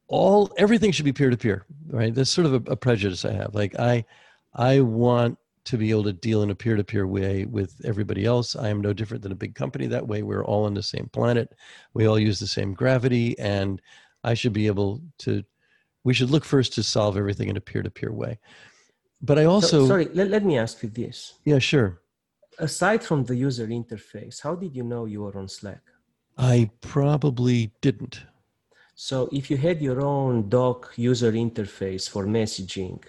all 0.08 0.52
everything 0.58 0.92
should 0.92 1.04
be 1.04 1.12
peer 1.12 1.30
to 1.30 1.36
peer, 1.36 1.64
right? 1.88 2.14
That's 2.14 2.30
sort 2.30 2.46
of 2.46 2.54
a, 2.54 2.72
a 2.72 2.76
prejudice 2.76 3.24
I 3.24 3.32
have. 3.32 3.54
Like 3.54 3.78
I, 3.78 4.04
I 4.54 4.80
want 4.80 5.38
to 5.66 5.76
be 5.76 5.90
able 5.90 6.04
to 6.04 6.12
deal 6.12 6.42
in 6.42 6.50
a 6.50 6.54
peer 6.54 6.76
to 6.76 6.84
peer 6.84 7.06
way 7.06 7.44
with 7.44 7.74
everybody 7.84 8.24
else. 8.24 8.56
I 8.56 8.68
am 8.68 8.80
no 8.80 8.92
different 8.92 9.22
than 9.22 9.32
a 9.32 9.36
big 9.44 9.54
company 9.54 9.86
that 9.88 10.06
way. 10.06 10.22
We're 10.22 10.44
all 10.44 10.64
on 10.64 10.74
the 10.74 10.82
same 10.82 11.08
planet. 11.12 11.54
We 11.94 12.06
all 12.06 12.18
use 12.18 12.38
the 12.38 12.46
same 12.46 12.72
gravity, 12.72 13.38
and 13.38 13.80
I 14.24 14.34
should 14.34 14.52
be 14.52 14.66
able 14.66 15.00
to. 15.18 15.42
We 16.04 16.14
should 16.14 16.30
look 16.30 16.44
first 16.44 16.72
to 16.74 16.82
solve 16.82 17.16
everything 17.16 17.48
in 17.48 17.56
a 17.56 17.60
peer 17.60 17.82
to 17.82 17.90
peer 17.90 18.12
way. 18.12 18.38
But 19.20 19.38
I 19.38 19.42
So- 19.44 19.50
also, 19.50 19.86
sorry, 19.86 20.08
let, 20.14 20.28
let 20.30 20.44
me 20.44 20.56
ask 20.56 20.82
you 20.82 20.88
this. 20.88 21.34
yeah, 21.44 21.58
sure. 21.58 22.00
Aside 22.58 23.02
from 23.02 23.24
the 23.24 23.34
user 23.36 23.66
interface, 23.66 24.40
how 24.42 24.54
did 24.54 24.74
you 24.74 24.82
know 24.84 25.04
you 25.04 25.22
were 25.22 25.36
on 25.36 25.48
Slack? 25.48 25.82
I 26.38 26.70
probably 26.80 27.72
didn't. 27.80 28.22
So 28.94 29.28
if 29.32 29.50
you 29.50 29.56
had 29.58 29.82
your 29.82 30.00
own 30.00 30.48
doc 30.48 30.92
user 30.96 31.32
interface 31.32 32.08
for 32.08 32.24
messaging 32.24 33.02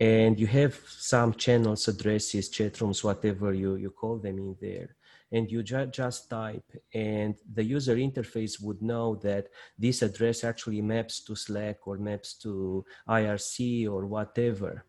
and 0.00 0.38
you 0.38 0.46
have 0.46 0.74
some 0.88 1.32
channels, 1.34 1.88
addresses, 1.88 2.48
chat 2.48 2.80
rooms, 2.80 3.02
whatever 3.02 3.52
you, 3.54 3.76
you 3.76 3.90
call 3.90 4.18
them 4.18 4.38
in 4.38 4.56
there, 4.60 4.94
and 5.32 5.50
you 5.50 5.62
ju- 5.62 5.86
just 5.86 6.28
type 6.30 6.64
and 6.94 7.34
the 7.54 7.64
user 7.64 7.96
interface 7.96 8.60
would 8.62 8.80
know 8.82 9.16
that 9.16 9.48
this 9.78 10.02
address 10.02 10.44
actually 10.44 10.82
maps 10.82 11.24
to 11.24 11.34
Slack 11.34 11.86
or 11.86 11.96
maps 11.98 12.34
to 12.34 12.84
IRC 13.08 13.88
or 13.88 14.06
whatever, 14.06 14.84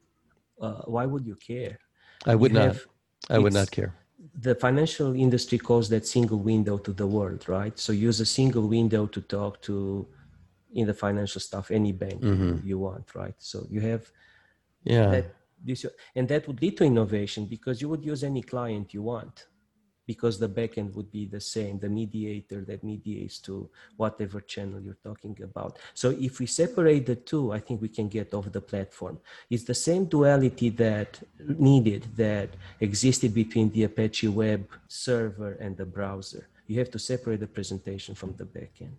uh, 0.61 0.81
why 0.85 1.05
would 1.05 1.25
you 1.25 1.35
care? 1.35 1.77
I 2.25 2.35
would 2.35 2.51
You 2.51 2.57
not. 2.59 2.67
have- 2.67 2.85
I 3.29 3.39
would 3.39 3.53
not 3.53 3.71
care. 3.71 3.93
the 4.41 4.55
financial 4.55 5.13
industry 5.15 5.59
calls 5.59 5.87
that 5.89 6.05
single 6.05 6.39
window 6.39 6.75
to 6.77 6.91
the 6.91 7.05
world, 7.05 7.47
right? 7.47 7.77
So 7.77 7.91
use 7.93 8.19
a 8.19 8.25
single 8.25 8.67
window 8.67 9.05
to 9.05 9.21
talk 9.21 9.61
to 9.61 10.07
in 10.73 10.87
the 10.87 10.93
financial 10.93 11.39
stuff 11.39 11.69
any 11.71 11.91
bank 11.93 12.21
Mhm. 12.21 12.63
you 12.63 12.77
want, 12.79 13.13
right? 13.15 13.35
So 13.37 13.65
you 13.69 13.79
have 13.81 14.03
Yeah. 14.87 15.07
that 15.07 15.25
this 15.63 15.85
and 16.15 16.27
that 16.27 16.47
would 16.47 16.61
lead 16.61 16.77
to 16.77 16.83
innovation 16.83 17.45
because 17.45 17.81
you 17.81 17.89
would 17.89 18.05
use 18.05 18.23
any 18.23 18.41
client 18.41 18.93
you 18.93 19.01
want 19.01 19.47
because 20.07 20.39
the 20.39 20.47
backend 20.47 20.95
would 20.95 21.11
be 21.11 21.25
the 21.25 21.41
same, 21.41 21.77
the 21.77 21.89
mediator 21.89 22.63
that 22.63 22.83
mediates 22.83 23.39
to 23.39 23.69
whatever 23.97 24.39
channel 24.39 24.79
you're 24.79 25.03
talking 25.03 25.37
about. 25.43 25.77
So 25.93 26.15
if 26.17 26.39
we 26.39 26.45
separate 26.45 27.05
the 27.05 27.17
two, 27.17 27.51
I 27.51 27.59
think 27.59 27.81
we 27.81 27.89
can 27.89 28.07
get 28.07 28.33
off 28.33 28.49
the 28.51 28.61
platform. 28.61 29.19
It's 29.49 29.65
the 29.65 29.75
same 29.75 30.05
duality 30.05 30.69
that 30.69 31.19
needed 31.59 32.07
that 32.15 32.49
existed 32.79 33.33
between 33.33 33.69
the 33.71 33.83
Apache 33.83 34.29
web 34.29 34.65
server 34.87 35.51
and 35.59 35.75
the 35.75 35.85
browser. 35.85 36.47
You 36.67 36.79
have 36.79 36.91
to 36.91 36.99
separate 36.99 37.41
the 37.41 37.47
presentation 37.47 38.15
from 38.15 38.33
the 38.37 38.45
backend. 38.45 38.95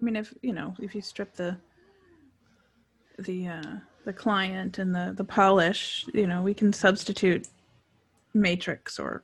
I 0.00 0.04
mean, 0.04 0.16
if 0.16 0.32
you 0.42 0.52
know, 0.52 0.74
if 0.80 0.94
you 0.94 1.02
strip 1.02 1.34
the 1.34 1.56
the 3.18 3.48
uh, 3.48 3.76
the 4.04 4.12
client 4.12 4.78
and 4.78 4.94
the 4.94 5.12
the 5.16 5.24
polish, 5.24 6.06
you 6.12 6.26
know, 6.26 6.42
we 6.42 6.54
can 6.54 6.72
substitute 6.72 7.48
Matrix 8.34 8.98
or 8.98 9.22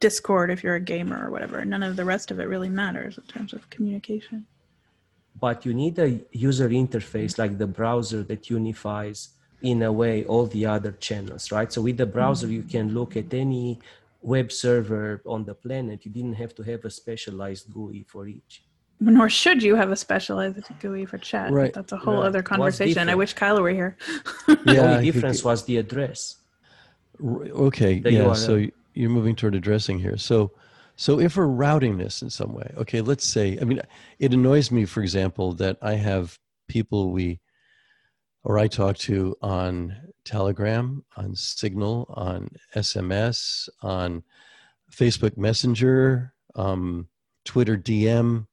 Discord 0.00 0.50
if 0.50 0.62
you're 0.64 0.74
a 0.74 0.80
gamer 0.80 1.26
or 1.26 1.30
whatever. 1.30 1.64
None 1.64 1.82
of 1.82 1.96
the 1.96 2.04
rest 2.04 2.30
of 2.30 2.40
it 2.40 2.48
really 2.48 2.68
matters 2.68 3.18
in 3.18 3.24
terms 3.24 3.52
of 3.52 3.68
communication. 3.70 4.46
But 5.40 5.64
you 5.64 5.72
need 5.72 5.98
a 5.98 6.20
user 6.32 6.68
interface 6.68 7.38
like 7.38 7.58
the 7.58 7.66
browser 7.66 8.22
that 8.24 8.50
unifies 8.50 9.28
in 9.62 9.82
a 9.82 9.92
way 9.92 10.24
all 10.24 10.46
the 10.46 10.66
other 10.66 10.92
channels, 10.92 11.52
right? 11.52 11.72
So 11.72 11.82
with 11.82 11.96
the 11.96 12.06
browser, 12.06 12.46
mm-hmm. 12.46 12.56
you 12.56 12.62
can 12.62 12.94
look 12.94 13.16
at 13.16 13.32
any 13.32 13.78
web 14.20 14.50
server 14.50 15.22
on 15.26 15.44
the 15.44 15.54
planet. 15.54 16.04
You 16.04 16.10
didn't 16.10 16.34
have 16.34 16.54
to 16.56 16.62
have 16.62 16.84
a 16.84 16.90
specialized 16.90 17.72
GUI 17.72 18.04
for 18.08 18.26
each. 18.26 18.62
Nor 19.00 19.28
should 19.28 19.62
you 19.62 19.76
have 19.76 19.90
a 19.92 19.96
specialized 19.96 20.58
GUI 20.80 21.04
for 21.04 21.18
chat. 21.18 21.52
Right. 21.52 21.72
That's 21.72 21.92
a 21.92 21.96
whole 21.96 22.18
Right. 22.18 22.26
other 22.26 22.42
conversation. 22.42 23.08
I 23.08 23.14
wish 23.14 23.32
Kyla 23.34 23.62
were 23.62 23.70
here. 23.70 23.96
The 24.46 24.58
Yeah, 24.66 24.72
I 24.82 24.94
only 24.96 25.10
difference 25.12 25.38
it- 25.40 25.44
was 25.44 25.64
the 25.64 25.76
address. 25.76 26.36
R- 27.22 27.44
Okay, 27.68 28.00
The 28.00 28.12
yeah. 28.12 28.32
So 28.32 28.54
URL. 28.56 28.60
y- 28.66 28.72
you're 28.94 29.10
moving 29.10 29.36
toward 29.36 29.54
addressing 29.54 29.98
here. 30.00 30.16
So, 30.16 30.50
so 30.96 31.20
if 31.20 31.36
we're 31.36 31.46
routing 31.46 31.96
this 31.98 32.22
in 32.22 32.30
some 32.30 32.52
way, 32.52 32.72
okay, 32.76 33.00
let's 33.00 33.24
say, 33.24 33.56
I 33.60 33.64
mean, 33.64 33.80
it 34.18 34.32
annoys 34.34 34.72
me, 34.72 34.84
for 34.84 35.00
example, 35.02 35.52
that 35.54 35.78
I 35.80 35.94
have 35.94 36.36
people 36.66 37.12
we, 37.12 37.38
or 38.42 38.58
I 38.58 38.66
talk 38.66 38.96
to 38.98 39.36
on 39.42 39.94
Telegram, 40.24 41.04
on 41.16 41.34
Signal, 41.36 42.06
on 42.16 42.48
SMS, 42.74 43.68
on 43.82 44.22
Facebook 44.92 45.36
Messenger, 45.36 46.34
um, 46.56 47.08
Twitter 47.44 47.76
DM. 47.76 48.46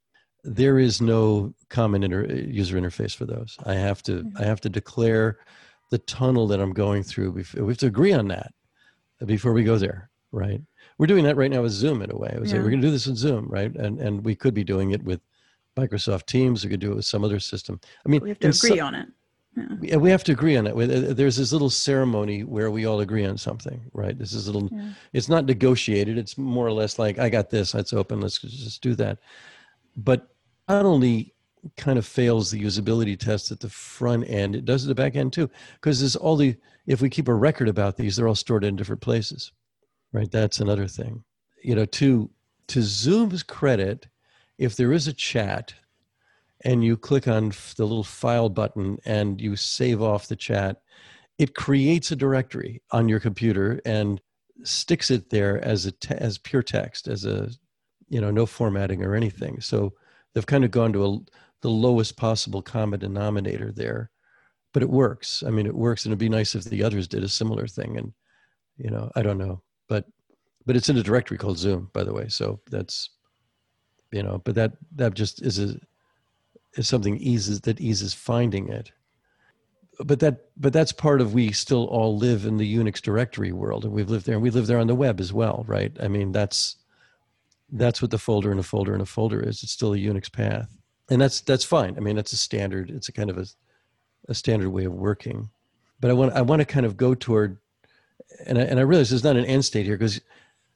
There 0.47 0.77
is 0.79 1.01
no 1.01 1.53
common 1.69 2.03
inter- 2.03 2.25
user 2.25 2.79
interface 2.79 3.15
for 3.15 3.25
those. 3.25 3.58
I 3.65 3.73
have 3.73 4.03
to, 4.03 4.29
I 4.38 4.43
have 4.43 4.62
to 4.62 4.69
declare 4.69 5.39
the 5.89 5.97
tunnel 5.99 6.47
that 6.47 6.60
I'm 6.60 6.71
going 6.73 7.01
through. 7.03 7.31
We 7.31 7.43
have 7.71 7.77
to 7.79 7.88
agree 7.88 8.13
on 8.13 8.27
that 8.29 8.53
before 9.25 9.53
we 9.53 9.63
go 9.63 9.77
there, 9.77 10.10
right? 10.31 10.62
We're 10.97 11.08
doing 11.08 11.23
that 11.25 11.36
right 11.36 11.49
now 11.51 11.63
with 11.63 11.71
Zoom 11.71 12.01
in 12.01 12.12
a 12.12 12.15
way. 12.15 12.31
I 12.36 12.39
would 12.39 12.49
say 12.49 12.58
we're 12.60 12.69
going 12.69 12.81
to 12.81 12.88
do 12.88 12.91
this 12.91 13.08
with 13.08 13.17
Zoom, 13.17 13.47
right? 13.49 13.73
And 13.75 13.99
and 13.99 14.23
we 14.23 14.36
could 14.36 14.53
be 14.53 14.63
doing 14.63 14.91
it 14.91 15.03
with 15.03 15.19
Microsoft 15.75 16.25
Teams. 16.27 16.63
We 16.63 16.69
could 16.69 16.79
do 16.79 16.91
it 16.91 16.95
with 16.95 17.05
some 17.05 17.23
other 17.23 17.39
system. 17.39 17.79
I 18.05 18.10
mean, 18.10 18.21
We 18.21 18.29
have 18.29 18.39
to 18.39 18.47
agree 18.49 18.77
so- 18.77 18.86
on 18.86 18.95
it. 18.95 19.08
yeah, 19.81 19.95
we 19.97 20.10
have 20.12 20.23
to 20.25 20.31
agree 20.31 20.55
on 20.58 20.67
it. 20.67 20.71
Uh, 20.73 21.13
There's 21.13 21.38
this 21.38 21.51
little 21.53 21.69
ceremony 21.69 22.43
where 22.43 22.69
we 22.71 22.86
all 22.86 22.99
agree 22.99 23.25
on 23.25 23.38
something, 23.38 23.81
right? 23.93 24.17
This 24.17 24.34
is 24.34 24.47
a 24.47 24.51
little. 24.51 24.69
Yeah. 24.71 24.91
It's 25.13 25.27
not 25.29 25.45
negotiated. 25.45 26.17
It's 26.17 26.38
more 26.38 26.67
or 26.67 26.71
less 26.71 26.99
like 26.99 27.19
I 27.19 27.29
got 27.29 27.49
this. 27.49 27.73
Let's 27.73 27.93
open. 27.93 28.21
Let's 28.21 28.39
just 28.39 28.81
do 28.81 28.95
that. 28.95 29.17
But 29.97 30.35
not 30.67 30.86
only 30.86 31.34
kind 31.78 31.97
of 31.97 32.06
fails 32.06 32.51
the 32.51 32.62
usability 32.62 33.17
test 33.17 33.51
at 33.51 33.60
the 33.60 33.69
front 33.69 34.30
end, 34.30 34.56
it 34.56 34.65
does 34.65 34.86
at 34.86 34.88
the 34.88 34.95
back 34.95 35.15
end 35.15 35.34
too. 35.34 35.49
Because 35.75 35.99
there's 35.99 36.15
all 36.15 36.36
the. 36.36 36.56
If 36.88 37.01
we 37.01 37.10
keep 37.10 37.28
a 37.28 37.34
record 37.34 37.67
about 37.67 37.97
these, 37.97 38.15
they're 38.15 38.28
all 38.28 38.36
stored 38.36 38.63
in 38.63 38.75
different 38.75 39.01
places, 39.01 39.51
right? 40.12 40.30
That's 40.30 40.60
another 40.60 40.88
thing. 40.88 41.23
You 41.63 41.75
know, 41.75 41.86
to 41.86 42.30
to 42.67 42.82
Zoom's 42.82 43.43
credit, 43.43 44.08
if 44.58 44.75
there 44.75 44.91
is 44.91 45.08
a 45.08 45.13
chat 45.13 45.73
and 46.63 46.84
you 46.84 46.97
click 46.97 47.28
on 47.28 47.51
the 47.78 47.86
little 47.86 48.04
file 48.04 48.49
button 48.49 48.97
and 49.06 49.41
you 49.41 49.56
save 49.56 50.01
off 50.01 50.28
the 50.28 50.36
chat, 50.36 50.82
it 51.38 51.56
creates 51.56 52.12
a 52.12 52.15
directory 52.15 52.82
on 52.91 53.10
your 53.10 53.19
computer 53.19 53.82
and 53.86 54.21
sticks 54.63 55.12
it 55.12 55.30
there 55.30 55.63
as 55.63 55.86
a 55.86 55.91
te- 55.91 56.15
as 56.15 56.38
pure 56.38 56.63
text, 56.63 57.08
as 57.08 57.25
a 57.25 57.49
you 58.10 58.21
know 58.21 58.32
no 58.32 58.45
formatting 58.45 59.04
or 59.04 59.15
anything. 59.15 59.60
So 59.60 59.93
they've 60.36 60.45
kind 60.45 60.63
of 60.63 60.69
gone 60.69 60.93
to 60.93 61.06
a, 61.06 61.17
the 61.62 61.69
lowest 61.69 62.15
possible 62.15 62.62
common 62.62 63.00
denominator 63.00 63.71
there, 63.71 64.12
but 64.71 64.84
it 64.84 64.89
works. 64.89 65.43
I 65.48 65.50
mean, 65.50 65.65
it 65.65 65.74
works, 65.74 66.06
and 66.06 66.12
it'd 66.12 66.19
be 66.19 66.30
nice 66.30 66.54
if 66.54 66.65
the 66.65 66.84
others 66.84 67.08
did 67.08 67.24
a 67.24 67.30
similar 67.30 67.65
thing. 67.65 67.98
And 67.98 68.13
you 68.78 68.91
know, 68.91 69.12
I 69.15 69.24
don't 69.24 69.39
know, 69.39 69.63
but 69.89 70.06
but 70.67 70.76
it's 70.76 70.89
in 70.89 70.98
a 70.98 71.04
directory 71.04 71.39
called 71.39 71.58
Zoom, 71.58 71.89
by 71.93 72.04
the 72.04 72.13
way. 72.13 72.28
So 72.28 72.60
that's 72.69 73.10
you 74.12 74.21
know, 74.21 74.43
but 74.45 74.54
that 74.54 74.74
that 74.98 75.15
just 75.15 75.41
is 75.41 75.58
a 75.58 75.80
is 76.76 76.88
something 76.88 77.17
eases 77.17 77.62
that 77.62 77.82
eases 77.82 78.13
finding 78.13 78.69
it 78.69 78.91
but 80.00 80.19
that 80.19 80.45
but 80.58 80.74
that's 80.74 80.91
part 80.91 81.21
of 81.21 81.34
we 81.34 81.52
still 81.52 81.86
all 81.86 82.17
live 82.17 82.45
in 82.45 82.58
the 82.58 82.76
unix 82.76 83.02
directory 83.02 83.52
world 83.52 83.86
and 83.86 83.93
we've 83.93 84.10
lived 84.10 84.26
there 84.26 84.36
and 84.36 84.43
we 84.43 84.50
live 84.50 84.67
there 84.67 84.80
on 84.80 84.88
the 84.88 84.95
web 84.95 85.19
as 85.19 85.32
well 85.32 85.63
right 85.67 85.95
i 86.02 86.08
mean 86.08 86.32
that's 86.32 86.78
that's 87.71 88.01
what 88.01 88.12
the 88.12 88.17
folder 88.17 88.51
and 88.51 88.60
a 88.60 88.63
folder 88.63 88.93
and 88.93 89.01
a 89.01 89.06
folder 89.06 89.41
is. 89.41 89.63
It's 89.63 89.71
still 89.71 89.93
a 89.93 89.97
unix 89.97 90.32
path. 90.32 90.69
And 91.10 91.21
that's 91.21 91.41
that's 91.41 91.63
fine. 91.63 91.95
I 91.97 91.99
mean 91.99 92.15
that's 92.15 92.34
a 92.34 92.38
standard 92.38 92.89
it's 92.89 93.10
a 93.10 93.12
kind 93.12 93.30
of 93.30 93.38
a, 93.38 93.45
a 94.30 94.34
standard 94.34 94.69
way 94.69 94.86
of 94.86 94.93
working. 94.93 95.49
But 95.99 96.12
i 96.12 96.13
want 96.13 96.34
i 96.34 96.41
want 96.41 96.60
to 96.60 96.65
kind 96.65 96.86
of 96.86 96.97
go 96.97 97.15
toward 97.15 97.58
and 98.45 98.58
I, 98.58 98.62
and 98.62 98.80
I 98.80 98.84
realize 98.84 99.10
there's 99.10 99.23
not 99.23 99.38
an 99.38 99.45
end 99.45 99.63
state 99.63 99.86
here 99.86 99.97
because 99.97 100.19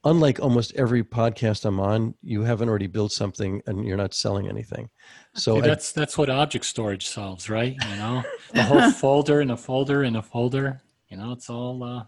unlike 0.06 0.39
almost 0.39 0.73
every 0.75 1.04
podcast 1.04 1.65
i'm 1.65 1.80
on 1.80 2.13
you 2.21 2.43
haven't 2.43 2.69
already 2.69 2.88
built 2.88 3.12
something 3.12 3.62
and 3.67 3.86
you're 3.86 3.97
not 3.97 4.13
selling 4.13 4.47
anything. 4.47 4.89
So 5.36 5.58
Yeah, 5.58 5.63
I- 5.63 5.67
that's 5.67 5.91
that's 5.91 6.17
what 6.17 6.30
object 6.30 6.65
storage 6.65 7.08
solves, 7.08 7.49
right? 7.49 7.75
You 7.89 7.95
know, 7.97 8.23
a 8.54 8.63
whole 8.63 8.91
folder 8.91 9.41
and 9.41 9.52
a 9.52 9.58
folder 9.58 10.04
and 10.04 10.17
a 10.17 10.21
folder. 10.21 10.82
You 11.10 11.17
know, 11.17 11.32
it's 11.32 11.49
all 11.49 11.84
uh, 11.84 12.04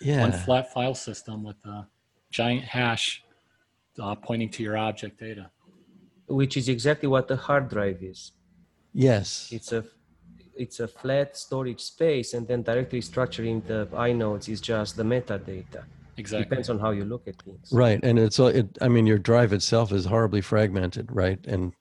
yeah. 0.00 0.20
one 0.22 0.32
flat 0.32 0.72
file 0.72 0.94
system 0.94 1.44
with 1.44 1.62
a 1.66 1.86
giant 2.30 2.64
hash 2.64 3.22
uh, 4.00 4.14
pointing 4.14 4.48
to 4.50 4.62
your 4.62 4.76
object 4.76 5.18
data. 5.20 5.50
which 6.26 6.56
is 6.56 6.68
exactly 6.68 7.08
what 7.08 7.26
the 7.28 7.36
hard 7.36 7.68
drive 7.68 8.02
is. 8.02 8.32
yes 8.92 9.48
It's 9.52 9.72
a 9.72 9.84
it's 10.58 10.80
a 10.80 10.88
flat 10.88 11.36
storage 11.36 11.80
space, 11.80 12.34
and 12.34 12.46
then 12.48 12.62
directly 12.62 13.00
structuring 13.00 13.64
the 13.66 13.86
inodes 13.92 14.48
is 14.48 14.60
just 14.60 14.96
the 14.96 15.04
metadata. 15.04 15.84
Exactly. 16.16 16.44
Depends 16.44 16.68
on 16.68 16.80
how 16.80 16.90
you 16.90 17.04
look 17.04 17.28
at 17.28 17.40
things. 17.42 17.68
Right, 17.72 18.00
and 18.02 18.18
it's 18.18 18.40
all. 18.40 18.48
It, 18.48 18.76
I 18.80 18.88
mean, 18.88 19.06
your 19.06 19.18
drive 19.18 19.52
itself 19.52 19.92
is 19.92 20.04
horribly 20.04 20.40
fragmented, 20.40 21.06
right? 21.12 21.38
And 21.46 21.74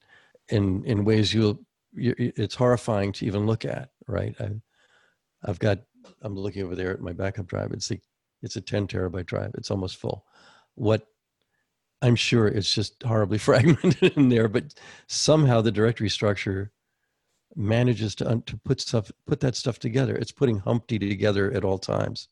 in 0.50 0.84
in 0.86 1.06
ways 1.06 1.34
you'll, 1.34 1.60
you, 1.92 2.14
it's 2.18 2.54
horrifying 2.54 3.12
to 3.14 3.26
even 3.26 3.48
look 3.48 3.66
at, 3.66 3.90
right? 4.08 4.36
I, 4.40 4.52
I've 5.44 5.60
got. 5.60 5.80
I'm 6.22 6.36
looking 6.36 6.64
over 6.64 6.76
there 6.76 6.92
at 6.92 7.02
my 7.02 7.14
backup 7.14 7.48
drive. 7.48 7.72
It's 7.74 7.88
the, 7.88 8.00
it's 8.44 8.56
a 8.56 8.62
10 8.62 8.88
terabyte 8.88 9.26
drive. 9.26 9.52
It's 9.56 9.72
almost 9.72 9.98
full. 9.98 10.24
What 10.76 11.08
I'm 12.02 12.16
sure 12.16 12.48
it's 12.48 12.74
just 12.74 13.02
horribly 13.04 13.38
fragmented 13.48 14.14
in 14.18 14.30
there, 14.30 14.48
but 14.48 14.74
somehow 15.08 15.62
the 15.62 15.72
directory 15.72 16.10
structure 16.10 16.72
manages 17.56 18.14
to 18.16 18.42
to 18.46 18.58
put 18.58 18.80
stuff 18.80 19.12
put 19.26 19.40
that 19.40 19.56
stuff 19.56 19.80
together. 19.80 20.16
It's 20.16 20.32
putting 20.32 20.60
Humpty 20.60 21.00
together 21.00 21.52
at 21.54 21.64
all 21.64 21.80
times, 21.80 22.30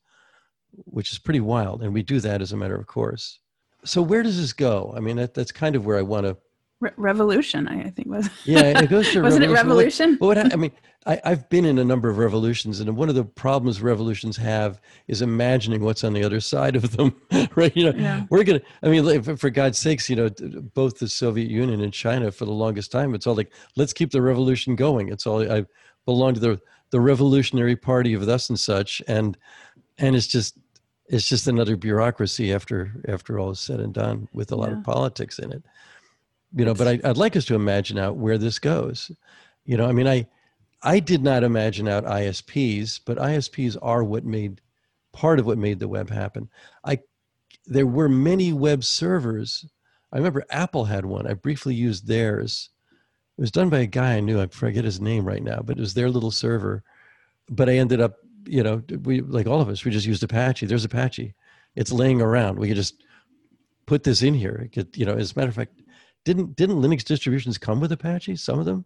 which 0.71 1.11
is 1.11 1.17
pretty 1.17 1.39
wild. 1.39 1.81
And 1.81 1.93
we 1.93 2.03
do 2.03 2.19
that 2.19 2.41
as 2.41 2.51
a 2.51 2.57
matter 2.57 2.75
of 2.75 2.85
course. 2.87 3.39
So 3.83 4.01
where 4.01 4.23
does 4.23 4.37
this 4.37 4.53
go? 4.53 4.93
I 4.95 4.99
mean, 4.99 5.17
that, 5.17 5.33
that's 5.33 5.51
kind 5.51 5.75
of 5.75 5.85
where 5.85 5.97
I 5.97 6.01
want 6.01 6.25
to. 6.25 6.37
Re- 6.85 6.91
revolution, 6.97 7.67
I 7.67 7.81
I 7.83 7.89
think 7.89 8.07
was. 8.07 8.29
Yeah, 8.45 8.79
it 8.81 8.89
goes 8.89 9.11
to 9.11 9.21
revolution. 9.21 9.23
Wasn't 9.27 9.43
it 9.43 9.47
What- 9.49 9.55
revolution? 9.55 10.17
But 10.19 10.25
what, 10.27 10.53
I 10.53 10.55
mean, 10.55 10.71
I, 11.07 11.21
I've 11.23 11.47
been 11.49 11.65
in 11.65 11.77
a 11.77 11.83
number 11.85 12.09
of 12.09 12.17
revolutions, 12.17 12.79
and 12.79 12.95
one 12.97 13.09
of 13.09 13.15
the 13.15 13.23
problems 13.25 13.81
revolutions 13.81 14.37
have 14.37 14.79
is 15.07 15.21
imagining 15.21 15.81
what's 15.83 16.03
on 16.03 16.13
the 16.13 16.23
other 16.23 16.39
side 16.39 16.75
of 16.75 16.95
them, 16.97 17.15
right? 17.55 17.75
You 17.77 17.91
know, 17.91 17.97
Yeah. 17.97 18.25
we're 18.29 18.43
gonna. 18.43 18.61
I 18.83 18.87
mean, 18.89 19.21
for, 19.23 19.35
for 19.37 19.49
God's 19.49 19.77
sakes, 19.77 20.09
you 20.09 20.15
know, 20.15 20.29
both 20.73 20.97
the 20.99 21.07
Soviet 21.07 21.49
Union 21.49 21.81
and 21.81 21.93
China 21.93 22.31
for 22.31 22.45
the 22.45 22.51
longest 22.51 22.91
time, 22.91 23.13
it's 23.15 23.27
all 23.27 23.35
like, 23.35 23.51
let's 23.75 23.93
keep 23.93 24.11
the 24.11 24.21
revolution 24.21 24.75
going. 24.75 25.09
It's 25.09 25.25
all 25.27 25.39
I 25.51 25.65
belong 26.05 26.33
to 26.35 26.39
the 26.39 26.61
the 26.91 26.99
Revolutionary 27.01 27.75
Party 27.75 28.13
of 28.13 28.25
thus 28.25 28.49
and 28.49 28.59
such, 28.59 29.01
and 29.07 29.37
and 29.97 30.15
it's 30.15 30.27
just 30.27 30.57
it's 31.07 31.29
just 31.29 31.47
another 31.47 31.75
bureaucracy 31.75 32.51
after 32.51 32.91
after 33.07 33.37
all 33.39 33.51
is 33.51 33.59
said 33.59 33.79
and 33.79 33.93
done 33.93 34.27
with 34.33 34.51
a 34.51 34.55
lot 34.55 34.69
Yeah. 34.71 34.77
of 34.79 34.83
politics 34.83 35.37
in 35.37 35.51
it 35.51 35.63
you 36.53 36.65
know 36.65 36.73
but 36.73 36.87
I, 36.87 36.99
i'd 37.09 37.17
like 37.17 37.35
us 37.35 37.45
to 37.45 37.55
imagine 37.55 37.97
out 37.97 38.17
where 38.17 38.37
this 38.37 38.59
goes. 38.59 39.11
You 39.65 39.77
know 39.77 39.87
i 39.87 39.91
mean 39.91 40.07
i 40.07 40.27
i 40.83 40.99
did 40.99 41.23
not 41.23 41.43
imagine 41.43 41.87
out 41.87 42.05
isps 42.05 42.99
but 43.05 43.17
isps 43.17 43.77
are 43.81 44.03
what 44.03 44.25
made 44.25 44.61
part 45.15 45.39
of 45.39 45.45
what 45.45 45.57
made 45.57 45.79
the 45.79 45.87
web 45.87 46.09
happen. 46.09 46.49
I 46.83 46.99
there 47.65 47.87
were 47.87 48.09
many 48.09 48.53
web 48.53 48.83
servers. 48.83 49.65
I 50.11 50.17
remember 50.17 50.45
apple 50.51 50.85
had 50.85 51.05
one. 51.05 51.25
I 51.25 51.33
briefly 51.33 51.73
used 51.73 52.05
theirs. 52.05 52.69
It 53.37 53.41
was 53.41 53.51
done 53.51 53.69
by 53.69 53.79
a 53.79 53.87
guy 53.87 54.15
i 54.15 54.19
knew. 54.19 54.39
I 54.39 54.47
forget 54.47 54.83
his 54.83 55.01
name 55.01 55.25
right 55.25 55.43
now 55.43 55.61
but 55.63 55.77
it 55.77 55.81
was 55.81 55.93
their 55.93 56.09
little 56.09 56.31
server. 56.31 56.83
But 57.49 57.69
i 57.69 57.73
ended 57.73 58.01
up 58.01 58.17
you 58.45 58.61
know 58.61 58.83
we 59.03 59.21
like 59.21 59.47
all 59.47 59.61
of 59.61 59.69
us 59.69 59.83
we 59.83 59.91
just 59.91 60.05
used 60.05 60.23
apache. 60.23 60.65
There's 60.65 60.85
apache. 60.85 61.33
It's 61.75 61.91
laying 61.91 62.21
around. 62.21 62.59
We 62.59 62.67
could 62.67 62.77
just 62.77 63.03
put 63.85 64.03
this 64.03 64.21
in 64.21 64.33
here. 64.33 64.61
It 64.65 64.71
could, 64.73 64.95
you 64.95 65.05
know 65.05 65.15
as 65.15 65.31
a 65.31 65.39
matter 65.39 65.49
of 65.49 65.55
fact 65.55 65.81
didn't 66.25 66.55
didn't 66.55 66.81
linux 66.81 67.03
distributions 67.03 67.57
come 67.57 67.79
with 67.79 67.91
apache 67.91 68.35
some 68.35 68.59
of 68.59 68.65
them 68.65 68.83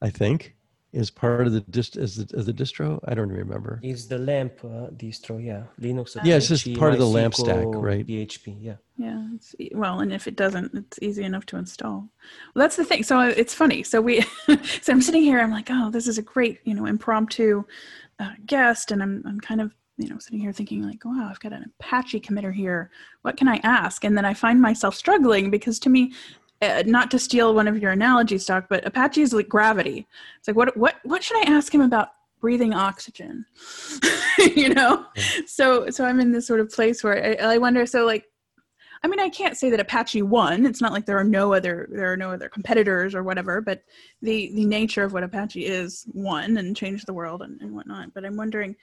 i 0.00 0.08
think 0.08 0.54
is 0.92 1.10
part 1.10 1.46
of 1.46 1.52
the 1.52 1.60
dist 1.62 1.96
as 1.96 2.16
the, 2.16 2.38
as 2.38 2.46
the 2.46 2.52
distro 2.52 2.98
i 3.08 3.14
don't 3.14 3.30
remember 3.30 3.80
It's 3.82 4.06
the 4.06 4.18
LAMP 4.18 4.64
uh, 4.64 4.88
distro, 4.96 5.44
yeah. 5.44 5.64
Linux. 5.80 6.16
Yeah, 6.24 6.36
it's 6.36 6.48
just 6.48 6.72
part 6.76 6.92
of 6.94 6.98
the 6.98 7.06
LAMP 7.06 7.34
stack, 7.34 7.66
right? 7.66 8.06
PHP, 8.06 8.56
yeah. 8.58 8.76
Yeah. 8.96 9.22
It's, 9.34 9.54
well, 9.74 10.00
and 10.00 10.12
if 10.12 10.26
it 10.26 10.34
doesn't, 10.34 10.74
it's 10.74 10.98
easy 11.02 11.24
enough 11.24 11.44
to 11.46 11.56
install. 11.56 12.08
Well, 12.54 12.62
that's 12.62 12.76
the 12.76 12.86
thing. 12.86 13.02
So 13.02 13.18
uh, 13.20 13.34
it's 13.36 13.52
funny. 13.52 13.82
So 13.82 14.00
we, 14.00 14.22
so 14.82 14.92
I'm 14.92 15.02
sitting 15.02 15.22
here. 15.22 15.40
I'm 15.40 15.50
like, 15.50 15.68
oh, 15.70 15.90
this 15.90 16.06
is 16.08 16.16
a 16.16 16.22
great, 16.22 16.60
you 16.64 16.74
know, 16.74 16.86
impromptu 16.86 17.64
uh, 18.18 18.32
guest, 18.46 18.90
and 18.90 19.02
I'm 19.02 19.22
I'm 19.26 19.40
kind 19.40 19.60
of 19.60 19.74
you 19.98 20.08
know, 20.08 20.18
sitting 20.18 20.38
here 20.38 20.52
thinking 20.52 20.82
like, 20.82 21.04
wow, 21.04 21.28
I've 21.28 21.40
got 21.40 21.52
an 21.52 21.70
Apache 21.80 22.20
committer 22.20 22.54
here. 22.54 22.90
What 23.22 23.36
can 23.36 23.48
I 23.48 23.56
ask? 23.64 24.04
And 24.04 24.16
then 24.16 24.24
I 24.24 24.32
find 24.32 24.60
myself 24.62 24.94
struggling 24.94 25.50
because 25.50 25.78
to 25.80 25.90
me, 25.90 26.12
uh, 26.60 26.82
not 26.86 27.10
to 27.12 27.18
steal 27.18 27.54
one 27.54 27.68
of 27.68 27.78
your 27.78 27.92
analogies, 27.92 28.44
Doc, 28.44 28.66
but 28.68 28.86
Apache 28.86 29.22
is 29.22 29.32
like 29.32 29.48
gravity. 29.48 30.06
It's 30.38 30.48
like, 30.48 30.56
what, 30.56 30.76
what, 30.76 30.96
what 31.04 31.22
should 31.22 31.38
I 31.38 31.50
ask 31.52 31.72
him 31.72 31.80
about 31.80 32.08
breathing 32.40 32.74
oxygen? 32.74 33.46
you 34.38 34.74
know? 34.74 35.06
So, 35.46 35.90
so 35.90 36.04
I'm 36.04 36.20
in 36.20 36.32
this 36.32 36.46
sort 36.46 36.60
of 36.60 36.70
place 36.70 37.04
where 37.04 37.40
I, 37.40 37.54
I 37.54 37.58
wonder, 37.58 37.86
so 37.86 38.04
like, 38.04 38.24
I 39.02 39.06
mean, 39.06 39.20
I 39.20 39.28
can't 39.28 39.56
say 39.56 39.70
that 39.70 39.78
Apache 39.78 40.22
won. 40.22 40.66
It's 40.66 40.80
not 40.80 40.92
like 40.92 41.06
there 41.06 41.18
are 41.18 41.24
no 41.24 41.54
other 41.54 41.88
there 41.90 42.12
are 42.12 42.16
no 42.16 42.32
other 42.32 42.48
competitors 42.48 43.14
or 43.14 43.22
whatever, 43.22 43.60
but 43.60 43.84
the 44.22 44.50
the 44.54 44.64
nature 44.64 45.04
of 45.04 45.12
what 45.12 45.22
Apache 45.22 45.64
is 45.64 46.04
won 46.14 46.58
and 46.58 46.76
changed 46.76 47.06
the 47.06 47.12
world 47.12 47.42
and, 47.42 47.60
and 47.60 47.74
whatnot. 47.76 48.12
But 48.12 48.24
I'm 48.24 48.36
wondering, 48.36 48.74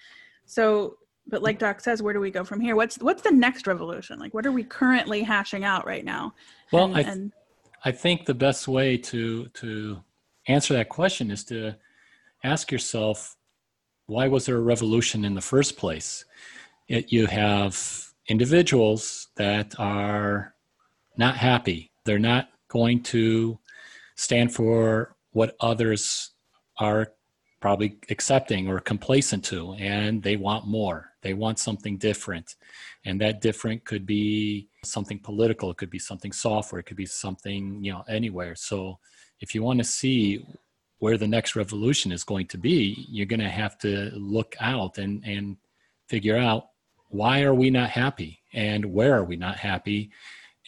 so 0.45 0.95
but 1.27 1.41
like 1.41 1.59
Doc 1.59 1.81
says, 1.81 2.01
where 2.01 2.13
do 2.13 2.19
we 2.19 2.31
go 2.31 2.43
from 2.43 2.61
here? 2.61 2.75
What's 2.75 2.97
what's 2.99 3.23
the 3.23 3.31
next 3.31 3.67
revolution? 3.67 4.19
Like, 4.19 4.33
what 4.33 4.45
are 4.45 4.51
we 4.51 4.63
currently 4.63 5.21
hashing 5.21 5.65
out 5.65 5.85
right 5.85 6.05
now? 6.05 6.33
Well, 6.71 6.85
And- 6.85 6.95
I, 6.95 7.01
and 7.01 7.31
I 7.85 7.91
think 7.91 8.25
the 8.25 8.33
best 8.33 8.67
way 8.67 8.97
to 8.97 9.47
to 9.47 10.03
answer 10.47 10.73
that 10.73 10.89
question 10.89 11.29
is 11.29 11.43
to 11.45 11.75
ask 12.43 12.71
yourself 12.71 13.37
why 14.07 14.27
was 14.27 14.45
there 14.45 14.57
a 14.57 14.61
revolution 14.61 15.23
in 15.23 15.35
the 15.35 15.41
first 15.41 15.77
place? 15.77 16.25
It, 16.87 17.11
you 17.11 17.27
have 17.27 18.11
individuals 18.27 19.27
that 19.35 19.79
are 19.79 20.53
not 21.17 21.37
happy. 21.37 21.91
They're 22.05 22.19
not 22.19 22.49
going 22.67 23.03
to 23.03 23.59
stand 24.15 24.53
for 24.53 25.15
what 25.31 25.55
others 25.59 26.31
are 26.79 27.13
probably 27.61 27.97
accepting 28.09 28.67
or 28.67 28.79
complacent 28.79 29.43
to, 29.45 29.73
and 29.75 30.21
they 30.21 30.35
want 30.35 30.67
more. 30.67 31.11
They 31.25 31.33
want 31.33 31.57
something 31.57 31.97
different. 31.97 32.53
And 33.03 33.19
that 33.19 33.41
different 33.41 33.83
could 33.83 34.05
be 34.05 34.69
something 34.83 35.17
political, 35.17 35.71
it 35.71 35.77
could 35.77 35.89
be 35.89 35.97
something 35.97 36.31
software, 36.31 36.81
it 36.81 36.83
could 36.83 36.97
be 37.05 37.07
something, 37.07 37.83
you 37.83 37.91
know, 37.91 38.03
anywhere. 38.07 38.53
So 38.55 38.99
if 39.39 39.55
you 39.55 39.63
want 39.63 39.79
to 39.79 39.83
see 39.83 40.45
where 40.99 41.17
the 41.17 41.27
next 41.27 41.55
revolution 41.55 42.11
is 42.11 42.23
going 42.23 42.45
to 42.49 42.59
be, 42.59 43.07
you're 43.09 43.25
going 43.25 43.39
to 43.39 43.49
have 43.49 43.75
to 43.79 44.11
look 44.13 44.55
out 44.59 44.99
and, 44.99 45.23
and 45.25 45.57
figure 46.07 46.37
out 46.37 46.67
why 47.09 47.41
are 47.41 47.55
we 47.55 47.71
not 47.71 47.89
happy 47.89 48.39
and 48.53 48.85
where 48.85 49.15
are 49.15 49.23
we 49.23 49.35
not 49.35 49.57
happy 49.57 50.11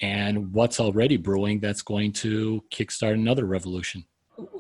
and 0.02 0.52
what's 0.54 0.80
already 0.80 1.18
brewing 1.18 1.60
that's 1.60 1.84
going 1.84 2.14
to 2.14 2.64
kickstart 2.72 3.14
another 3.14 3.46
revolution. 3.46 4.04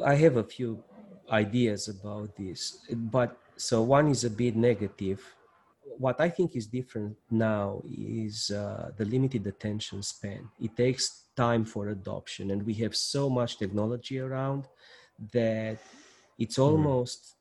I 0.05 0.13
have 0.13 0.37
a 0.37 0.43
few 0.43 0.83
ideas 1.31 1.87
about 1.87 2.35
this, 2.37 2.85
but 2.91 3.35
so 3.55 3.81
one 3.81 4.09
is 4.09 4.23
a 4.25 4.29
bit 4.29 4.55
negative. 4.55 5.21
What 5.97 6.21
I 6.21 6.29
think 6.29 6.55
is 6.55 6.67
different 6.67 7.17
now 7.31 7.81
is 7.85 8.51
uh, 8.51 8.91
the 8.97 9.05
limited 9.05 9.45
attention 9.47 10.03
span. 10.03 10.49
It 10.61 10.75
takes 10.77 11.23
time 11.35 11.65
for 11.65 11.89
adoption, 11.89 12.51
and 12.51 12.63
we 12.63 12.73
have 12.75 12.95
so 12.95 13.29
much 13.29 13.57
technology 13.57 14.19
around 14.19 14.65
that 15.33 15.79
it's 16.37 16.59
almost 16.59 17.35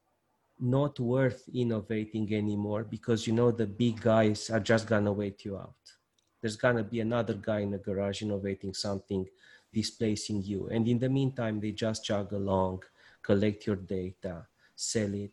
not 0.58 0.98
worth 0.98 1.42
innovating 1.54 2.32
anymore 2.32 2.82
because 2.82 3.26
you 3.26 3.34
know 3.34 3.50
the 3.50 3.66
big 3.66 4.00
guys 4.00 4.48
are 4.48 4.60
just 4.60 4.86
gonna 4.86 5.12
wait 5.12 5.44
you 5.44 5.56
out. 5.58 5.74
There's 6.40 6.56
gonna 6.56 6.84
be 6.84 7.00
another 7.00 7.34
guy 7.34 7.60
in 7.60 7.70
the 7.70 7.78
garage 7.78 8.22
innovating 8.22 8.72
something, 8.72 9.26
displacing 9.72 10.42
you, 10.42 10.68
and 10.68 10.88
in 10.88 10.98
the 10.98 11.10
meantime, 11.10 11.60
they 11.60 11.72
just 11.72 12.04
jog 12.04 12.32
along 12.32 12.82
collect 13.26 13.66
your 13.66 13.76
data, 13.76 14.46
sell 14.76 15.12
it. 15.12 15.32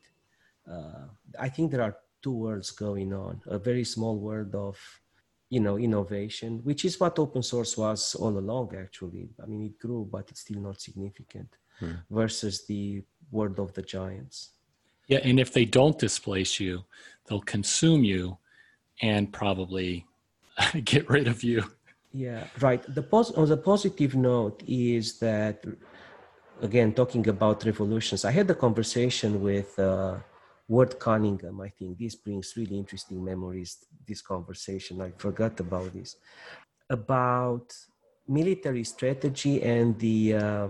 Uh, 0.69 1.05
I 1.39 1.49
think 1.49 1.69
there 1.71 1.83
are 1.83 1.95
two 2.23 2.31
worlds 2.31 2.71
going 2.71 3.13
on: 3.13 3.41
a 3.45 3.59
very 3.59 3.83
small 3.83 4.17
world 4.17 4.55
of, 4.55 4.77
you 5.49 5.59
know, 5.59 5.77
innovation, 5.77 6.61
which 6.63 6.85
is 6.85 6.99
what 6.99 7.19
open 7.19 7.43
source 7.43 7.77
was 7.77 8.15
all 8.15 8.35
along. 8.37 8.75
Actually, 8.75 9.29
I 9.41 9.45
mean, 9.45 9.61
it 9.63 9.77
grew, 9.77 10.07
but 10.11 10.29
it's 10.31 10.41
still 10.41 10.61
not 10.61 10.81
significant. 10.81 11.49
Versus 12.09 12.65
the 12.65 13.03
world 13.29 13.59
of 13.59 13.73
the 13.73 13.81
giants. 13.81 14.51
Yeah, 15.07 15.19
and 15.23 15.39
if 15.39 15.51
they 15.51 15.65
don't 15.65 15.99
displace 15.99 16.59
you, 16.59 16.85
they'll 17.25 17.41
consume 17.41 18.03
you 18.05 18.37
and 19.01 19.31
probably 19.33 20.05
get 20.83 21.09
rid 21.09 21.27
of 21.27 21.43
you. 21.43 21.63
Yeah, 22.13 22.43
right. 22.61 22.81
The 22.93 23.01
pos- 23.01 23.31
on 23.31 23.49
the 23.49 23.57
positive 23.57 24.15
note 24.15 24.63
is 24.67 25.19
that, 25.19 25.65
again, 26.61 26.93
talking 26.93 27.27
about 27.27 27.65
revolutions, 27.65 28.23
I 28.23 28.31
had 28.31 28.49
a 28.49 28.55
conversation 28.55 29.41
with 29.41 29.77
uh, 29.79 30.17
Ward 30.73 30.93
Cunningham. 31.05 31.57
I 31.67 31.69
think 31.77 31.91
this 32.03 32.15
brings 32.25 32.47
really 32.59 32.77
interesting 32.83 33.19
memories. 33.31 33.71
This 34.09 34.21
conversation, 34.33 34.93
I 35.07 35.09
forgot 35.25 35.53
about 35.67 35.89
this, 35.97 36.09
about 36.99 37.67
military 38.39 38.83
strategy 38.95 39.55
and 39.75 39.87
the 40.05 40.17
um 40.45 40.69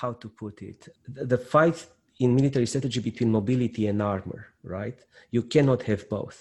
how 0.00 0.12
to 0.22 0.28
put 0.42 0.56
it, 0.70 0.80
the, 1.16 1.22
the 1.32 1.40
fight 1.54 1.78
in 2.22 2.28
military 2.40 2.66
strategy 2.72 3.00
between 3.10 3.30
mobility 3.40 3.82
and 3.90 3.98
armor. 4.14 4.42
Right? 4.76 4.98
You 5.36 5.42
cannot 5.54 5.80
have 5.90 6.02
both. 6.18 6.38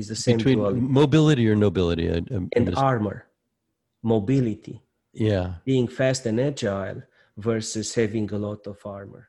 Is 0.00 0.06
the 0.12 0.20
same 0.24 0.36
Between 0.38 0.58
duality. 0.58 0.80
mobility 1.02 1.44
or 1.50 1.56
nobility? 1.68 2.06
I, 2.14 2.16
I'm 2.36 2.46
and 2.56 2.64
just- 2.66 2.82
armor, 2.92 3.18
mobility 4.16 4.76
yeah, 5.30 5.48
being 5.70 5.88
fast 6.00 6.22
and 6.30 6.38
agile 6.50 7.00
versus 7.48 7.86
having 8.00 8.26
a 8.38 8.38
lot 8.46 8.62
of 8.72 8.76
armor. 8.98 9.24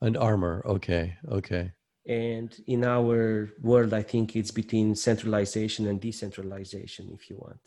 And 0.00 0.16
armor. 0.16 0.62
Okay, 0.66 1.16
okay. 1.28 1.72
And 2.06 2.54
in 2.66 2.84
our 2.84 3.50
world, 3.60 3.92
I 3.92 4.02
think 4.02 4.34
it's 4.34 4.50
between 4.50 4.94
centralization 4.96 5.86
and 5.86 6.00
decentralization, 6.00 7.10
if 7.12 7.28
you 7.30 7.36
want, 7.36 7.60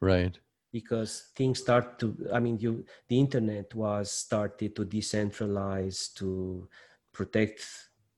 Right. 0.00 0.38
because 0.72 1.30
things 1.34 1.58
start 1.60 1.98
to. 2.00 2.06
I 2.32 2.38
mean, 2.40 2.58
you 2.58 2.84
the 3.08 3.18
internet 3.18 3.74
was 3.74 4.10
started 4.10 4.76
to 4.76 4.84
decentralize 4.84 6.12
to 6.14 6.68
protect 7.12 7.60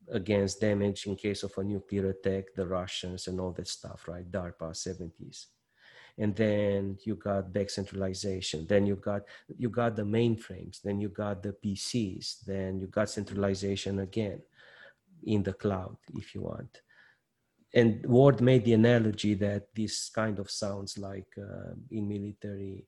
against 0.08 0.60
damage 0.60 1.06
in 1.06 1.16
case 1.16 1.42
of 1.44 1.56
a 1.56 1.62
nuclear 1.64 2.10
attack, 2.10 2.44
the 2.54 2.66
Russians 2.66 3.28
and 3.28 3.40
all 3.40 3.52
that 3.52 3.68
stuff, 3.68 4.08
right? 4.08 4.28
DARPA, 4.30 4.74
70s. 4.74 5.46
And 6.18 6.34
then 6.36 6.98
you 7.04 7.14
got 7.16 7.52
back 7.52 7.70
centralization 7.70 8.66
then 8.66 8.86
you 8.86 8.96
got 8.96 9.22
you 9.56 9.68
got 9.68 9.96
the 9.96 10.02
mainframes. 10.02 10.82
Then 10.82 11.00
you 11.00 11.08
got 11.08 11.42
the 11.42 11.54
pcs 11.64 12.44
then 12.44 12.80
you 12.80 12.86
got 12.86 13.08
centralization 13.08 14.00
again 14.00 14.40
in 15.24 15.42
the 15.42 15.52
cloud 15.54 15.96
if 16.14 16.34
you 16.34 16.42
want. 16.42 16.82
And 17.74 18.04
ward 18.06 18.40
made 18.42 18.64
the 18.64 18.74
analogy 18.74 19.34
that 19.34 19.74
this 19.74 20.10
kind 20.10 20.38
of 20.38 20.50
sounds 20.50 20.98
like 20.98 21.28
uh, 21.38 21.72
in 21.90 22.08
military 22.08 22.86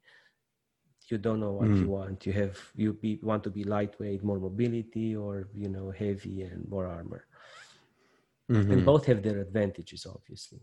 you 1.10 1.18
don't 1.18 1.40
know 1.40 1.52
what 1.52 1.68
you 1.68 1.88
want. 1.88 2.24
You 2.26 2.32
have 2.32 2.58
you 2.74 2.94
be, 2.94 3.18
want 3.22 3.44
to 3.44 3.50
be 3.50 3.64
lightweight 3.64 4.24
more 4.24 4.40
mobility 4.40 5.14
or 5.14 5.48
you 5.54 5.68
know 5.68 5.90
heavy 5.90 6.42
and 6.42 6.68
more 6.68 6.86
armor. 6.86 7.26
Mhm. 8.50 8.72
and 8.72 8.84
both 8.84 9.06
have 9.06 9.22
their 9.22 9.40
advantages 9.40 10.06
obviously 10.06 10.60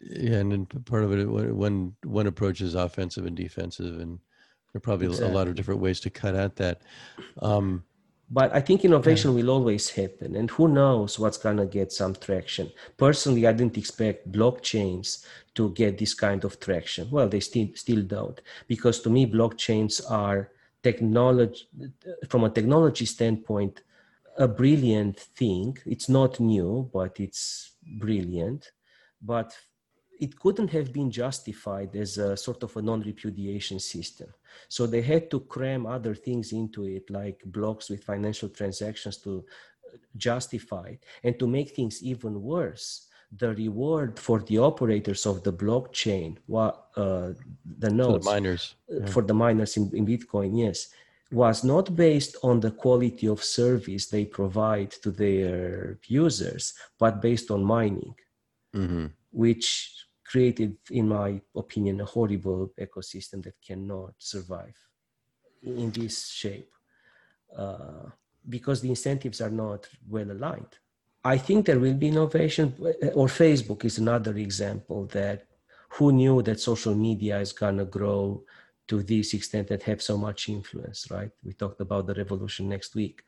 Yeah, 0.00 0.38
and 0.38 0.52
then 0.52 0.66
part 0.66 1.04
of 1.04 1.12
it, 1.12 1.26
one- 1.28 1.96
one 2.04 2.26
approach 2.26 2.60
is 2.60 2.74
offensive 2.74 3.26
and 3.26 3.36
defensive, 3.36 3.98
and 3.98 4.18
there 4.72 4.78
are 4.78 4.80
probably 4.80 5.06
a 5.06 5.28
lot 5.28 5.48
of 5.48 5.54
different 5.54 5.80
ways 5.80 6.00
to 6.00 6.10
cut 6.10 6.34
at 6.34 6.56
that. 6.56 6.82
Um, 7.42 7.84
but 8.30 8.54
i 8.54 8.60
think 8.60 8.84
innovation 8.84 9.34
will 9.34 9.50
always 9.50 9.88
happen 9.90 10.36
and 10.36 10.50
who 10.50 10.68
knows 10.68 11.18
what's 11.18 11.38
going 11.38 11.56
to 11.56 11.66
get 11.66 11.90
some 11.92 12.14
traction. 12.14 12.70
Personally 12.96 13.46
i 13.46 13.52
didn't 13.52 13.78
expect 13.78 14.30
blockchains 14.30 15.24
to 15.54 15.70
get 15.70 15.98
this 15.98 16.14
kind 16.14 16.44
of 16.44 16.60
traction. 16.60 17.08
Well 17.10 17.28
they 17.28 17.40
still 17.40 17.68
still 17.74 18.02
don't 18.02 18.40
because 18.66 19.00
to 19.00 19.10
me 19.10 19.26
blockchains 19.26 20.02
are 20.10 20.50
technology 20.82 21.66
from 22.28 22.44
a 22.44 22.50
technology 22.50 23.06
standpoint 23.06 23.80
a 24.36 24.46
brilliant 24.46 25.18
thing. 25.18 25.78
It's 25.86 26.08
not 26.08 26.38
new 26.38 26.90
but 26.92 27.18
it's 27.18 27.72
brilliant. 27.98 28.72
But 29.22 29.56
it 30.18 30.38
couldn't 30.38 30.70
have 30.70 30.92
been 30.92 31.10
justified 31.10 31.94
as 31.96 32.18
a 32.18 32.36
sort 32.36 32.62
of 32.62 32.76
a 32.76 32.82
non-repudiation 32.82 33.78
system. 33.78 34.28
So 34.68 34.86
they 34.86 35.02
had 35.02 35.30
to 35.30 35.40
cram 35.40 35.86
other 35.86 36.14
things 36.14 36.52
into 36.52 36.84
it 36.86 37.08
like 37.10 37.42
blocks 37.46 37.88
with 37.90 38.04
financial 38.04 38.48
transactions 38.48 39.18
to 39.18 39.44
justify 40.16 40.88
it. 40.88 41.04
And 41.24 41.38
to 41.38 41.46
make 41.46 41.70
things 41.70 42.02
even 42.02 42.42
worse 42.42 43.06
the 43.36 43.54
reward 43.54 44.18
for 44.18 44.40
the 44.40 44.58
operators 44.58 45.26
of 45.26 45.42
the 45.42 45.52
blockchain 45.52 46.38
wa- 46.46 46.74
uh, 46.96 47.32
the 47.78 47.90
for 47.90 48.18
the 48.18 48.24
miners. 48.24 48.74
uh, 48.90 49.06
for 49.06 49.22
the 49.22 49.34
miners 49.34 49.76
in, 49.76 49.90
in 49.94 50.06
bitcoin 50.06 50.58
yes 50.58 50.88
was 51.30 51.62
not 51.62 51.94
based 51.94 52.36
on 52.42 52.58
the 52.60 52.70
quality 52.70 53.28
of 53.28 53.44
service 53.44 54.06
they 54.06 54.24
provide 54.24 54.90
to 54.90 55.10
their 55.10 55.98
users 56.06 56.72
but 56.98 57.20
based 57.20 57.50
on 57.50 57.62
mining 57.62 58.14
hmm 58.72 59.06
which 59.30 60.06
created, 60.30 60.76
in 60.90 61.08
my 61.08 61.40
opinion, 61.56 62.00
a 62.00 62.04
horrible 62.04 62.72
ecosystem 62.78 63.42
that 63.44 63.56
cannot 63.66 64.14
survive 64.18 64.76
in 65.62 65.90
this 65.90 66.28
shape 66.28 66.70
uh, 67.56 68.06
because 68.48 68.80
the 68.80 68.90
incentives 68.90 69.40
are 69.40 69.50
not 69.50 69.88
well 70.08 70.30
aligned. 70.30 70.74
I 71.24 71.36
think 71.36 71.66
there 71.66 71.80
will 71.80 71.94
be 71.94 72.08
innovation, 72.08 72.74
or 73.14 73.26
Facebook 73.26 73.84
is 73.84 73.98
another 73.98 74.36
example 74.36 75.06
that 75.06 75.46
who 75.90 76.12
knew 76.12 76.42
that 76.42 76.60
social 76.60 76.94
media 76.94 77.40
is 77.40 77.52
gonna 77.52 77.84
grow 77.84 78.44
to 78.88 79.02
this 79.02 79.34
extent 79.34 79.70
and 79.70 79.82
have 79.82 80.00
so 80.00 80.16
much 80.16 80.48
influence, 80.48 81.10
right? 81.10 81.30
We 81.44 81.52
talked 81.52 81.80
about 81.80 82.06
the 82.06 82.14
revolution 82.14 82.68
next 82.68 82.94
week. 82.94 83.22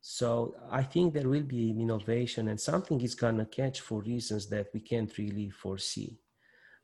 So 0.00 0.54
I 0.70 0.82
think 0.82 1.12
there 1.12 1.28
will 1.28 1.42
be 1.42 1.70
innovation 1.70 2.48
and 2.48 2.60
something 2.60 3.00
is 3.00 3.14
gonna 3.14 3.46
catch 3.46 3.80
for 3.80 4.00
reasons 4.02 4.48
that 4.48 4.68
we 4.72 4.80
can't 4.80 5.16
really 5.18 5.50
foresee. 5.50 6.18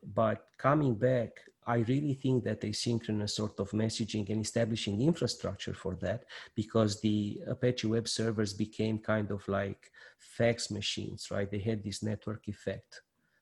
But 0.02 0.44
coming 0.58 0.94
back, 0.94 1.30
I 1.66 1.76
really 1.76 2.14
think 2.14 2.44
that 2.44 2.60
asynchronous 2.60 3.30
sort 3.30 3.58
of 3.58 3.70
messaging 3.70 4.28
and 4.28 4.42
establishing 4.42 5.00
infrastructure 5.00 5.72
for 5.72 5.94
that, 6.02 6.24
because 6.54 7.00
the 7.00 7.40
Apache 7.46 7.86
web 7.86 8.06
servers 8.06 8.52
became 8.52 8.98
kind 8.98 9.30
of 9.30 9.46
like 9.48 9.90
fax 10.18 10.70
machines, 10.70 11.28
right? 11.30 11.50
They 11.50 11.60
had 11.60 11.82
this 11.82 12.02
network 12.02 12.48
effect. 12.48 13.00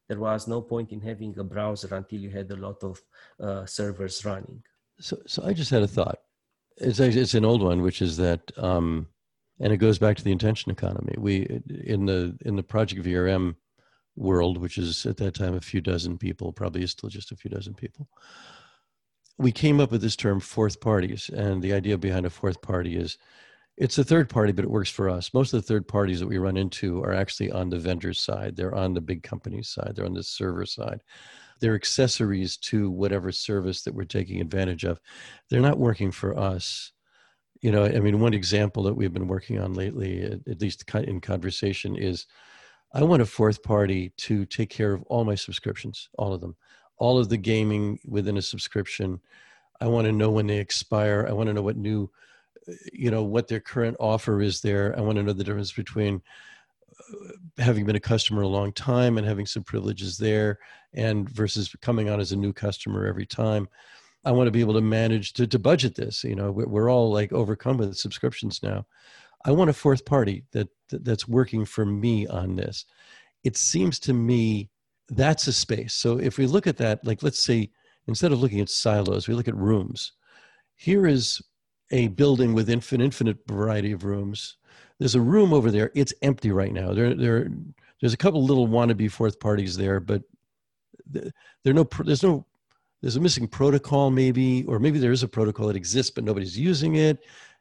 There 0.08 0.20
was 0.20 0.46
no 0.46 0.60
point 0.62 0.92
in 0.92 1.00
having 1.00 1.36
a 1.38 1.44
browser 1.44 1.92
until 1.96 2.20
you 2.20 2.30
had 2.30 2.50
a 2.52 2.56
lot 2.56 2.84
of 2.84 3.00
uh, 3.40 3.66
servers 3.66 4.24
running. 4.24 4.62
So, 5.00 5.20
so 5.26 5.42
I 5.44 5.52
just 5.52 5.70
had 5.70 5.82
a 5.82 5.88
thought. 5.88 6.18
It's 6.76 7.00
it's 7.00 7.34
an 7.34 7.44
old 7.44 7.62
one, 7.62 7.82
which 7.82 8.00
is 8.00 8.16
that, 8.18 8.52
um, 8.56 9.08
and 9.60 9.72
it 9.72 9.78
goes 9.78 9.98
back 9.98 10.16
to 10.16 10.24
the 10.24 10.32
intention 10.32 10.72
economy. 10.72 11.14
We 11.18 11.60
in 11.84 12.06
the 12.06 12.36
in 12.44 12.56
the 12.56 12.62
project 12.62 13.02
VRM 13.02 13.56
world, 14.16 14.58
which 14.58 14.78
is 14.78 15.06
at 15.06 15.16
that 15.18 15.34
time 15.34 15.54
a 15.54 15.60
few 15.60 15.80
dozen 15.80 16.18
people, 16.18 16.52
probably 16.52 16.82
is 16.82 16.90
still 16.90 17.08
just 17.08 17.32
a 17.32 17.36
few 17.36 17.50
dozen 17.50 17.74
people. 17.74 18.08
We 19.38 19.52
came 19.52 19.80
up 19.80 19.90
with 19.90 20.02
this 20.02 20.16
term 20.16 20.40
fourth 20.40 20.80
parties. 20.80 21.30
And 21.30 21.62
the 21.62 21.72
idea 21.72 21.96
behind 21.96 22.26
a 22.26 22.30
fourth 22.30 22.60
party 22.60 22.96
is 22.96 23.16
it's 23.78 23.98
a 23.98 24.04
third 24.04 24.28
party, 24.28 24.52
but 24.52 24.64
it 24.64 24.70
works 24.70 24.90
for 24.90 25.08
us. 25.08 25.32
Most 25.32 25.54
of 25.54 25.62
the 25.62 25.66
third 25.66 25.88
parties 25.88 26.20
that 26.20 26.26
we 26.26 26.38
run 26.38 26.56
into 26.56 27.02
are 27.02 27.14
actually 27.14 27.50
on 27.50 27.70
the 27.70 27.78
vendor 27.78 28.12
side, 28.12 28.54
they're 28.54 28.74
on 28.74 28.92
the 28.92 29.00
big 29.00 29.22
company 29.22 29.62
side, 29.62 29.92
they're 29.94 30.04
on 30.04 30.12
the 30.12 30.22
server 30.22 30.66
side. 30.66 31.02
They're 31.60 31.74
accessories 31.74 32.56
to 32.58 32.90
whatever 32.90 33.32
service 33.32 33.82
that 33.82 33.94
we're 33.94 34.04
taking 34.04 34.40
advantage 34.40 34.84
of. 34.84 35.00
They're 35.48 35.60
not 35.60 35.78
working 35.78 36.10
for 36.10 36.38
us. 36.38 36.92
You 37.62 37.70
know, 37.70 37.84
I 37.84 38.00
mean, 38.00 38.18
one 38.18 38.34
example 38.34 38.82
that 38.82 38.94
we've 38.94 39.12
been 39.12 39.28
working 39.28 39.60
on 39.60 39.72
lately, 39.74 40.22
at 40.22 40.60
least 40.60 40.84
in 40.94 41.20
conversation, 41.20 41.96
is 41.96 42.26
I 42.92 43.04
want 43.04 43.22
a 43.22 43.26
fourth 43.26 43.62
party 43.62 44.10
to 44.18 44.44
take 44.44 44.68
care 44.68 44.92
of 44.92 45.02
all 45.04 45.24
my 45.24 45.36
subscriptions, 45.36 46.08
all 46.18 46.34
of 46.34 46.40
them, 46.40 46.56
all 46.98 47.18
of 47.18 47.28
the 47.28 47.36
gaming 47.36 48.00
within 48.04 48.36
a 48.36 48.42
subscription. 48.42 49.20
I 49.80 49.86
want 49.86 50.06
to 50.06 50.12
know 50.12 50.30
when 50.30 50.48
they 50.48 50.58
expire. 50.58 51.24
I 51.28 51.32
want 51.32 51.46
to 51.46 51.52
know 51.54 51.62
what 51.62 51.76
new, 51.76 52.10
you 52.92 53.10
know, 53.10 53.22
what 53.22 53.46
their 53.46 53.60
current 53.60 53.96
offer 53.98 54.42
is 54.42 54.60
there. 54.60 54.94
I 54.98 55.00
want 55.00 55.16
to 55.16 55.22
know 55.22 55.32
the 55.32 55.44
difference 55.44 55.72
between 55.72 56.20
uh, 56.98 57.62
having 57.62 57.86
been 57.86 57.96
a 57.96 58.00
customer 58.00 58.42
a 58.42 58.48
long 58.48 58.72
time 58.72 59.18
and 59.18 59.26
having 59.26 59.46
some 59.46 59.62
privileges 59.62 60.18
there 60.18 60.58
and 60.94 61.28
versus 61.30 61.74
coming 61.80 62.10
on 62.10 62.20
as 62.20 62.32
a 62.32 62.36
new 62.36 62.52
customer 62.52 63.06
every 63.06 63.26
time. 63.26 63.68
I 64.24 64.30
want 64.32 64.46
to 64.46 64.52
be 64.52 64.60
able 64.60 64.74
to 64.74 64.80
manage 64.80 65.32
to, 65.34 65.46
to 65.46 65.58
budget 65.58 65.94
this. 65.94 66.22
You 66.24 66.36
know, 66.36 66.52
we're 66.52 66.90
all 66.90 67.12
like 67.12 67.32
overcome 67.32 67.78
with 67.78 67.96
subscriptions 67.96 68.62
now. 68.62 68.86
I 69.44 69.50
want 69.50 69.70
a 69.70 69.74
fourth 69.74 70.04
party 70.04 70.44
that, 70.52 70.68
that 70.90 71.04
that's 71.04 71.26
working 71.26 71.64
for 71.64 71.84
me 71.84 72.26
on 72.26 72.54
this. 72.56 72.84
It 73.42 73.56
seems 73.56 73.98
to 74.00 74.12
me 74.12 74.70
that's 75.08 75.46
a 75.48 75.52
space. 75.52 75.94
So 75.94 76.18
if 76.18 76.38
we 76.38 76.46
look 76.46 76.66
at 76.66 76.76
that, 76.78 77.04
like 77.04 77.22
let's 77.22 77.42
say 77.42 77.70
instead 78.06 78.32
of 78.32 78.40
looking 78.40 78.60
at 78.60 78.68
silos, 78.68 79.28
we 79.28 79.34
look 79.34 79.48
at 79.48 79.56
rooms. 79.56 80.12
Here 80.76 81.06
is 81.06 81.42
a 81.90 82.08
building 82.08 82.54
with 82.54 82.70
infinite, 82.70 83.04
infinite 83.04 83.38
variety 83.46 83.92
of 83.92 84.04
rooms. 84.04 84.56
There's 84.98 85.14
a 85.14 85.20
room 85.20 85.52
over 85.52 85.70
there. 85.70 85.90
It's 85.94 86.14
empty 86.22 86.52
right 86.52 86.72
now. 86.72 86.92
There, 86.92 87.14
there, 87.14 87.48
there's 88.00 88.14
a 88.14 88.18
couple 88.18 88.44
little 88.44 88.68
wannabe 88.68 89.10
fourth 89.10 89.40
parties 89.40 89.76
there, 89.76 90.00
but 90.00 90.22
there 91.10 91.74
no, 91.74 91.86
there's 92.04 92.22
no, 92.22 92.46
there's 93.02 93.16
a 93.16 93.20
missing 93.20 93.48
protocol 93.48 94.10
maybe, 94.10 94.64
or 94.64 94.78
maybe 94.78 94.98
there 94.98 95.12
is 95.12 95.24
a 95.24 95.28
protocol 95.28 95.66
that 95.66 95.76
exists, 95.76 96.10
but 96.10 96.24
nobody's 96.24 96.58
using 96.58 96.94
it. 96.94 97.18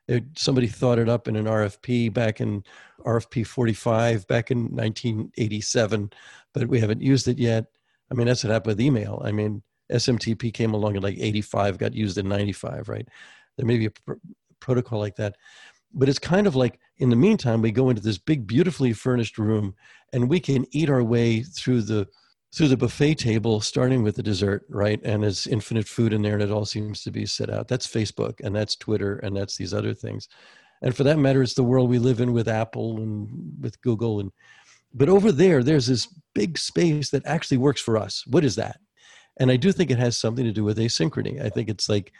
It, 0.07 0.23
somebody 0.35 0.67
thought 0.67 0.99
it 0.99 1.09
up 1.09 1.27
in 1.27 1.35
an 1.35 1.45
RFC 1.45 2.13
back 2.13 2.41
in 2.41 2.63
RFC 2.99 3.45
45 3.45 4.27
back 4.27 4.51
in 4.51 4.63
1987, 4.75 6.11
but 6.53 6.67
we 6.67 6.79
haven't 6.79 7.01
used 7.01 7.27
it 7.27 7.39
yet. 7.39 7.65
I 8.11 8.13
mean, 8.13 8.27
that's 8.27 8.43
what 8.43 8.51
happened 8.51 8.77
with 8.77 8.81
email. 8.81 9.21
I 9.25 9.31
mean, 9.31 9.63
SMTP 9.91 10.53
came 10.53 10.73
along 10.73 10.95
in 10.95 11.01
like 11.03 11.17
85, 11.19 11.77
got 11.77 11.93
used 11.93 12.17
in 12.17 12.27
95, 12.27 12.89
right? 12.89 13.07
There 13.57 13.65
may 13.65 13.77
be 13.77 13.87
a 13.87 13.91
pr- 13.91 14.13
protocol 14.59 14.99
like 14.99 15.15
that. 15.15 15.35
But 15.93 16.07
it's 16.07 16.19
kind 16.19 16.47
of 16.47 16.55
like 16.55 16.79
in 16.97 17.09
the 17.09 17.15
meantime, 17.15 17.61
we 17.61 17.71
go 17.71 17.89
into 17.89 18.01
this 18.01 18.17
big, 18.17 18.47
beautifully 18.47 18.93
furnished 18.93 19.37
room 19.37 19.75
and 20.13 20.29
we 20.29 20.39
can 20.39 20.65
eat 20.71 20.89
our 20.89 21.03
way 21.03 21.41
through 21.41 21.81
the 21.81 22.07
through 22.53 22.67
the 22.67 22.77
buffet 22.77 23.15
table, 23.15 23.61
starting 23.61 24.03
with 24.03 24.15
the 24.15 24.23
dessert, 24.23 24.65
right? 24.67 24.99
And 25.03 25.23
there's 25.23 25.47
infinite 25.47 25.87
food 25.87 26.11
in 26.11 26.21
there, 26.21 26.33
and 26.33 26.43
it 26.43 26.51
all 26.51 26.65
seems 26.65 27.01
to 27.03 27.11
be 27.11 27.25
set 27.25 27.49
out. 27.49 27.67
That's 27.67 27.87
Facebook, 27.87 28.41
and 28.43 28.55
that's 28.55 28.75
Twitter, 28.75 29.17
and 29.17 29.35
that's 29.35 29.55
these 29.55 29.73
other 29.73 29.93
things. 29.93 30.27
And 30.81 30.95
for 30.95 31.03
that 31.03 31.19
matter, 31.19 31.41
it's 31.41 31.53
the 31.53 31.63
world 31.63 31.89
we 31.89 31.99
live 31.99 32.19
in 32.19 32.33
with 32.33 32.47
Apple 32.47 32.97
and 32.97 33.53
with 33.61 33.79
Google. 33.81 34.19
And 34.19 34.31
but 34.93 35.07
over 35.07 35.31
there, 35.31 35.63
there's 35.63 35.87
this 35.87 36.07
big 36.33 36.57
space 36.57 37.09
that 37.11 37.25
actually 37.25 37.57
works 37.57 37.79
for 37.79 37.97
us. 37.97 38.25
What 38.27 38.43
is 38.43 38.55
that? 38.55 38.79
And 39.39 39.49
I 39.49 39.55
do 39.55 39.71
think 39.71 39.89
it 39.89 39.99
has 39.99 40.17
something 40.17 40.43
to 40.43 40.51
do 40.51 40.63
with 40.65 40.77
asynchrony. 40.77 41.41
I 41.41 41.49
think 41.49 41.69
it's 41.69 41.87
like 41.87 42.11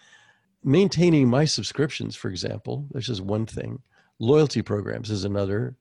maintaining 0.63 1.27
my 1.27 1.43
subscriptions, 1.43 2.15
for 2.15 2.29
example. 2.29 2.87
That's 2.91 3.07
just 3.07 3.21
one 3.21 3.45
thing. 3.45 3.79
Loyalty 4.19 4.61
programs 4.61 5.11
is 5.11 5.25
another 5.25 5.75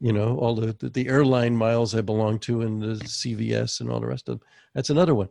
you 0.00 0.12
know 0.12 0.36
all 0.38 0.54
the 0.54 0.72
the 0.90 1.08
airline 1.08 1.56
miles 1.56 1.94
i 1.94 2.00
belong 2.00 2.38
to 2.38 2.62
and 2.62 2.82
the 2.82 2.94
cvs 3.04 3.80
and 3.80 3.90
all 3.90 4.00
the 4.00 4.06
rest 4.06 4.28
of 4.28 4.38
them 4.38 4.46
that's 4.74 4.90
another 4.90 5.14
one. 5.14 5.28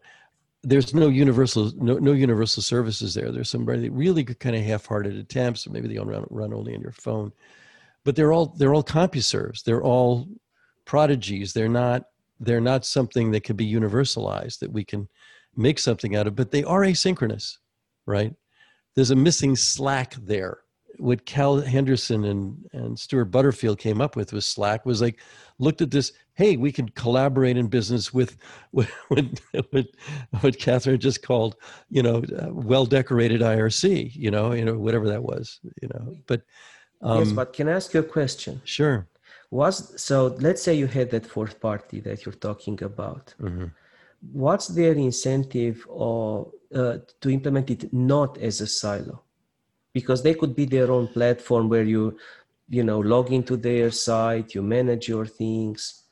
There's 0.64 0.93
no 0.93 1.09
universal 1.09 1.72
no, 1.76 1.97
no 1.97 2.14
universal 2.14 2.64
services 2.64 3.14
there. 3.14 3.32
There's 3.32 3.49
some 3.49 3.66
really 3.66 4.24
kind 4.24 4.55
of 4.55 4.64
half-hearted 4.64 5.18
attempts 5.18 5.68
maybe 5.68 5.89
they 5.89 5.99
run, 5.99 6.26
run 6.30 6.53
only 6.53 6.74
on 6.74 6.82
your 6.82 6.93
phone. 6.93 7.34
But 8.05 8.16
they're 8.16 8.32
all 8.32 8.55
they're 8.57 8.74
all 8.74 8.84
compuserves. 8.84 9.64
They're 9.64 9.84
all 9.84 10.28
prodigies. 10.86 11.53
They're 11.53 11.70
not 11.70 12.05
they're 12.39 12.61
not 12.61 12.86
something 12.86 13.32
that 13.32 13.43
can 13.43 13.55
be 13.55 13.72
universalized 13.72 14.59
that 14.59 14.72
we 14.72 14.84
can 14.84 15.07
make 15.55 15.78
something 15.78 16.16
out 16.16 16.26
of 16.26 16.36
but 16.36 16.49
they 16.49 16.64
are 16.64 16.82
asynchronous 16.82 17.57
right? 18.05 18.34
There's 18.95 19.11
a 19.11 19.16
missing 19.16 19.55
slack 19.55 20.16
there 20.16 20.59
what 20.98 21.26
Cal 21.26 21.62
Henderson 21.62 22.26
and, 22.26 22.70
and 22.74 22.98
Stewart 22.98 23.32
Butterfield 23.32 23.80
came 23.80 24.02
up 24.02 24.16
with 24.16 24.34
with 24.34 24.44
Slack 24.44 24.86
was 24.86 25.02
like, 25.02 25.20
looked 25.60 25.82
at 25.82 25.91
this, 25.91 26.12
hey, 26.34 26.58
we 26.58 26.72
can 26.72 26.89
collaborate 26.89 27.58
in 27.58 27.68
business 27.68 28.14
with, 28.14 28.38
with, 28.72 28.91
with, 29.10 29.39
with 29.72 29.88
what 30.41 30.60
Katherine 30.60 31.00
just 31.00 31.24
called, 31.24 31.56
you 31.89 32.04
know, 32.04 32.24
uh, 32.39 32.50
well 32.52 32.86
decorated 32.86 33.41
IRC, 33.41 34.16
you 34.16 34.32
know, 34.32 34.54
you 34.54 34.66
know, 34.66 34.78
whatever 34.78 35.08
that 35.10 35.24
was, 35.24 35.60
you 35.82 35.89
know. 35.89 36.16
But 36.28 36.41
um, 37.02 37.20
yes, 37.20 37.32
but 37.32 37.54
can 37.54 37.68
I 37.68 37.74
ask 37.74 37.94
you 37.94 38.00
a 38.00 38.04
question? 38.04 38.62
Sure. 38.64 39.08
Was 39.52 40.02
so? 40.02 40.36
Let's 40.39 40.64
say 40.64 40.74
you 40.74 40.88
had 40.88 41.12
that 41.12 41.28
fourth 41.28 41.60
party 41.60 42.00
that 42.00 42.26
you're 42.26 42.34
talking 42.34 42.82
about. 42.82 43.36
Mm-hmm. 43.39 43.66
What's 44.32 44.68
their 44.68 44.94
incentive 44.94 45.86
or 45.88 46.52
uh, 46.74 46.98
to 47.22 47.30
implement 47.30 47.70
it 47.70 47.94
not 47.94 48.39
as 48.39 48.62
a 48.62 48.68
silo? 48.68 49.22
Because 49.94 50.24
they 50.24 50.34
could 50.34 50.56
be 50.56 50.66
their 50.66 50.91
own 50.91 51.08
platform 51.08 51.70
where 51.70 51.84
you 51.84 52.18
you 52.70 52.84
know 52.84 53.00
log 53.00 53.32
into 53.32 53.56
their 53.56 53.91
site 53.91 54.56
you 54.56 54.62
manage 54.62 55.08
your 55.08 55.26
things. 55.26 56.04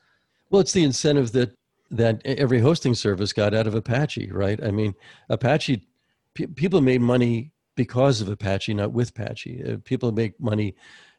Well 0.50 0.62
it's 0.62 0.74
the 0.74 0.84
incentive 0.84 1.32
that 1.34 1.54
that 1.90 2.22
every 2.26 2.60
hosting 2.60 2.96
service 2.96 3.34
got 3.34 3.54
out 3.54 3.68
of 3.68 3.76
apache 3.76 4.32
right? 4.32 4.64
I 4.64 4.72
mean 4.72 4.94
apache 5.30 5.88
people 6.34 6.82
made 6.82 7.02
money 7.02 7.52
because 7.76 8.22
of 8.22 8.30
apache 8.30 8.74
not 8.74 8.94
with 8.94 9.10
apache. 9.10 9.64
Uh, 9.64 9.78
people 9.84 10.12
make 10.12 10.40
money 10.40 10.76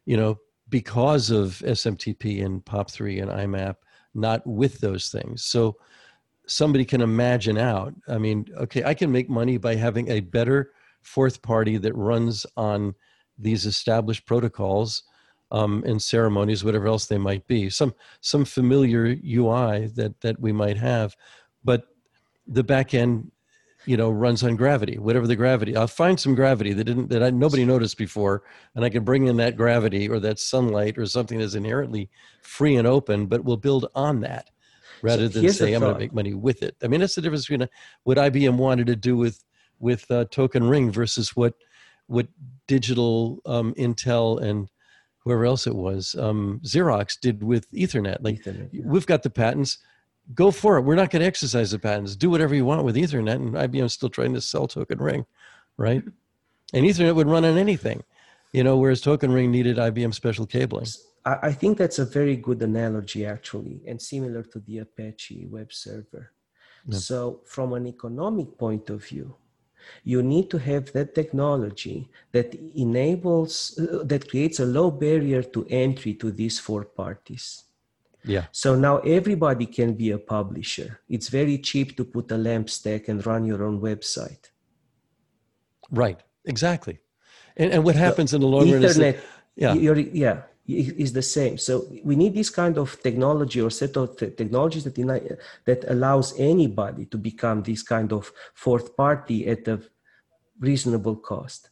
you 0.06 0.16
know 0.16 0.38
because 0.68 1.30
of 1.30 1.62
smtp 1.66 2.44
and 2.44 2.64
pop3 2.64 3.22
and 3.22 3.30
imap 3.30 3.76
not 4.14 4.46
with 4.46 4.78
those 4.80 5.08
things. 5.08 5.42
So 5.42 5.76
somebody 6.46 6.84
can 6.84 7.00
imagine 7.00 7.56
out 7.56 7.94
i 8.08 8.18
mean 8.18 8.44
okay 8.58 8.82
i 8.82 8.92
can 8.92 9.12
make 9.12 9.30
money 9.30 9.56
by 9.56 9.76
having 9.76 10.08
a 10.10 10.18
better 10.18 10.72
fourth 11.02 11.42
party 11.42 11.76
that 11.78 11.94
runs 11.94 12.46
on 12.56 12.94
these 13.38 13.66
established 13.66 14.26
protocols 14.26 15.02
um, 15.50 15.84
and 15.86 16.00
ceremonies, 16.00 16.64
whatever 16.64 16.86
else 16.86 17.06
they 17.06 17.18
might 17.18 17.46
be, 17.46 17.68
some 17.68 17.94
some 18.20 18.44
familiar 18.44 19.16
UI 19.24 19.88
that 19.94 20.18
that 20.22 20.40
we 20.40 20.52
might 20.52 20.78
have, 20.78 21.14
but 21.62 21.88
the 22.46 22.64
back 22.64 22.94
end, 22.94 23.30
you 23.84 23.96
know, 23.96 24.10
runs 24.10 24.42
on 24.42 24.56
gravity, 24.56 24.98
whatever 24.98 25.26
the 25.26 25.36
gravity. 25.36 25.76
I'll 25.76 25.86
find 25.86 26.18
some 26.18 26.34
gravity 26.34 26.72
that 26.72 26.84
didn't 26.84 27.10
that 27.10 27.22
I, 27.22 27.30
nobody 27.30 27.64
noticed 27.64 27.98
before, 27.98 28.42
and 28.74 28.84
I 28.84 28.88
can 28.88 29.04
bring 29.04 29.26
in 29.26 29.36
that 29.36 29.56
gravity 29.56 30.08
or 30.08 30.18
that 30.20 30.38
sunlight 30.38 30.96
or 30.96 31.04
something 31.06 31.38
that's 31.38 31.54
inherently 31.54 32.08
free 32.40 32.76
and 32.76 32.86
open, 32.86 33.26
but 33.26 33.44
we'll 33.44 33.58
build 33.58 33.88
on 33.94 34.20
that 34.20 34.50
rather 35.02 35.28
so 35.30 35.40
than 35.40 35.52
say 35.52 35.74
I'm 35.74 35.80
going 35.80 35.94
to 35.94 36.00
make 36.00 36.14
money 36.14 36.32
with 36.32 36.62
it. 36.62 36.76
I 36.82 36.88
mean, 36.88 37.00
that's 37.00 37.14
the 37.14 37.20
difference 37.20 37.46
between 37.46 37.68
what 38.04 38.18
IBM 38.18 38.56
wanted 38.56 38.86
to 38.86 38.96
do 38.96 39.16
with 39.16 39.44
with 39.82 40.10
uh, 40.10 40.24
Token 40.30 40.64
Ring 40.64 40.90
versus 40.90 41.36
what 41.36 41.54
what 42.06 42.28
digital 42.66 43.40
um, 43.46 43.74
Intel 43.74 44.40
and 44.42 44.68
whoever 45.18 45.44
else 45.44 45.66
it 45.66 45.74
was, 45.74 46.14
um, 46.18 46.60
Xerox 46.64 47.18
did 47.18 47.42
with 47.42 47.70
Ethernet. 47.72 48.18
Like 48.20 48.42
Ethernet, 48.42 48.70
yeah. 48.72 48.82
we've 48.84 49.06
got 49.06 49.22
the 49.22 49.30
patents, 49.30 49.78
go 50.34 50.50
for 50.50 50.76
it. 50.76 50.82
We're 50.82 50.96
not 50.96 51.10
going 51.10 51.20
to 51.20 51.26
exercise 51.26 51.70
the 51.70 51.78
patents. 51.78 52.16
Do 52.16 52.28
whatever 52.30 52.54
you 52.54 52.64
want 52.64 52.84
with 52.84 52.96
Ethernet, 52.96 53.36
and 53.36 53.54
IBM's 53.54 53.92
still 53.92 54.10
trying 54.10 54.34
to 54.34 54.40
sell 54.40 54.66
Token 54.66 54.98
Ring, 54.98 55.26
right? 55.76 56.02
And 56.74 56.86
Ethernet 56.86 57.14
would 57.14 57.28
run 57.28 57.44
on 57.44 57.58
anything, 57.58 58.02
you 58.54 58.64
know, 58.64 58.78
whereas 58.78 59.02
Token 59.02 59.30
Ring 59.30 59.50
needed 59.50 59.76
IBM 59.76 60.14
special 60.14 60.46
cabling. 60.46 60.86
I, 61.26 61.52
think 61.52 61.76
that's 61.76 61.98
a 61.98 62.06
very 62.06 62.34
good 62.34 62.62
analogy, 62.62 63.26
actually, 63.26 63.82
and 63.86 64.00
similar 64.00 64.42
to 64.42 64.58
the 64.58 64.78
Apache 64.78 65.48
web 65.50 65.70
server. 65.70 66.32
Yeah. 66.86 66.98
So, 66.98 67.40
from 67.44 67.74
an 67.74 67.86
economic 67.86 68.56
point 68.56 68.88
of 68.88 69.04
view, 69.04 69.36
you 70.04 70.22
need 70.22 70.50
to 70.50 70.58
have 70.58 70.92
that 70.92 71.14
technology 71.14 72.08
that 72.32 72.54
enables, 72.74 73.78
uh, 73.78 74.02
that 74.04 74.28
creates 74.28 74.60
a 74.60 74.66
low 74.66 74.90
barrier 74.90 75.42
to 75.42 75.66
entry 75.68 76.14
to 76.14 76.30
these 76.30 76.58
four 76.58 76.84
parties. 76.84 77.64
Yeah, 78.24 78.44
So 78.52 78.76
now 78.76 78.98
everybody 78.98 79.66
can 79.66 79.94
be 79.94 80.12
a 80.12 80.18
publisher. 80.18 81.00
It's 81.08 81.28
very 81.28 81.58
cheap 81.58 81.96
to 81.96 82.04
put 82.04 82.30
a 82.30 82.38
lamp 82.38 82.70
stack 82.70 83.08
and 83.08 83.24
run 83.26 83.44
your 83.44 83.64
own 83.64 83.80
website. 83.80 84.50
right, 85.90 86.20
exactly. 86.44 87.00
And, 87.56 87.72
and 87.72 87.84
what 87.84 87.96
happens 87.96 88.32
in 88.32 88.40
the 88.40 88.46
long 88.46 88.70
run 88.70 88.84
is 88.84 88.96
that, 88.96 89.16
yeah. 89.56 89.74
yeah, 89.74 90.42
is 90.66 91.12
the 91.12 91.22
same. 91.22 91.58
So 91.58 91.86
we 92.04 92.14
need 92.16 92.34
this 92.34 92.50
kind 92.50 92.78
of 92.78 93.00
technology 93.02 93.60
or 93.60 93.70
set 93.70 93.96
of 93.96 94.16
te- 94.16 94.30
technologies 94.30 94.84
that 94.84 95.38
that 95.64 95.84
allows 95.88 96.38
anybody 96.38 97.06
to 97.06 97.18
become 97.18 97.62
this 97.62 97.82
kind 97.82 98.12
of 98.12 98.32
fourth 98.54 98.96
party 98.96 99.48
at 99.48 99.66
a 99.66 99.80
reasonable 100.60 101.16
cost. 101.16 101.70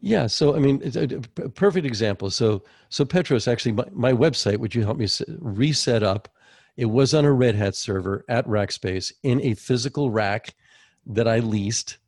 Yeah, 0.00 0.26
so 0.26 0.56
I 0.56 0.58
mean, 0.58 0.82
a, 0.96 1.48
perfect 1.50 1.86
example. 1.86 2.30
So, 2.30 2.64
so 2.88 3.04
Petros 3.04 3.46
actually, 3.46 3.72
my, 3.72 3.86
my 3.92 4.12
website, 4.12 4.56
which 4.56 4.74
you 4.74 4.82
helped 4.82 4.98
me 4.98 5.08
reset 5.38 6.02
up, 6.02 6.28
it 6.76 6.86
was 6.86 7.14
on 7.14 7.24
a 7.24 7.32
Red 7.32 7.54
Hat 7.54 7.76
server 7.76 8.24
at 8.28 8.46
Rackspace 8.46 9.12
in 9.22 9.40
a 9.42 9.54
physical 9.54 10.10
rack 10.10 10.54
that 11.06 11.28
I 11.28 11.38
leased, 11.38 11.98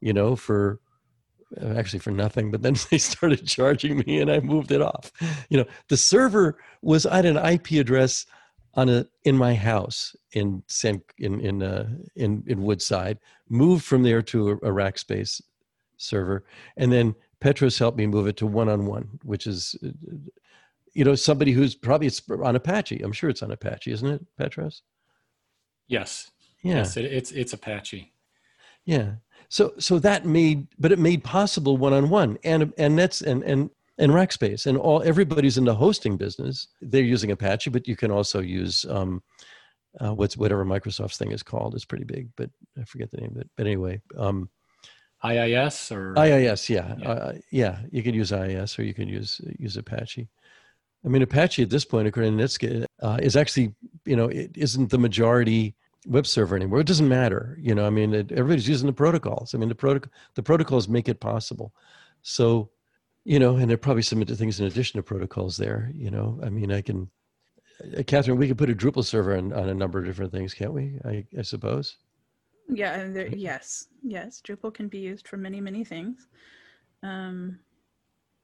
you 0.00 0.12
know, 0.12 0.36
for 0.36 0.80
actually 1.74 1.98
for 2.00 2.10
nothing. 2.10 2.50
But 2.50 2.62
then 2.62 2.76
they 2.90 2.98
started 2.98 3.46
charging 3.46 3.98
me, 3.98 4.20
and 4.20 4.30
I 4.30 4.40
moved 4.40 4.70
it 4.72 4.82
off. 4.82 5.12
You 5.48 5.58
know, 5.58 5.66
the 5.88 5.96
server 5.96 6.58
was 6.82 7.06
at 7.06 7.24
an 7.24 7.36
IP 7.36 7.72
address 7.72 8.26
on 8.74 8.88
a 8.88 9.06
in 9.24 9.36
my 9.36 9.54
house 9.54 10.14
in 10.32 10.62
San 10.68 11.02
in 11.18 11.40
in 11.40 11.62
uh, 11.62 11.88
in 12.16 12.44
in 12.46 12.62
Woodside. 12.62 13.18
Moved 13.48 13.84
from 13.84 14.02
there 14.02 14.22
to 14.22 14.50
a, 14.50 14.52
a 14.56 14.70
Rackspace 14.70 15.40
server, 15.96 16.44
and 16.76 16.92
then 16.92 17.14
Petros 17.40 17.78
helped 17.78 17.98
me 17.98 18.06
move 18.06 18.26
it 18.26 18.36
to 18.38 18.46
one 18.46 18.68
on 18.68 18.86
one, 18.86 19.18
which 19.22 19.46
is, 19.46 19.76
uh, 19.84 19.88
you 20.92 21.04
know, 21.04 21.14
somebody 21.14 21.52
who's 21.52 21.74
probably 21.74 22.06
it's 22.06 22.22
on 22.42 22.56
Apache. 22.56 23.00
I'm 23.02 23.12
sure 23.12 23.30
it's 23.30 23.42
on 23.42 23.52
Apache, 23.52 23.92
isn't 23.92 24.08
it, 24.08 24.26
Petros? 24.36 24.82
Yes. 25.86 26.30
Yeah, 26.62 26.76
Yes. 26.76 26.96
It, 26.96 27.04
it's 27.06 27.32
it's 27.32 27.52
Apache. 27.52 28.12
yeah. 28.84 29.12
So 29.48 29.72
so 29.78 29.98
that 30.00 30.26
made, 30.26 30.66
but 30.78 30.92
it 30.92 30.98
made 30.98 31.24
possible 31.24 31.76
one 31.76 31.92
on 31.92 32.10
one, 32.10 32.38
and 32.44 32.72
and 32.76 32.98
that's 32.98 33.22
and 33.22 33.42
and 33.42 33.70
and 33.98 34.12
Rackspace 34.12 34.66
and 34.66 34.78
all 34.78 35.02
everybody's 35.02 35.58
in 35.58 35.64
the 35.64 35.74
hosting 35.74 36.16
business. 36.16 36.68
They're 36.80 37.02
using 37.02 37.30
Apache, 37.30 37.70
but 37.70 37.88
you 37.88 37.96
can 37.96 38.10
also 38.10 38.40
use 38.40 38.84
um, 38.88 39.22
uh, 40.00 40.14
what's 40.14 40.36
whatever 40.36 40.64
Microsoft's 40.64 41.18
thing 41.18 41.32
is 41.32 41.42
called. 41.42 41.74
It's 41.74 41.84
pretty 41.84 42.04
big, 42.04 42.28
but 42.36 42.50
I 42.78 42.84
forget 42.84 43.10
the 43.10 43.18
name 43.18 43.32
of 43.32 43.38
it. 43.38 43.50
But 43.56 43.66
anyway, 43.66 44.00
um, 44.16 44.48
IIS 45.24 45.90
or 45.90 46.14
IIS, 46.16 46.70
yeah, 46.70 46.94
Yeah. 46.98 47.08
Uh, 47.08 47.32
yeah. 47.50 47.78
You 47.90 48.02
could 48.02 48.14
use 48.14 48.32
IIS 48.32 48.78
or 48.78 48.84
you 48.84 48.94
can 48.94 49.08
use 49.08 49.40
use 49.58 49.76
Apache. 49.76 50.28
I 51.04 51.08
mean, 51.08 51.22
Apache 51.22 51.62
at 51.62 51.70
this 51.70 51.84
point, 51.84 52.08
according 52.08 52.36
to 52.36 52.44
Netscape, 52.44 52.84
uh, 53.00 53.18
is 53.20 53.36
actually 53.36 53.74
you 54.04 54.16
know 54.16 54.28
it 54.28 54.56
isn't 54.56 54.90
the 54.90 54.98
majority 54.98 55.74
web 56.08 56.26
server 56.26 56.56
anymore. 56.56 56.80
It 56.80 56.86
doesn't 56.86 57.08
matter, 57.08 57.56
you 57.60 57.74
know. 57.74 57.86
I 57.86 57.90
mean, 57.90 58.14
it, 58.14 58.32
everybody's 58.32 58.68
using 58.68 58.86
the 58.86 58.92
protocols. 58.92 59.54
I 59.54 59.58
mean, 59.58 59.68
the 59.68 59.74
protocol 59.74 60.10
the 60.34 60.42
protocols 60.42 60.88
make 60.88 61.08
it 61.08 61.20
possible. 61.20 61.72
So, 62.22 62.70
you 63.24 63.38
know, 63.38 63.56
and 63.56 63.68
there 63.68 63.74
are 63.74 63.78
probably 63.78 64.02
some 64.02 64.20
other 64.22 64.34
things 64.34 64.58
in 64.60 64.66
addition 64.66 64.98
to 64.98 65.02
protocols 65.02 65.56
there. 65.56 65.92
You 65.94 66.10
know, 66.10 66.40
I 66.42 66.48
mean, 66.48 66.72
I 66.72 66.80
can, 66.80 67.10
uh, 67.96 68.02
Katherine, 68.04 68.38
we 68.38 68.48
could 68.48 68.58
put 68.58 68.70
a 68.70 68.74
Drupal 68.74 69.04
server 69.04 69.36
on, 69.36 69.52
on 69.52 69.68
a 69.68 69.74
number 69.74 69.98
of 69.98 70.06
different 70.06 70.32
things, 70.32 70.54
can't 70.54 70.72
we? 70.72 70.98
I, 71.04 71.24
I 71.38 71.42
suppose. 71.42 71.96
Yeah, 72.70 72.94
and 72.94 73.14
there, 73.16 73.28
yes, 73.28 73.86
yes, 74.02 74.42
Drupal 74.46 74.74
can 74.74 74.88
be 74.88 74.98
used 74.98 75.28
for 75.28 75.36
many, 75.36 75.60
many 75.60 75.84
things. 75.84 76.26
Um, 77.02 77.58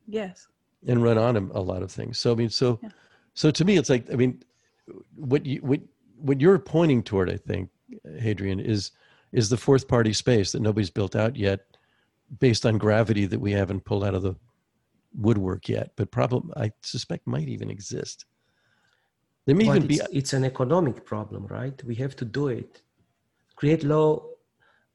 yes. 0.07 0.49
and 0.87 1.03
run 1.03 1.19
on 1.19 1.37
a, 1.37 1.41
a 1.59 1.61
lot 1.61 1.83
of 1.83 1.91
things. 1.91 2.19
So 2.19 2.33
I 2.33 2.35
mean, 2.35 2.51
so 2.51 2.79
Yeah. 2.83 2.91
so 3.35 3.51
to 3.51 3.65
me, 3.65 3.77
it's 3.77 3.91
like 3.91 4.13
I 4.13 4.17
mean, 4.17 4.43
what 5.17 5.45
you 5.47 5.59
what 5.61 5.81
what 6.19 6.41
you're 6.41 6.59
pointing 6.59 7.03
toward, 7.03 7.31
I 7.31 7.37
think, 7.37 7.71
Hadrian, 8.19 8.61
is 8.61 8.93
is 9.33 9.49
the 9.49 9.57
fourth 9.57 9.89
party 9.89 10.13
space 10.13 10.53
that 10.53 10.63
nobody's 10.63 10.91
built 10.91 11.17
out 11.17 11.35
yet, 11.37 11.61
based 12.39 12.65
on 12.65 12.79
gravity 12.79 13.27
that 13.27 13.41
we 13.41 13.53
haven't 13.53 13.85
pulled 13.85 14.05
out 14.05 14.15
of 14.15 14.23
the 14.23 14.37
woodwork 15.17 15.69
yet, 15.69 15.91
but 15.97 16.11
problem 16.11 16.53
I 16.57 16.73
suspect 16.83 17.27
might 17.27 17.49
even 17.49 17.71
exist. 17.71 18.27
There 19.47 19.55
may 19.55 19.67
But 19.67 19.77
even 19.77 19.89
be 19.89 19.97
it's, 19.97 20.09
it's 20.13 20.33
an 20.33 20.45
economic 20.45 21.05
problem, 21.05 21.47
right? 21.47 21.83
We 21.85 21.95
have 21.97 22.17
to 22.17 22.25
do 22.25 22.49
it. 22.49 22.81
Create 23.57 23.85
low 23.85 24.31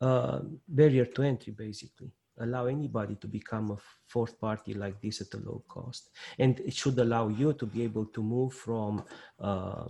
uh, 0.01 0.39
barrier 0.67 1.05
to 1.05 1.21
entry, 1.23 1.53
basically. 1.53 2.11
Allow 2.39 2.65
anybody 2.67 3.15
to 3.15 3.27
become 3.27 3.71
a 3.71 3.77
fourth 4.07 4.39
party 4.39 4.73
like 4.73 5.01
this 5.01 5.21
at 5.21 5.33
a 5.33 5.37
low 5.37 5.63
cost, 5.67 6.09
and 6.39 6.59
it 6.61 6.73
should 6.73 6.97
allow 6.97 7.27
you 7.27 7.53
to 7.53 7.65
be 7.65 7.83
able 7.83 8.05
to 8.05 8.23
move 8.23 8.53
from, 8.53 9.03
uh, 9.39 9.85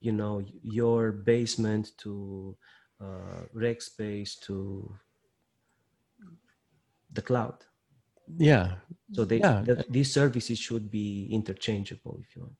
you 0.00 0.12
know, 0.12 0.42
your 0.62 1.12
basement 1.12 1.92
to 1.98 2.56
uh, 3.00 3.42
Rackspace 3.54 4.38
to 4.40 4.94
the 7.12 7.22
cloud. 7.22 7.64
yeah 8.38 8.76
So 9.12 9.24
they, 9.24 9.38
Yeah. 9.38 9.62
that 9.66 9.90
these 9.92 10.12
services 10.12 10.58
should 10.58 10.90
be 10.90 11.28
interchangeable, 11.30 12.20
if 12.22 12.36
you 12.36 12.42
want. 12.42 12.56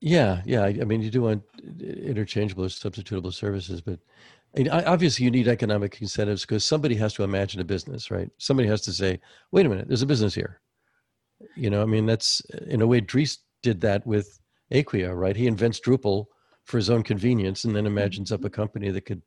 Yeah, 0.00 0.42
yeah. 0.44 0.62
I 0.62 0.68
I 0.68 0.84
mean, 0.84 1.00
you 1.02 1.10
do 1.10 1.22
want 1.22 1.42
interchangeable 1.80 2.64
or 2.64 2.68
substitutable 2.68 3.32
services, 3.32 3.80
but 3.80 3.98
I 4.54 4.58
mean, 4.58 4.68
obviously 4.68 5.24
you 5.24 5.30
need 5.30 5.48
economic 5.48 6.00
incentives 6.02 6.42
because 6.42 6.64
somebody 6.64 6.94
has 6.96 7.14
to 7.14 7.24
imagine 7.24 7.60
a 7.60 7.64
business, 7.64 8.10
right? 8.10 8.30
Somebody 8.38 8.68
has 8.68 8.82
to 8.82 8.92
say, 8.92 9.18
"Wait 9.50 9.66
a 9.66 9.68
minute, 9.68 9.88
there's 9.88 10.02
a 10.02 10.06
business 10.06 10.34
here." 10.34 10.60
You 11.56 11.70
know, 11.70 11.82
I 11.82 11.86
mean, 11.86 12.06
that's 12.06 12.40
in 12.66 12.82
a 12.82 12.86
way 12.86 13.00
Dries 13.00 13.38
did 13.62 13.80
that 13.80 14.06
with 14.06 14.38
Acquia, 14.72 15.14
right? 15.14 15.36
He 15.36 15.46
invents 15.46 15.80
Drupal 15.80 16.26
for 16.64 16.78
his 16.78 16.90
own 16.90 17.02
convenience 17.02 17.64
and 17.64 17.74
then 17.76 17.86
imagines 17.86 18.32
up 18.32 18.44
a 18.44 18.50
company 18.50 18.90
that 18.90 19.02
could 19.06 19.22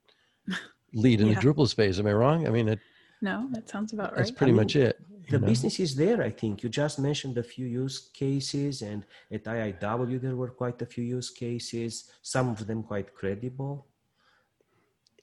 lead 0.94 1.22
in 1.22 1.28
Yeah. 1.30 1.36
the 1.36 1.42
Drupal 1.42 1.68
space. 1.68 2.00
Am 2.00 2.08
I 2.08 2.14
wrong? 2.14 2.48
I 2.48 2.50
mean, 2.50 2.68
it, 2.68 2.80
No, 3.22 3.48
that 3.52 3.70
sounds 3.70 3.94
about 3.94 4.12
right. 4.12 4.18
that's 4.18 4.32
right. 4.32 4.38
pretty 4.38 4.52
mean, 4.54 4.62
much 4.64 4.76
it. 4.76 5.00
the 5.30 5.40
know? 5.40 5.48
business 5.48 5.76
is 5.86 5.94
there 6.04 6.20
i 6.24 6.30
think 6.30 6.54
you 6.64 6.70
just 6.70 6.96
mentioned 7.00 7.36
a 7.38 7.44
few 7.44 7.68
use 7.84 7.98
cases 8.24 8.82
and 8.90 9.00
at 9.36 9.44
iiw 9.44 10.22
there 10.26 10.38
were 10.42 10.54
quite 10.62 10.80
a 10.82 10.86
few 10.94 11.04
use 11.18 11.30
cases 11.46 11.94
some 12.22 12.48
of 12.56 12.60
them 12.70 12.80
quite 12.92 13.08
credible 13.20 13.74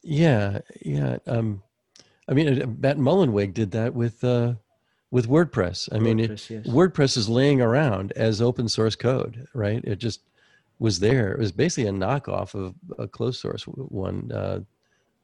Yeah, 0.02 0.60
yeah. 0.82 1.16
Um, 1.26 1.62
I 2.28 2.34
mean, 2.34 2.46
uh, 2.62 2.66
Matt 2.66 2.98
Mullenweg 2.98 3.54
did 3.54 3.70
that 3.72 3.94
with 3.94 4.22
uh, 4.22 4.54
with 5.14 5.28
WordPress. 5.28 5.88
I 5.92 6.00
mean, 6.00 6.18
it, 6.18 6.32
WordPress, 6.32 6.50
yes. 6.50 6.66
WordPress 6.66 7.16
is 7.16 7.28
laying 7.28 7.60
around 7.62 8.10
as 8.16 8.42
open 8.42 8.68
source 8.68 8.96
code, 8.96 9.46
right? 9.54 9.80
It 9.84 10.00
just 10.00 10.22
was 10.80 10.98
there. 10.98 11.30
It 11.30 11.38
was 11.38 11.52
basically 11.52 11.88
a 11.88 11.92
knockoff 11.92 12.56
of 12.56 12.74
a 12.98 13.06
closed 13.06 13.40
source 13.40 13.62
one, 13.62 14.32
uh, 14.32 14.58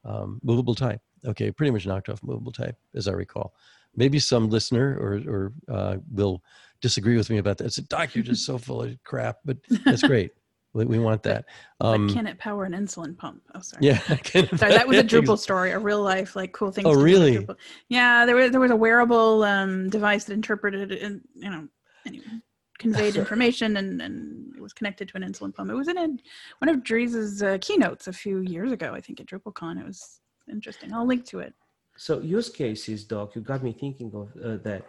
um, 0.04 0.40
movable 0.44 0.76
type. 0.76 1.00
Okay, 1.26 1.50
pretty 1.50 1.72
much 1.72 1.86
knocked 1.86 2.08
off 2.08 2.22
movable 2.22 2.52
type, 2.52 2.76
as 2.94 3.08
I 3.08 3.12
recall. 3.12 3.52
Maybe 3.96 4.20
some 4.20 4.48
listener 4.48 4.96
or 4.96 5.14
or 5.26 5.52
uh, 5.68 5.96
will 6.12 6.40
disagree 6.80 7.16
with 7.16 7.28
me 7.28 7.38
about 7.38 7.58
that. 7.58 7.64
It's 7.64 7.78
a 7.78 7.82
doc, 7.82 8.14
you're 8.14 8.22
just 8.22 8.46
so 8.46 8.58
full 8.58 8.84
of 8.84 8.96
crap, 9.02 9.38
but 9.44 9.56
that's 9.84 10.04
great. 10.04 10.30
We, 10.72 10.84
we 10.84 10.98
want 10.98 11.22
that. 11.24 11.46
Um, 11.80 12.06
but 12.06 12.14
can 12.14 12.26
it 12.26 12.38
power 12.38 12.64
an 12.64 12.72
insulin 12.72 13.16
pump? 13.16 13.42
Oh, 13.54 13.60
sorry. 13.60 13.86
yeah, 13.86 13.98
Sorry, 14.56 14.72
that 14.72 14.86
was 14.86 14.98
a 14.98 15.04
Drupal 15.04 15.38
story, 15.38 15.72
a 15.72 15.78
real 15.78 16.02
life 16.02 16.36
like 16.36 16.52
cool 16.52 16.70
thing. 16.70 16.86
Oh, 16.86 16.94
really? 16.94 17.46
Yeah, 17.88 18.24
there 18.26 18.36
was 18.36 18.50
there 18.50 18.60
was 18.60 18.70
a 18.70 18.76
wearable 18.76 19.42
um, 19.44 19.90
device 19.90 20.24
that 20.24 20.34
interpreted 20.34 20.92
and 20.92 21.20
you 21.34 21.50
know 21.50 21.68
anyway 22.06 22.24
conveyed 22.78 23.16
information 23.22 23.76
and 23.76 24.00
and 24.00 24.54
it 24.56 24.62
was 24.62 24.72
connected 24.72 25.08
to 25.08 25.16
an 25.16 25.22
insulin 25.22 25.54
pump. 25.54 25.70
It 25.70 25.74
was 25.74 25.88
in 25.88 25.98
a, 25.98 26.08
one 26.58 26.68
of 26.68 26.82
Dries's 26.82 27.42
uh, 27.42 27.58
keynotes 27.60 28.06
a 28.08 28.12
few 28.12 28.38
years 28.40 28.72
ago, 28.72 28.92
I 28.94 29.00
think 29.00 29.20
at 29.20 29.26
DrupalCon. 29.26 29.78
It 29.80 29.86
was 29.86 30.20
interesting. 30.50 30.92
I'll 30.94 31.06
link 31.06 31.24
to 31.26 31.40
it. 31.40 31.54
so 31.96 32.20
use 32.20 32.48
cases 32.48 33.04
doc 33.04 33.34
you 33.34 33.42
got 33.42 33.62
me 33.62 33.72
thinking 33.72 34.10
of 34.14 34.28
uh, 34.42 34.56
that 34.68 34.84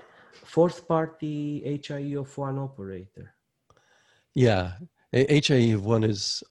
fourth 0.56 0.88
party 0.88 1.40
hie 1.88 2.16
of 2.22 2.38
one 2.38 2.58
operator 2.68 3.34
Yeah, 4.34 4.66
A- 4.80 4.88
HIE 5.12 5.74
of 5.74 5.86
one 5.86 6.04
is 6.04 6.44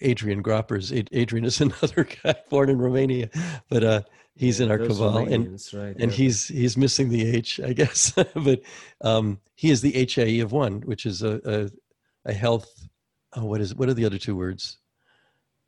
Adrian 0.00 0.42
Gropper's. 0.42 0.92
Adrian 0.92 1.44
is 1.44 1.60
another 1.60 2.04
guy 2.04 2.34
born 2.48 2.68
in 2.68 2.78
Romania, 2.78 3.30
but 3.68 3.84
uh, 3.84 4.02
he's 4.34 4.60
Yeah, 4.60 4.66
in 4.66 4.72
our 4.72 4.78
cabal, 4.78 5.18
and 5.18 5.60
right, 5.72 5.96
and 5.98 6.10
yeah. 6.10 6.16
he's 6.16 6.48
he's 6.48 6.76
missing 6.76 7.08
the 7.08 7.24
H, 7.26 7.60
I 7.60 7.72
guess. 7.72 8.12
but 8.34 8.60
um, 9.00 9.38
he 9.54 9.70
is 9.70 9.80
the 9.80 9.92
HIE 9.92 10.42
of 10.42 10.52
one, 10.52 10.80
which 10.82 11.06
is 11.06 11.22
a 11.22 11.40
a, 12.24 12.30
a 12.30 12.32
health. 12.32 12.88
Oh, 13.34 13.44
what 13.44 13.60
is 13.60 13.74
what 13.74 13.88
are 13.88 13.94
the 13.94 14.04
other 14.04 14.18
two 14.18 14.36
words? 14.36 14.78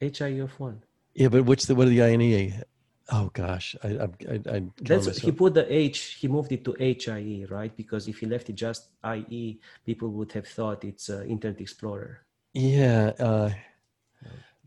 HIE 0.01 0.40
of 0.40 0.59
one. 0.59 0.82
Yeah, 1.14 1.28
but 1.28 1.45
what's 1.45 1.66
the 1.66 1.74
what 1.74 1.86
are 1.86 1.90
the 1.90 2.01
INEA? 2.01 2.62
Oh 3.11 3.30
gosh, 3.32 3.76
I 3.84 3.88
I 3.88 4.09
I, 4.28 4.57
I 4.57 4.62
That's 4.80 5.18
he 5.18 5.32
put 5.32 5.55
the 5.55 5.72
H. 5.72 6.16
He 6.20 6.28
moved 6.28 6.51
it 6.53 6.64
to 6.64 6.74
HIE, 6.78 7.47
right? 7.51 7.74
Because 7.76 8.09
if 8.09 8.18
he 8.18 8.26
left 8.26 8.51
it 8.51 8.55
just 8.55 8.88
IE, 9.05 9.61
people 9.84 10.09
would 10.11 10.32
have 10.32 10.47
thought 10.47 10.84
it's 10.84 11.09
uh, 11.11 11.22
Internet 11.22 11.61
Explorer. 11.61 12.24
Yeah. 12.55 13.12
Uh, 13.18 13.50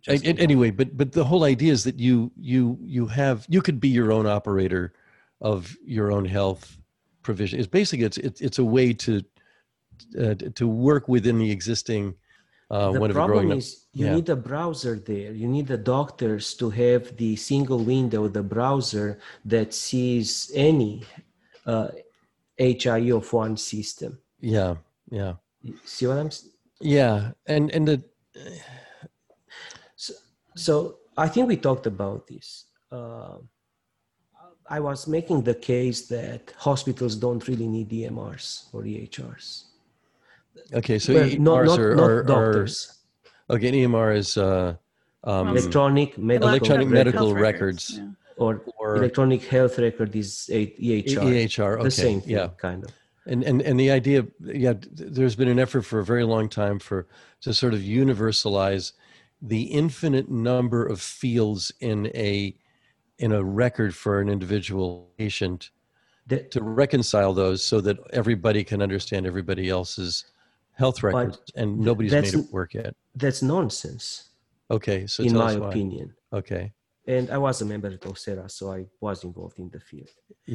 Just 0.02 0.26
A- 0.26 0.30
a- 0.30 0.40
anyway, 0.40 0.72
but 0.72 0.96
but 0.96 1.12
the 1.12 1.24
whole 1.24 1.44
idea 1.44 1.72
is 1.74 1.84
that 1.84 2.00
you 2.00 2.32
you 2.38 2.78
you 2.82 3.08
have 3.08 3.46
you 3.50 3.62
could 3.62 3.80
be 3.80 3.90
your 3.90 4.12
own 4.12 4.26
operator 4.28 4.94
of 5.42 5.76
your 5.86 6.12
own 6.12 6.26
health 6.26 6.78
provision. 7.24 7.60
It's 7.60 7.68
basically 7.68 8.06
it's 8.06 8.18
it's, 8.18 8.42
it's 8.42 8.60
a 8.60 8.64
way 8.64 8.94
to 8.94 9.24
uh, 10.20 10.36
to 10.56 10.68
work 10.68 11.08
within 11.08 11.40
the 11.40 11.52
existing 11.52 12.16
uh, 12.70 12.92
the 12.92 13.00
growing 13.00 13.14
problem 13.14 13.52
up. 13.52 13.58
is 13.58 13.86
you 13.94 14.06
yeah. 14.06 14.16
need 14.16 14.30
a 14.30 14.36
browser 14.36 15.00
there. 15.00 15.32
You 15.32 15.48
need 15.48 15.68
the 15.68 15.78
doctors 15.78 16.54
to 16.56 16.70
have 16.70 17.16
the 17.18 17.36
single 17.36 17.80
window, 17.80 18.28
the 18.28 18.44
browser 18.44 19.20
that 19.46 19.74
sees 19.74 20.52
any 20.54 21.04
uh, 21.66 21.90
HIE 22.58 23.12
of 23.12 23.32
one 23.34 23.58
system. 23.58 24.20
Yeah, 24.40 24.76
yeah, 25.10 25.36
See 25.84 26.08
what 26.08 26.18
I'm? 26.18 26.30
S- 26.82 26.88
yeah, 26.88 27.32
and 27.48 27.72
and 27.72 27.88
the 27.88 28.04
So, 29.96 30.14
so 30.56 30.98
I 31.18 31.28
think 31.28 31.48
we 31.48 31.58
talked 31.58 31.88
about 31.88 32.28
this. 32.28 32.66
Uh, 32.92 33.38
I 34.68 34.80
was 34.80 35.08
making 35.08 35.44
the 35.44 35.54
case 35.54 36.08
that 36.08 36.52
hospitals 36.58 37.16
don't 37.16 37.48
really 37.48 37.68
need 37.68 37.90
EMRs 37.90 38.66
or 38.74 38.82
EHRs. 38.84 39.66
okay, 40.74 40.98
so 41.00 41.14
Well, 41.14 41.30
EMRs 41.30 41.40
not, 41.40 41.66
not, 41.66 41.80
are, 41.80 41.96
not 41.96 42.04
are, 42.04 42.20
are 42.20 42.24
doctors. 42.24 42.94
okay. 43.50 43.68
An 43.70 43.76
EMR 43.76 44.16
is 44.18 44.38
uh, 44.38 44.76
um, 45.24 45.50
electronic 45.50 46.18
medical 46.18 46.50
Electronic 46.50 46.88
medical 46.88 47.34
records. 47.36 48.00
Yeah. 48.00 48.08
or, 48.38 48.64
or 48.80 48.96
electronic 48.98 49.44
health 49.46 49.78
record 49.78 50.16
is 50.16 50.50
a 50.52 50.68
EHR. 50.82 51.24
EHR. 51.24 51.74
Okay, 51.76 51.84
the 51.84 51.92
same 51.92 52.22
thing, 52.22 52.32
yeah. 52.32 52.50
kind 52.58 52.84
of. 52.84 52.92
And 53.26 53.44
and 53.44 53.62
and 53.62 53.80
the 53.80 53.92
idea 53.92 54.26
yeah 54.40 54.74
there's 54.92 55.36
been 55.36 55.48
an 55.48 55.60
effort 55.60 55.84
for 55.84 56.00
a 56.00 56.06
very 56.06 56.24
long 56.24 56.50
time 56.50 56.80
for 56.80 57.08
to 57.42 57.54
sort 57.54 57.74
of 57.74 57.82
universalize 57.82 58.94
the 59.42 59.64
infinite 59.64 60.30
number 60.30 60.86
of 60.86 61.02
fields 61.02 61.72
in 61.80 62.08
a 62.08 62.56
in 63.20 63.32
a 63.32 63.44
record 63.44 63.96
for 63.96 64.20
an 64.20 64.30
individual 64.30 65.10
patient 65.18 65.72
The, 66.28 66.44
to 66.50 66.62
reconcile 66.62 67.34
those 67.34 67.64
so 67.64 67.82
that 67.82 67.98
everybody 68.12 68.64
can 68.64 68.82
understand 68.82 69.26
everybody 69.26 69.70
else's 69.70 70.26
health 70.74 71.04
records 71.04 71.40
and 71.56 71.80
nobody's 71.80 72.12
made 72.12 72.34
it 72.34 72.52
work 72.52 72.74
yet 72.74 72.96
that's 73.16 73.42
nonsense, 73.42 74.30
okay 74.70 75.08
so 75.08 75.24
in 75.24 75.34
my 75.34 75.56
why. 75.56 75.70
opinion. 75.70 76.14
okay 76.34 76.74
And 77.08 77.30
I 77.30 77.38
was 77.38 77.62
a 77.62 77.66
member 77.66 77.88
at 77.90 78.02
OSEHRA, 78.02 78.50
so 78.50 78.72
I 78.74 78.86
was 79.00 79.24
involved 79.24 79.60
in 79.60 79.70
the 79.70 79.80
field. 79.80 80.10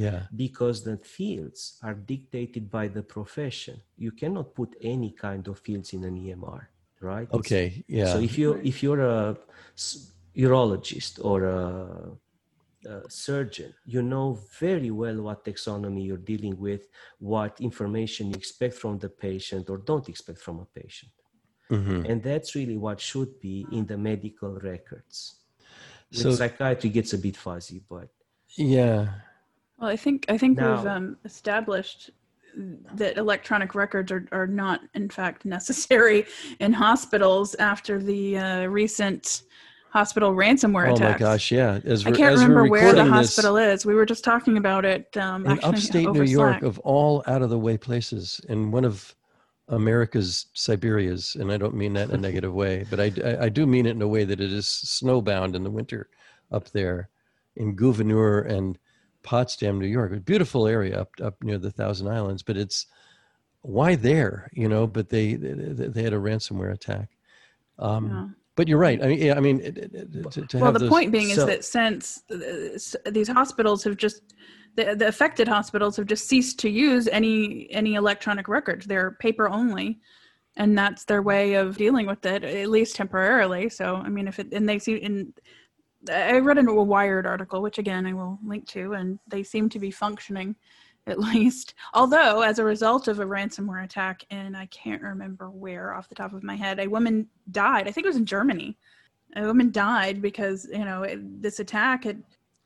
yeah 0.05 0.21
because 0.45 0.83
the 0.91 0.97
fields 1.19 1.61
are 1.87 1.95
dictated 2.15 2.65
by 2.79 2.87
the 2.97 3.03
profession. 3.17 3.77
You 4.05 4.13
cannot 4.13 4.47
put 4.55 4.71
any 4.95 5.11
kind 5.27 5.47
of 5.49 5.59
fields 5.67 5.93
in 5.97 6.03
an 6.05 6.17
EMR, 6.25 6.63
right? 7.01 7.29
Okay 7.41 7.67
yeah 7.99 8.13
So 8.13 8.19
if 8.29 8.33
you 8.41 8.49
if 8.71 8.77
you're 8.83 9.05
a 9.19 9.37
urologist 10.37 11.19
or 11.25 11.45
a, 11.45 11.61
a 12.87 13.11
surgeon, 13.11 13.75
you 13.85 14.03
know 14.03 14.39
very 14.59 14.91
well 14.91 15.23
what 15.23 15.45
taxonomy 15.45 16.05
you're 16.07 16.17
dealing 16.33 16.57
with, 16.59 16.89
what 17.19 17.61
information 17.61 18.29
you 18.31 18.35
expect 18.35 18.75
from 18.75 18.99
the 18.99 19.09
patient 19.09 19.69
or 19.71 19.79
don't 19.79 20.09
expect 20.09 20.39
from 20.47 20.61
a 20.61 20.69
patient, 20.81 21.13
Mhm. 21.71 22.09
and 22.11 22.23
that's 22.23 22.55
really 22.55 22.77
what 22.87 22.99
should 23.01 23.39
be 23.41 23.67
in 23.73 23.87
the 23.87 23.99
medical 23.99 24.53
records. 24.73 25.17
With 26.11 26.21
So- 26.21 26.33
psychiatry 26.33 26.91
gets 26.91 27.13
a 27.13 27.19
bit 27.19 27.37
fuzzy, 27.37 27.83
but 27.89 28.09
yeah 28.57 29.09
Well, 29.79 29.91
I 29.91 29.97
think 29.97 30.27
I 30.29 30.37
think 30.39 30.59
we've 30.61 30.87
um, 30.87 31.17
established 31.25 32.11
that 32.95 33.17
electronic 33.17 33.77
records 33.77 34.11
are, 34.11 34.27
are 34.33 34.47
not, 34.47 34.81
in 34.95 35.09
fact, 35.09 35.45
necessary 35.45 36.27
in 36.61 36.73
hospitals 36.73 37.55
after 37.57 38.03
the 38.03 38.37
uh, 38.39 38.65
recent 38.67 39.43
hospital 39.91 40.33
ransomware 40.35 40.93
attacks. 40.93 41.21
oh 41.23 41.25
my 41.25 41.33
gosh 41.33 41.51
yeah 41.51 41.81
as 41.85 42.07
I 42.07 42.13
can't 42.13 42.33
as 42.35 42.41
we're 42.41 42.49
remember 42.49 42.71
where 42.71 42.81
the 42.81 42.87
recording 43.03 43.13
this- 43.13 43.37
hospital 43.37 43.57
is. 43.57 43.87
We 43.87 43.95
were 43.95 44.07
just 44.07 44.25
talking 44.25 44.57
about 44.57 44.85
it 44.85 45.17
um, 45.17 45.47
in 45.47 45.53
actually 45.53 45.69
upstate 45.69 46.07
over 46.07 46.25
New 46.25 46.31
York, 46.31 46.53
Slack. 46.61 46.63
of 46.63 46.79
all 46.81 47.23
out 47.27 47.43
of 47.43 47.51
the 47.51 47.59
way 47.59 47.77
places, 47.77 48.41
in 48.49 48.71
one 48.73 48.85
of 48.85 49.15
America's 49.71 50.47
Siberias, 50.55 51.37
and 51.37 51.53
I 51.53 51.57
don't 51.57 51.75
mean 51.75 51.93
that 51.95 52.09
in 52.09 52.17
a 52.17 52.19
negative 52.19 52.53
way, 52.53 52.85
but 52.91 53.01
I, 53.01 53.13
I, 53.25 53.45
I 53.45 53.49
do 53.49 53.67
mean 53.67 53.87
it 53.87 53.91
in 53.97 54.03
a 54.03 54.09
way 54.09 54.25
that 54.25 54.41
it 54.41 54.53
is 54.53 54.67
snowbound 54.67 55.55
in 55.55 55.63
the 55.63 55.71
winter 55.71 56.09
up 56.51 56.69
there 56.71 57.09
in 57.57 57.75
Gouverneur 57.75 58.41
and 58.41 58.79
Potsdam, 59.23 59.79
New 59.79 59.87
York. 59.87 60.13
A 60.13 60.17
beautiful 60.17 60.67
area 60.67 61.01
up 61.01 61.11
up 61.23 61.43
near 61.43 61.59
the 61.59 61.71
Thousand 61.71 62.09
Islands, 62.09 62.43
but 62.43 62.57
it's 62.57 62.87
why 63.63 63.95
there, 63.95 64.51
you 64.53 64.69
know? 64.69 64.87
But 64.87 65.09
they 65.09 65.35
they, 65.35 65.87
they 65.89 66.03
had 66.03 66.15
a 66.15 66.19
ransomware 66.19 66.73
attack. 66.73 67.11
Um, 67.79 68.09
Yeah. 68.09 68.27
But 68.57 68.69
you're 68.69 68.79
right. 68.79 69.03
I 69.03 69.07
mean, 69.07 69.23
yeah, 69.23 69.37
I 69.37 69.41
mean, 69.41 69.61
to, 69.63 70.47
to 70.47 70.59
well 70.59 70.73
the 70.73 70.89
point 70.89 71.13
being 71.13 71.31
is 71.31 71.47
that 71.47 71.65
since 71.65 72.23
uh, 72.31 73.11
these 73.11 73.29
hospitals 73.29 73.83
have 73.85 73.97
just 73.97 74.35
the, 74.77 74.95
the 74.95 75.09
affected 75.09 75.49
hospitals 75.49 75.97
have 75.97 76.07
just 76.07 76.29
ceased 76.29 76.59
to 76.61 76.71
use 76.71 77.09
any 77.09 77.71
any 77.71 77.95
electronic 77.95 78.49
records. 78.49 78.87
They're 78.87 79.13
paper 79.13 79.49
only 79.49 80.01
and 80.57 80.77
that's 80.77 81.05
their 81.05 81.23
way 81.23 81.55
of 81.55 81.77
dealing 81.77 82.07
with 82.07 82.25
it 82.27 82.45
at 82.45 82.69
least 82.69 82.97
temporarily. 82.97 83.69
So 83.69 83.97
i 83.97 84.09
mean 84.09 84.29
if 84.29 84.39
it 84.39 84.53
and 84.53 84.69
they 84.69 84.79
see 84.79 84.97
in 84.97 85.33
i 86.11 86.39
read 86.39 86.59
a 86.59 86.63
wired 86.73 87.27
article 87.27 87.61
which 87.61 87.79
again 87.79 88.07
i 88.07 88.13
will 88.13 88.39
link 88.45 88.67
to 88.69 88.95
and 88.95 89.19
they 89.29 89.43
seem 89.43 89.69
to 89.69 89.79
be 89.79 89.91
functioning 89.91 90.57
at 91.07 91.19
least. 91.31 91.75
Although 91.95 92.43
as 92.43 92.59
a 92.59 92.65
result 92.65 93.09
of 93.09 93.21
a 93.21 93.25
ransomware 93.25 93.85
attack 93.85 94.25
and 94.31 94.57
i 94.57 94.67
can't 94.67 95.03
remember 95.03 95.51
where 95.51 95.95
off 95.95 96.09
the 96.09 96.15
top 96.15 96.33
of 96.33 96.43
my 96.43 96.57
head 96.57 96.79
a 96.79 96.89
woman 96.89 97.29
died. 97.51 97.89
I 97.89 97.93
think 97.93 98.05
it 98.05 98.11
was 98.11 98.17
in 98.17 98.27
germany. 98.27 98.77
A 99.37 99.45
woman 99.45 99.71
died 99.71 100.21
because 100.21 100.69
you 100.73 100.85
know 100.85 101.05
it, 101.05 101.43
this 101.43 101.61
attack 101.61 102.05
had 102.05 102.23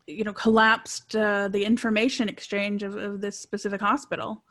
you 0.07 0.25
know 0.25 0.33
collapsed 0.33 1.17
uh, 1.17 1.49
the 1.49 1.65
information 1.65 2.29
exchange 2.29 2.83
of, 2.83 2.97
of 2.97 3.21
this 3.21 3.39
specific 3.39 3.81
hospital. 3.81 4.43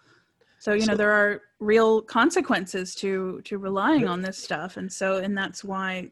So 0.60 0.74
you 0.74 0.86
know 0.86 0.94
So- 0.94 0.98
there 0.98 1.12
are 1.12 1.42
real 1.60 2.02
consequences 2.02 2.96
to 2.96 3.42
to 3.46 3.58
relying 3.58 4.08
on 4.08 4.22
this 4.22 4.38
stuff. 4.38 4.78
And 4.78 4.92
so 4.92 5.18
and 5.18 5.38
that's 5.38 5.64
why 5.64 6.12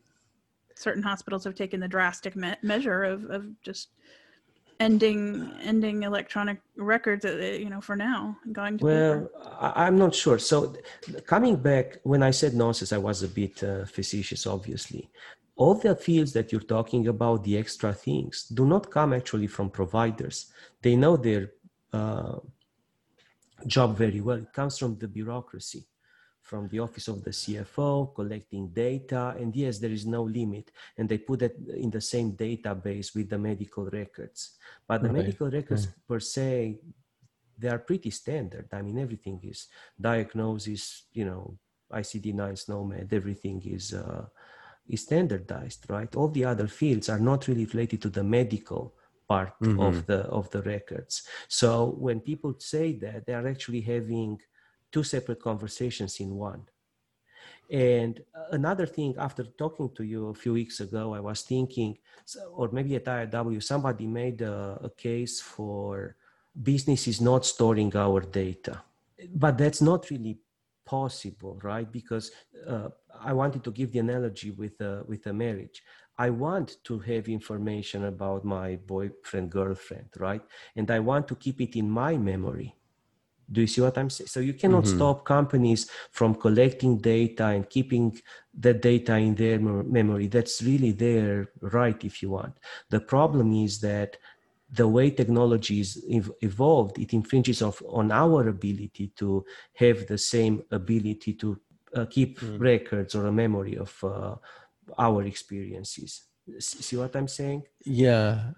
certain 0.75 1.03
hospitals 1.03 1.43
have 1.43 1.55
taken 1.55 1.79
the 1.79 1.87
drastic 1.87 2.35
me- 2.35 2.55
measure 2.61 3.03
of, 3.03 3.25
of 3.25 3.45
just 3.61 3.89
ending 4.81 5.51
ending 5.71 5.97
electronic 6.03 6.59
records 6.75 7.23
uh, 7.23 7.57
you 7.63 7.69
know 7.69 7.81
for 7.87 7.95
now 7.95 8.19
going 8.51 8.77
to. 8.77 8.85
Well, 8.85 9.29
I, 9.67 9.85
I'm 9.85 9.97
not 10.03 10.13
sure. 10.15 10.39
So, 10.39 10.57
coming 11.33 11.55
back, 11.55 11.99
when 12.03 12.23
I 12.23 12.31
said 12.31 12.53
nonsense, 12.53 12.91
I 12.91 13.01
was 13.09 13.17
a 13.23 13.27
bit 13.41 13.63
uh, 13.63 13.85
facetious, 13.85 14.47
obviously. 14.47 15.09
All 15.55 15.75
the 15.75 15.95
fields 15.95 16.31
that 16.33 16.51
you're 16.51 16.69
talking 16.77 17.07
about, 17.07 17.43
the 17.43 17.57
extra 17.63 17.93
things, 17.93 18.45
do 18.59 18.65
not 18.65 18.89
come 18.89 19.13
actually 19.13 19.47
from 19.47 19.69
providers. 19.69 20.37
They 20.81 20.95
know 20.95 21.15
their 21.17 21.43
uh, 21.93 22.37
job 23.67 23.89
very 23.97 24.21
well. 24.21 24.37
It 24.37 24.53
comes 24.53 24.77
from 24.79 24.97
the 24.97 25.07
bureaucracy, 25.07 25.85
from 26.51 26.67
the 26.67 26.79
office 26.79 27.07
of 27.07 27.23
the 27.23 27.33
CFO, 27.41 28.13
collecting 28.13 28.67
data. 28.87 29.23
And 29.39 29.55
yes, 29.55 29.79
there 29.79 29.95
is 29.99 30.05
no 30.05 30.21
limit. 30.23 30.65
And 30.97 31.07
they 31.07 31.17
put 31.17 31.41
it 31.43 31.55
in 31.85 31.89
the 31.89 32.01
same 32.01 32.33
database 32.33 33.15
with 33.15 33.29
the 33.29 33.37
medical 33.37 33.85
records. 34.01 34.41
But 34.85 35.01
the 35.01 35.07
Right, 35.07 35.19
medical 35.21 35.49
records 35.49 35.87
per 36.09 36.19
se, 36.19 36.81
they 37.57 37.69
are 37.69 37.79
pretty 37.79 38.11
standard. 38.21 38.67
I 38.73 38.81
mean, 38.81 38.99
everything 38.99 39.39
is 39.51 39.59
diagnosis, 40.09 40.83
you 41.13 41.25
know, 41.29 41.57
ICD-9, 42.01 42.41
SNOMED, 42.65 43.13
everything 43.13 43.57
is 43.77 43.93
uh, 43.93 44.25
is 44.93 45.01
standardized, 45.09 45.81
right? 45.95 46.11
All 46.19 46.31
the 46.37 46.45
other 46.53 46.67
fields 46.67 47.07
are 47.13 47.23
not 47.31 47.47
really 47.47 47.67
related 47.73 47.99
to 48.01 48.09
the 48.17 48.25
medical 48.37 48.83
part 49.31 49.55
of 49.85 49.93
the 50.09 50.19
of 50.39 50.45
the 50.53 50.61
records. 50.75 51.13
So 51.47 51.69
when 52.05 52.19
people 52.19 52.53
say 52.59 52.87
that, 53.03 53.19
they 53.25 53.35
are 53.39 53.47
actually 53.53 53.83
having 53.95 54.31
two 54.91 55.03
separate 55.03 55.41
conversations 55.41 56.19
in 56.19 56.35
one. 56.35 56.63
And 57.69 58.21
another 58.51 58.85
thing, 58.85 59.15
after 59.17 59.43
talking 59.43 59.89
to 59.95 60.03
you 60.03 60.27
a 60.27 60.33
few 60.33 60.53
weeks 60.53 60.81
ago, 60.81 61.13
I 61.13 61.21
was 61.21 61.41
thinking, 61.41 61.97
or 62.53 62.69
maybe 62.71 62.95
at 62.95 63.05
IW, 63.05 63.63
somebody 63.63 64.07
made 64.07 64.41
a, 64.41 64.77
a 64.83 64.89
case 64.89 65.39
for 65.39 66.17
businesses 66.61 67.21
not 67.21 67.45
storing 67.45 67.95
our 67.95 68.19
data. 68.19 68.81
But 69.33 69.57
that's 69.57 69.81
not 69.81 70.09
really 70.09 70.39
possible, 70.85 71.59
right? 71.63 71.89
Because 71.89 72.31
uh, 72.67 72.89
I 73.21 73.31
wanted 73.31 73.63
to 73.63 73.71
give 73.71 73.93
the 73.93 73.99
analogy 73.99 74.51
with 74.51 74.81
a, 74.81 75.03
with 75.07 75.25
a 75.27 75.33
marriage. 75.33 75.81
I 76.17 76.29
want 76.29 76.77
to 76.83 76.99
have 76.99 77.29
information 77.29 78.05
about 78.05 78.43
my 78.43 78.75
boyfriend, 78.75 79.49
girlfriend, 79.49 80.09
right? 80.19 80.41
And 80.75 80.91
I 80.91 80.99
want 80.99 81.27
to 81.29 81.35
keep 81.35 81.61
it 81.61 81.77
in 81.77 81.89
my 81.89 82.17
memory. 82.17 82.75
Do 83.51 83.61
you 83.61 83.67
see 83.67 83.81
what 83.81 83.97
I'm 83.97 84.09
saying? 84.09 84.27
So 84.27 84.39
you 84.39 84.53
cannot 84.53 84.85
mm-hmm. 84.85 84.97
stop 84.97 85.25
companies 85.25 85.89
from 86.11 86.35
collecting 86.35 86.97
data 86.97 87.47
and 87.47 87.69
keeping 87.69 88.19
the 88.57 88.73
data 88.73 89.17
in 89.17 89.35
their 89.35 89.59
memory. 89.59 90.27
That's 90.27 90.61
really 90.61 90.91
their 90.91 91.49
right 91.61 92.01
if 92.03 92.21
you 92.21 92.29
want. 92.31 92.57
The 92.89 93.01
problem 93.01 93.53
is 93.53 93.79
that 93.81 94.17
the 94.71 94.87
way 94.87 95.11
technology 95.11 95.81
is 95.81 96.01
evolved, 96.07 96.97
it 96.97 97.13
infringes 97.13 97.61
of, 97.61 97.81
on 97.89 98.11
our 98.11 98.47
ability 98.47 99.11
to 99.17 99.45
have 99.73 100.07
the 100.07 100.17
same 100.17 100.63
ability 100.71 101.33
to 101.33 101.59
uh, 101.95 102.05
keep 102.05 102.39
mm. 102.39 102.59
records 102.59 103.15
or 103.15 103.27
a 103.27 103.31
memory 103.31 103.77
of 103.77 103.93
uh, 104.03 104.35
our 104.97 105.23
experiences. 105.23 106.23
See 106.59 106.95
what 106.95 107.15
I'm 107.15 107.27
saying? 107.27 107.63
Yeah. 107.83 108.51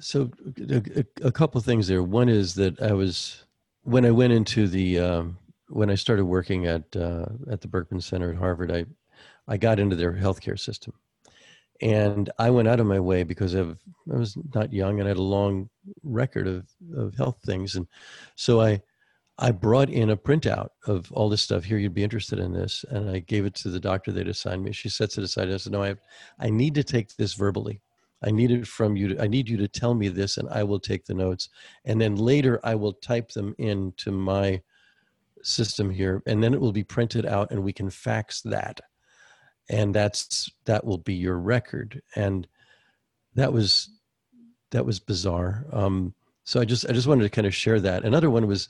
So 0.00 0.30
a, 0.70 1.04
a, 1.22 1.32
couple 1.32 1.60
things 1.60 1.88
there. 1.88 2.02
One 2.02 2.28
is 2.28 2.54
that 2.54 2.80
I 2.82 2.92
was 2.92 3.45
when 3.86 4.04
I 4.04 4.10
went 4.10 4.32
into 4.32 4.66
the 4.66 4.98
um, 4.98 5.38
when 5.68 5.90
I 5.90 5.94
started 5.94 6.24
working 6.24 6.66
at 6.66 6.84
uh, 6.96 7.26
at 7.50 7.60
the 7.60 7.68
Berkman 7.68 8.00
Center 8.00 8.30
at 8.30 8.36
Harvard. 8.36 8.72
I 8.72 8.84
I 9.48 9.56
got 9.56 9.78
into 9.78 9.94
their 9.94 10.12
healthcare 10.12 10.58
system, 10.58 10.92
and 11.80 12.28
I 12.38 12.50
went 12.50 12.66
out 12.66 12.80
of 12.80 12.86
my 12.86 12.98
way 12.98 13.22
because 13.22 13.54
of 13.54 13.78
I 14.12 14.16
was 14.16 14.36
not 14.54 14.72
young 14.72 14.98
and 14.98 15.06
I 15.06 15.10
had 15.10 15.18
a 15.18 15.22
long 15.22 15.70
record 16.02 16.48
of 16.48 16.66
of 16.96 17.14
health 17.14 17.38
things, 17.46 17.76
and 17.76 17.86
so 18.34 18.60
I 18.60 18.82
I 19.38 19.52
brought 19.52 19.88
in 19.88 20.10
a 20.10 20.16
printout 20.16 20.70
of 20.88 21.12
all 21.12 21.28
this 21.28 21.42
stuff. 21.42 21.62
Here, 21.62 21.78
you'd 21.78 21.94
be 21.94 22.02
interested 22.04 22.40
in 22.40 22.52
this, 22.52 22.84
and 22.90 23.08
I 23.08 23.20
gave 23.20 23.46
it 23.46 23.54
to 23.56 23.68
the 23.68 23.80
doctor 23.80 24.10
they'd 24.10 24.26
assigned 24.26 24.64
me. 24.64 24.72
She 24.72 24.88
sets 24.88 25.16
it 25.16 25.22
aside. 25.22 25.48
I 25.48 25.58
said, 25.58 25.72
"No, 25.72 25.82
I 25.84 25.88
have, 25.88 26.00
I 26.40 26.50
need 26.50 26.74
to 26.74 26.84
take 26.84 27.14
this 27.14 27.34
verbally. 27.34 27.80
I 28.24 28.30
need 28.30 28.50
it 28.50 28.66
from 28.66 28.96
you. 28.96 29.08
To, 29.08 29.22
I 29.22 29.26
need 29.26 29.48
you 29.48 29.56
to 29.58 29.68
tell 29.68 29.94
me 29.94 30.08
this, 30.08 30.36
and 30.36 30.48
I 30.48 30.62
will 30.62 30.80
take 30.80 31.04
the 31.04 31.14
notes. 31.14 31.48
And 31.84 32.00
then 32.00 32.16
later, 32.16 32.60
I 32.64 32.74
will 32.74 32.94
type 32.94 33.30
them 33.30 33.54
into 33.58 34.10
my 34.10 34.62
system 35.42 35.90
here, 35.90 36.22
and 36.26 36.42
then 36.42 36.54
it 36.54 36.60
will 36.60 36.72
be 36.72 36.84
printed 36.84 37.26
out, 37.26 37.50
and 37.50 37.62
we 37.62 37.72
can 37.72 37.90
fax 37.90 38.40
that, 38.42 38.80
and 39.68 39.94
that's 39.94 40.50
that 40.64 40.84
will 40.84 40.98
be 40.98 41.14
your 41.14 41.38
record. 41.38 42.00
And 42.16 42.48
that 43.34 43.52
was 43.52 43.90
that 44.70 44.86
was 44.86 44.98
bizarre. 44.98 45.66
Um, 45.72 46.14
so 46.44 46.60
I 46.60 46.64
just 46.64 46.88
I 46.88 46.92
just 46.92 47.06
wanted 47.06 47.24
to 47.24 47.30
kind 47.30 47.46
of 47.46 47.54
share 47.54 47.80
that. 47.80 48.04
Another 48.04 48.30
one 48.30 48.46
was 48.46 48.68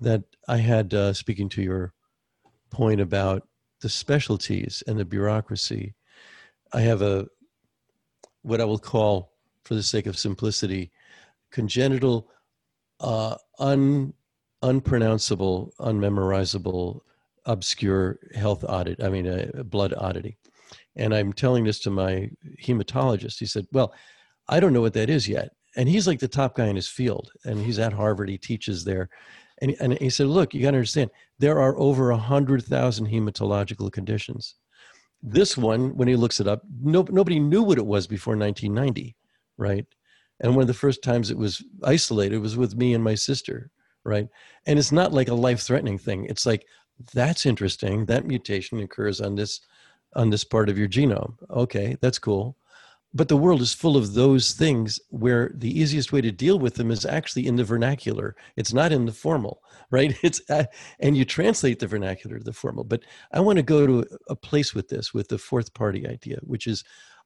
that 0.00 0.22
I 0.48 0.58
had 0.58 0.94
uh, 0.94 1.12
speaking 1.12 1.48
to 1.50 1.62
your 1.62 1.92
point 2.70 3.00
about 3.00 3.46
the 3.80 3.88
specialties 3.88 4.82
and 4.86 4.98
the 4.98 5.04
bureaucracy. 5.04 5.94
I 6.72 6.80
have 6.80 7.02
a 7.02 7.26
what 8.42 8.60
I 8.60 8.64
will 8.64 8.78
call, 8.78 9.32
for 9.64 9.74
the 9.74 9.82
sake 9.82 10.06
of 10.06 10.18
simplicity, 10.18 10.90
congenital, 11.50 12.28
uh, 13.00 13.36
un, 13.58 14.12
unpronounceable, 14.62 15.72
unmemorizable, 15.78 17.00
obscure 17.46 18.18
health 18.34 18.64
audit. 18.68 19.02
I 19.02 19.08
mean, 19.08 19.26
a 19.26 19.64
blood 19.64 19.94
oddity. 19.96 20.36
And 20.96 21.14
I'm 21.14 21.32
telling 21.32 21.64
this 21.64 21.80
to 21.80 21.90
my 21.90 22.30
hematologist. 22.62 23.38
He 23.38 23.46
said, 23.46 23.66
"Well, 23.72 23.94
I 24.48 24.60
don't 24.60 24.72
know 24.72 24.80
what 24.80 24.94
that 24.94 25.10
is 25.10 25.28
yet." 25.28 25.52
And 25.76 25.88
he's 25.88 26.06
like 26.06 26.18
the 26.20 26.28
top 26.28 26.56
guy 26.56 26.66
in 26.66 26.76
his 26.76 26.88
field, 26.88 27.32
and 27.44 27.58
he's 27.58 27.78
at 27.78 27.94
Harvard. 27.94 28.28
He 28.28 28.36
teaches 28.36 28.84
there, 28.84 29.08
and, 29.62 29.76
and 29.80 29.92
he 29.98 30.10
said, 30.10 30.26
look, 30.26 30.52
you 30.52 30.60
got 30.60 30.72
to 30.72 30.78
understand, 30.78 31.10
there 31.38 31.60
are 31.60 31.78
over 31.78 32.10
a 32.10 32.16
100,000 32.16 33.06
hematological 33.06 33.92
conditions. 33.92 34.56
This 35.22 35.56
one, 35.56 35.96
when 35.96 36.08
he 36.08 36.16
looks 36.16 36.40
it 36.40 36.48
up, 36.48 36.62
no, 36.80 37.06
nobody 37.08 37.38
knew 37.38 37.62
what 37.62 37.78
it 37.78 37.86
was 37.86 38.06
before 38.06 38.36
1990, 38.36 39.16
right? 39.56 39.86
And 40.40 40.54
one 40.54 40.62
of 40.62 40.68
the 40.68 40.74
first 40.74 41.02
times 41.02 41.30
it 41.30 41.38
was 41.38 41.62
isolated 41.84 42.38
was 42.38 42.56
with 42.56 42.74
me 42.74 42.94
and 42.94 43.04
my 43.04 43.14
sister, 43.14 43.70
right? 44.04 44.26
And 44.66 44.78
it's 44.78 44.90
not 44.92 45.12
like 45.12 45.28
a 45.28 45.34
life-threatening 45.34 45.98
thing. 45.98 46.26
It's 46.26 46.44
like, 46.44 46.66
that's 47.14 47.46
interesting. 47.46 48.06
That 48.06 48.26
mutation 48.26 48.80
occurs 48.80 49.20
on 49.20 49.36
this 49.36 49.60
on 50.14 50.28
this 50.28 50.44
part 50.44 50.68
of 50.68 50.76
your 50.76 50.88
genome. 50.88 51.34
Okay, 51.50 51.96
that's 52.02 52.18
cool 52.18 52.56
but 53.14 53.28
the 53.28 53.36
world 53.36 53.60
is 53.60 53.74
full 53.74 53.96
of 53.96 54.14
those 54.14 54.52
things 54.52 54.98
where 55.10 55.52
the 55.54 55.78
easiest 55.78 56.12
way 56.12 56.20
to 56.20 56.32
deal 56.32 56.58
with 56.58 56.74
them 56.74 56.90
is 56.90 57.04
actually 57.04 57.46
in 57.46 57.56
the 57.56 57.64
vernacular. 57.64 58.34
It's 58.56 58.72
not 58.72 58.92
in 58.92 59.04
the 59.04 59.12
formal 59.12 59.60
right? 59.90 60.16
It's 60.22 60.40
uh, 60.50 60.64
and 61.00 61.16
you 61.16 61.24
translate 61.24 61.78
the 61.78 61.86
vernacular 61.86 62.38
to 62.38 62.44
the 62.44 62.52
formal. 62.52 62.84
But 62.84 63.02
i 63.32 63.40
want 63.40 63.56
to 63.58 63.62
go 63.62 63.86
to 63.86 64.06
a 64.28 64.36
place 64.36 64.74
with 64.74 64.88
this 64.88 65.12
with 65.12 65.28
the 65.28 65.38
fourth 65.38 65.72
party 65.74 66.06
idea 66.06 66.38
which 66.42 66.66
is 66.66 66.84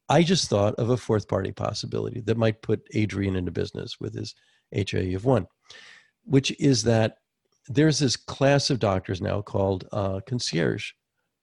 i 0.09 0.23
just 0.23 0.49
thought 0.49 0.75
of 0.75 0.91
a 0.91 0.97
fourth 0.97 1.29
party 1.29 1.53
possibility 1.53 2.21
that 2.23 2.37
might 2.37 2.63
put 2.63 2.87
adrian 2.95 3.37
into 3.37 3.51
business 3.51 3.99
with 4.01 4.15
his 4.15 4.35
HIE 4.73 5.15
of 5.15 5.25
one 5.25 5.47
which 6.25 6.55
is 6.61 6.83
that 6.85 7.19
there's 7.69 7.99
this 7.99 8.17
class 8.17 8.71
of 8.71 8.79
doctors 8.79 9.21
now 9.21 9.41
called 9.43 9.87
uh, 9.93 10.21
concierge 10.27 10.93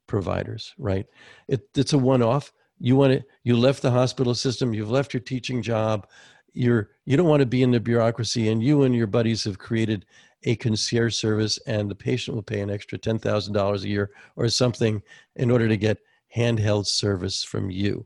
providers 0.08 0.74
right? 0.78 1.06
It, 1.48 1.62
it's 1.76 1.94
a 1.94 1.98
one-off 1.98 2.52
you 2.84 2.98
want 2.98 3.14
to 3.14 3.24
you 3.44 3.56
left 3.56 3.82
the 3.82 3.90
hospital 3.90 4.36
system 4.36 4.74
you've 4.74 4.92
left 4.92 5.14
your 5.14 5.22
teaching 5.22 5.62
job 5.62 6.06
you're 6.54 6.90
you 7.06 7.16
don't 7.16 7.30
want 7.30 7.40
to 7.40 7.46
be 7.46 7.64
in 7.64 7.72
the 7.72 7.80
bureaucracy 7.80 8.50
and 8.50 8.62
you 8.62 8.84
and 8.84 8.94
your 8.94 9.08
buddies 9.08 9.46
have 9.46 9.58
created 9.58 10.06
a 10.44 10.56
concierge 10.58 11.16
service 11.16 11.58
and 11.66 11.90
the 11.90 11.96
patient 11.96 12.36
will 12.36 12.44
pay 12.44 12.60
an 12.60 12.70
extra 12.70 13.00
$10,000 13.00 13.84
a 13.84 13.88
year 13.88 14.12
or 14.36 14.50
something 14.50 15.02
in 15.38 15.50
order 15.50 15.70
to 15.70 15.78
get 15.78 16.00
handheld 16.36 16.86
service 16.86 17.44
from 17.44 17.72
you. 17.72 18.06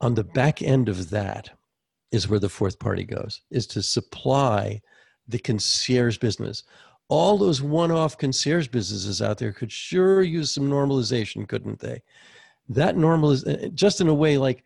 On 0.00 0.14
the 0.14 0.24
back 0.24 0.60
end 0.60 0.88
of 0.88 1.10
that 1.10 1.50
is 2.10 2.28
where 2.28 2.40
the 2.40 2.48
fourth 2.48 2.80
party 2.80 3.04
goes 3.04 3.42
is 3.52 3.68
to 3.68 3.82
supply 3.82 4.80
the 5.28 5.38
concierge 5.38 6.18
business. 6.18 6.64
All 7.08 7.38
those 7.38 7.62
one-off 7.62 8.18
concierge 8.18 8.66
businesses 8.66 9.22
out 9.22 9.38
there 9.38 9.52
could 9.52 9.70
sure 9.70 10.22
use 10.22 10.52
some 10.52 10.68
normalization 10.68 11.46
couldn't 11.46 11.78
they 11.78 12.02
that 12.68 12.96
normal 12.96 13.30
is 13.30 13.44
uh, 13.44 13.68
just 13.74 14.00
in 14.00 14.08
a 14.08 14.14
way 14.14 14.38
like 14.38 14.64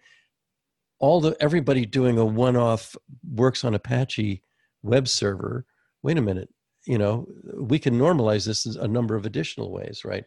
all 0.99 1.21
the 1.21 1.37
everybody 1.41 1.87
doing 1.87 2.19
a 2.19 2.25
one-off 2.25 2.97
works 3.35 3.65
on 3.65 3.75
apache 3.75 4.43
web 4.83 5.09
server 5.09 5.67
wait 6.03 6.19
a 6.19 6.23
minute 6.23 6.49
you 6.87 6.99
know 6.99 7.27
we 7.57 7.79
can 7.79 7.99
normalize 7.99 8.47
this 8.47 8.67
in 8.67 8.81
a 8.81 8.89
number 8.89 9.15
of 9.15 9.27
additional 9.27 9.73
ways 9.73 10.03
right? 10.05 10.25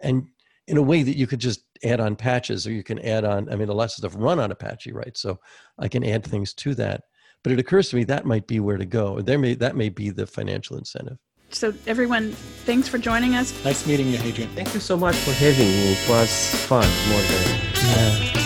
And 0.00 0.28
in 0.66 0.78
a 0.78 0.82
way 0.82 1.02
that 1.02 1.16
you 1.16 1.26
could 1.26 1.40
just 1.40 1.64
add 1.84 2.00
on 2.00 2.16
patches 2.16 2.66
or 2.66 2.72
you 2.72 2.82
can 2.82 2.98
add 3.00 3.24
on 3.24 3.50
i 3.52 3.56
mean 3.56 3.68
a 3.68 3.74
lot 3.74 3.84
of 3.84 3.90
stuff 3.92 4.14
run 4.16 4.40
on 4.40 4.50
apache 4.50 4.92
right? 4.92 5.16
So 5.16 5.38
i 5.78 5.88
can 5.88 6.04
add 6.04 6.24
things 6.24 6.52
to 6.54 6.74
that. 6.76 7.02
But 7.42 7.52
it 7.52 7.58
occurs 7.58 7.90
to 7.90 7.96
me 7.96 8.04
that 8.04 8.24
might 8.24 8.46
be 8.46 8.60
where 8.60 8.78
to 8.78 8.86
go 8.86 9.20
there 9.20 9.38
may 9.38 9.54
that 9.54 9.76
may 9.76 9.88
be 9.88 10.10
the 10.10 10.26
financial 10.26 10.76
incentive 10.76 11.18
so, 11.54 11.72
everyone, 11.86 12.32
thanks 12.66 12.88
for 12.88 12.98
joining 12.98 13.34
us. 13.34 13.52
Nice 13.64 13.86
meeting 13.86 14.08
you, 14.08 14.18
Hadrian. 14.18 14.50
Thank 14.50 14.74
you 14.74 14.80
so 14.80 14.96
much 14.96 15.16
for 15.16 15.32
having 15.32 15.68
me. 15.68 15.92
It 15.92 16.08
was 16.08 16.54
fun 16.66 16.88
more 17.08 17.20
than. 17.20 17.60
Yeah. 17.74 18.43